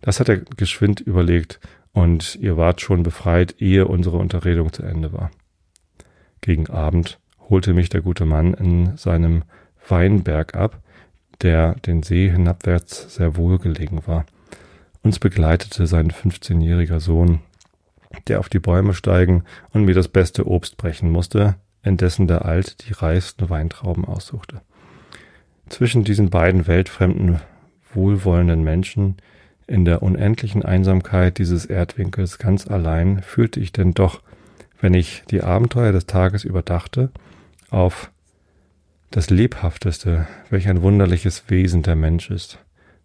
Das 0.00 0.20
hat 0.20 0.28
er 0.28 0.38
geschwind 0.38 1.00
überlegt, 1.00 1.60
und 1.94 2.36
ihr 2.36 2.58
wart 2.58 2.82
schon 2.82 3.02
befreit, 3.02 3.54
ehe 3.60 3.86
unsere 3.86 4.18
Unterredung 4.18 4.72
zu 4.72 4.82
Ende 4.82 5.12
war. 5.14 5.30
Gegen 6.42 6.68
Abend 6.68 7.18
holte 7.48 7.72
mich 7.72 7.88
der 7.88 8.02
gute 8.02 8.26
Mann 8.26 8.52
in 8.52 8.96
seinem 8.98 9.44
Weinberg 9.88 10.54
ab, 10.54 10.82
der 11.40 11.74
den 11.76 12.02
See 12.02 12.28
hinabwärts 12.28 13.14
sehr 13.14 13.36
wohlgelegen 13.36 14.06
war. 14.06 14.26
Uns 15.02 15.18
begleitete 15.18 15.86
sein 15.86 16.10
15-jähriger 16.10 17.00
Sohn, 17.00 17.40
der 18.26 18.40
auf 18.40 18.48
die 18.48 18.58
Bäume 18.58 18.94
steigen 18.94 19.44
und 19.72 19.84
mir 19.84 19.94
das 19.94 20.08
beste 20.08 20.46
Obst 20.46 20.76
brechen 20.76 21.10
musste, 21.10 21.56
indessen 21.82 22.26
der 22.26 22.44
Alt 22.44 22.88
die 22.88 22.92
reichsten 22.92 23.50
Weintrauben 23.50 24.04
aussuchte. 24.04 24.62
Zwischen 25.68 26.04
diesen 26.04 26.30
beiden 26.30 26.66
weltfremden, 26.66 27.40
wohlwollenden 27.92 28.64
Menschen, 28.64 29.16
in 29.66 29.84
der 29.84 30.02
unendlichen 30.02 30.64
Einsamkeit 30.64 31.38
dieses 31.38 31.64
Erdwinkels 31.66 32.38
ganz 32.38 32.66
allein, 32.66 33.22
fühlte 33.22 33.60
ich 33.60 33.72
denn 33.72 33.92
doch 33.92 34.20
wenn 34.84 34.92
ich 34.92 35.22
die 35.30 35.42
Abenteuer 35.42 35.92
des 35.92 36.04
Tages 36.04 36.44
überdachte, 36.44 37.10
auf 37.70 38.10
das 39.10 39.30
Lebhafteste, 39.30 40.26
welch 40.50 40.68
ein 40.68 40.82
wunderliches 40.82 41.44
Wesen 41.48 41.82
der 41.82 41.96
Mensch 41.96 42.30
ist, 42.30 42.58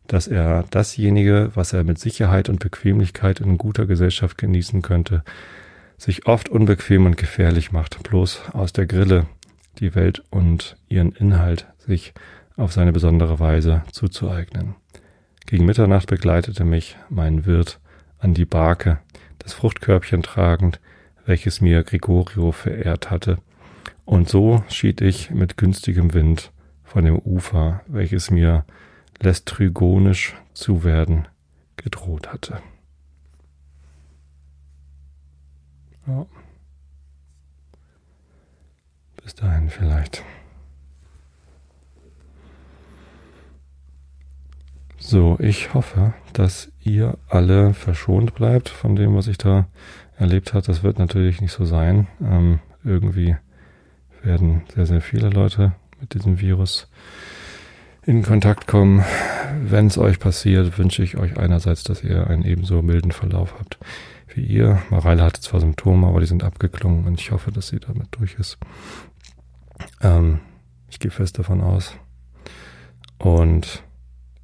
dass 0.06 0.28
er 0.28 0.66
dasjenige, 0.72 1.52
was 1.54 1.72
er 1.72 1.86
mit 1.86 1.98
Sicherheit 1.98 2.50
und 2.50 2.60
Bequemlichkeit 2.60 3.40
in 3.40 3.58
guter 3.58 3.86
Gesellschaft 3.86 4.38
genießen 4.38 4.82
könnte, 4.82 5.24
sich 5.98 6.26
oft 6.26 6.50
unbequem 6.50 7.06
und 7.06 7.16
gefährlich 7.16 7.72
macht, 7.72 8.04
bloß 8.04 8.42
aus 8.52 8.74
der 8.74 8.86
Grille 8.86 9.28
die 9.80 9.96
Welt 9.96 10.24
und 10.30 10.76
ihren 10.90 11.14
Inhalt 11.14 11.68
sich 11.78 12.14
auf 12.58 12.74
seine 12.74 12.92
besondere 12.92 13.40
Weise 13.40 13.84
zuzueignen. 13.94 14.76
Gegen 15.50 15.66
Mitternacht 15.66 16.06
begleitete 16.06 16.64
mich 16.64 16.96
mein 17.10 17.48
Wirt 17.48 17.80
an 18.20 18.36
die 18.36 18.46
Barke, 18.46 19.00
das 19.40 19.52
Fruchtkörbchen 19.54 20.22
tragend, 20.22 20.80
welches 21.26 21.60
mir 21.60 21.82
Gregorio 21.82 22.52
verehrt 22.52 23.10
hatte. 23.10 23.40
Und 24.06 24.30
so 24.30 24.64
schied 24.70 25.02
ich 25.02 25.32
mit 25.32 25.58
günstigem 25.58 26.14
Wind 26.14 26.52
von 26.84 27.04
dem 27.04 27.18
Ufer, 27.18 27.82
welches 27.88 28.30
mir 28.30 28.64
lestrygonisch 29.22 30.36
zu 30.54 30.84
werden 30.84 31.28
gedroht 31.78 32.32
hatte. 32.32 32.62
Ja. 36.06 36.28
Bis 39.24 39.34
dahin 39.34 39.72
vielleicht. 39.72 40.24
So, 45.00 45.38
ich 45.40 45.74
hoffe, 45.74 46.14
dass 46.34 46.72
ihr 46.82 47.18
alle 47.28 47.74
verschont 47.74 48.36
bleibt 48.36 48.70
von 48.70 48.96
dem, 48.96 49.16
was 49.16 49.28
ich 49.28 49.38
da 49.38 49.68
erlebt 50.18 50.54
hat. 50.54 50.68
Das 50.68 50.84
wird 50.84 51.00
natürlich 51.00 51.42
nicht 51.42 51.54
so 51.54 51.66
sein. 51.66 52.08
Ähm, 52.22 52.60
irgendwie 52.84 53.38
werden 54.22 54.64
sehr, 54.76 54.86
sehr 54.86 55.02
viele 55.02 55.30
Leute 55.30 55.74
mit 56.02 56.14
diesem 56.14 56.40
Virus 56.40 56.90
in 58.06 58.24
Kontakt 58.24 58.68
kommen. 58.68 59.04
Wenn 59.64 59.88
es 59.88 59.98
euch 59.98 60.20
passiert, 60.20 60.78
wünsche 60.78 61.02
ich 61.02 61.18
euch 61.18 61.38
einerseits, 61.38 61.84
dass 61.84 62.04
ihr 62.04 62.28
einen 62.28 62.44
ebenso 62.44 62.82
milden 62.82 63.12
Verlauf 63.12 63.56
habt 63.58 63.80
wie 64.36 64.42
ihr. 64.42 64.82
Mareile 64.90 65.24
hatte 65.24 65.42
zwar 65.42 65.62
Symptome, 65.62 66.08
aber 66.08 66.20
die 66.20 66.28
sind 66.28 66.44
abgeklungen 66.44 67.06
und 67.06 67.20
ich 67.20 67.32
hoffe, 67.32 67.52
dass 67.52 67.70
sie 67.70 67.80
damit 67.80 68.08
durch 68.12 68.36
ist. 68.36 68.58
Ähm, 70.02 70.40
ich 70.90 71.00
gehe 71.00 71.12
fest 71.12 71.40
davon 71.40 71.62
aus. 71.62 71.96
Und 73.18 73.84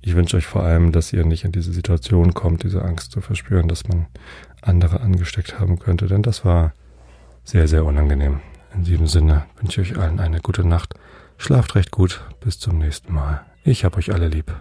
ich 0.05 0.15
wünsche 0.15 0.37
euch 0.37 0.45
vor 0.45 0.63
allem, 0.63 0.91
dass 0.91 1.11
ihr 1.13 1.25
nicht 1.25 1.45
in 1.45 1.51
diese 1.51 1.73
Situation 1.73 2.35
kommt, 2.35 2.63
diese 2.63 2.83
Angst 2.83 3.11
zu 3.11 3.21
verspüren, 3.21 3.67
dass 3.67 3.87
man 3.87 4.05
andere 4.61 5.01
angesteckt 5.01 5.59
haben 5.59 5.79
könnte, 5.79 6.05
denn 6.05 6.21
das 6.21 6.45
war 6.45 6.73
sehr, 7.43 7.67
sehr 7.67 7.85
unangenehm. 7.85 8.39
In 8.75 8.83
diesem 8.83 9.07
Sinne 9.07 9.45
wünsche 9.59 9.81
ich 9.81 9.93
euch 9.93 9.97
allen 9.99 10.19
eine 10.19 10.41
gute 10.41 10.67
Nacht. 10.67 10.93
Schlaft 11.37 11.75
recht 11.75 11.91
gut. 11.91 12.23
Bis 12.39 12.59
zum 12.59 12.77
nächsten 12.77 13.13
Mal. 13.13 13.45
Ich 13.63 13.83
hab 13.83 13.97
euch 13.97 14.13
alle 14.13 14.27
lieb. 14.27 14.53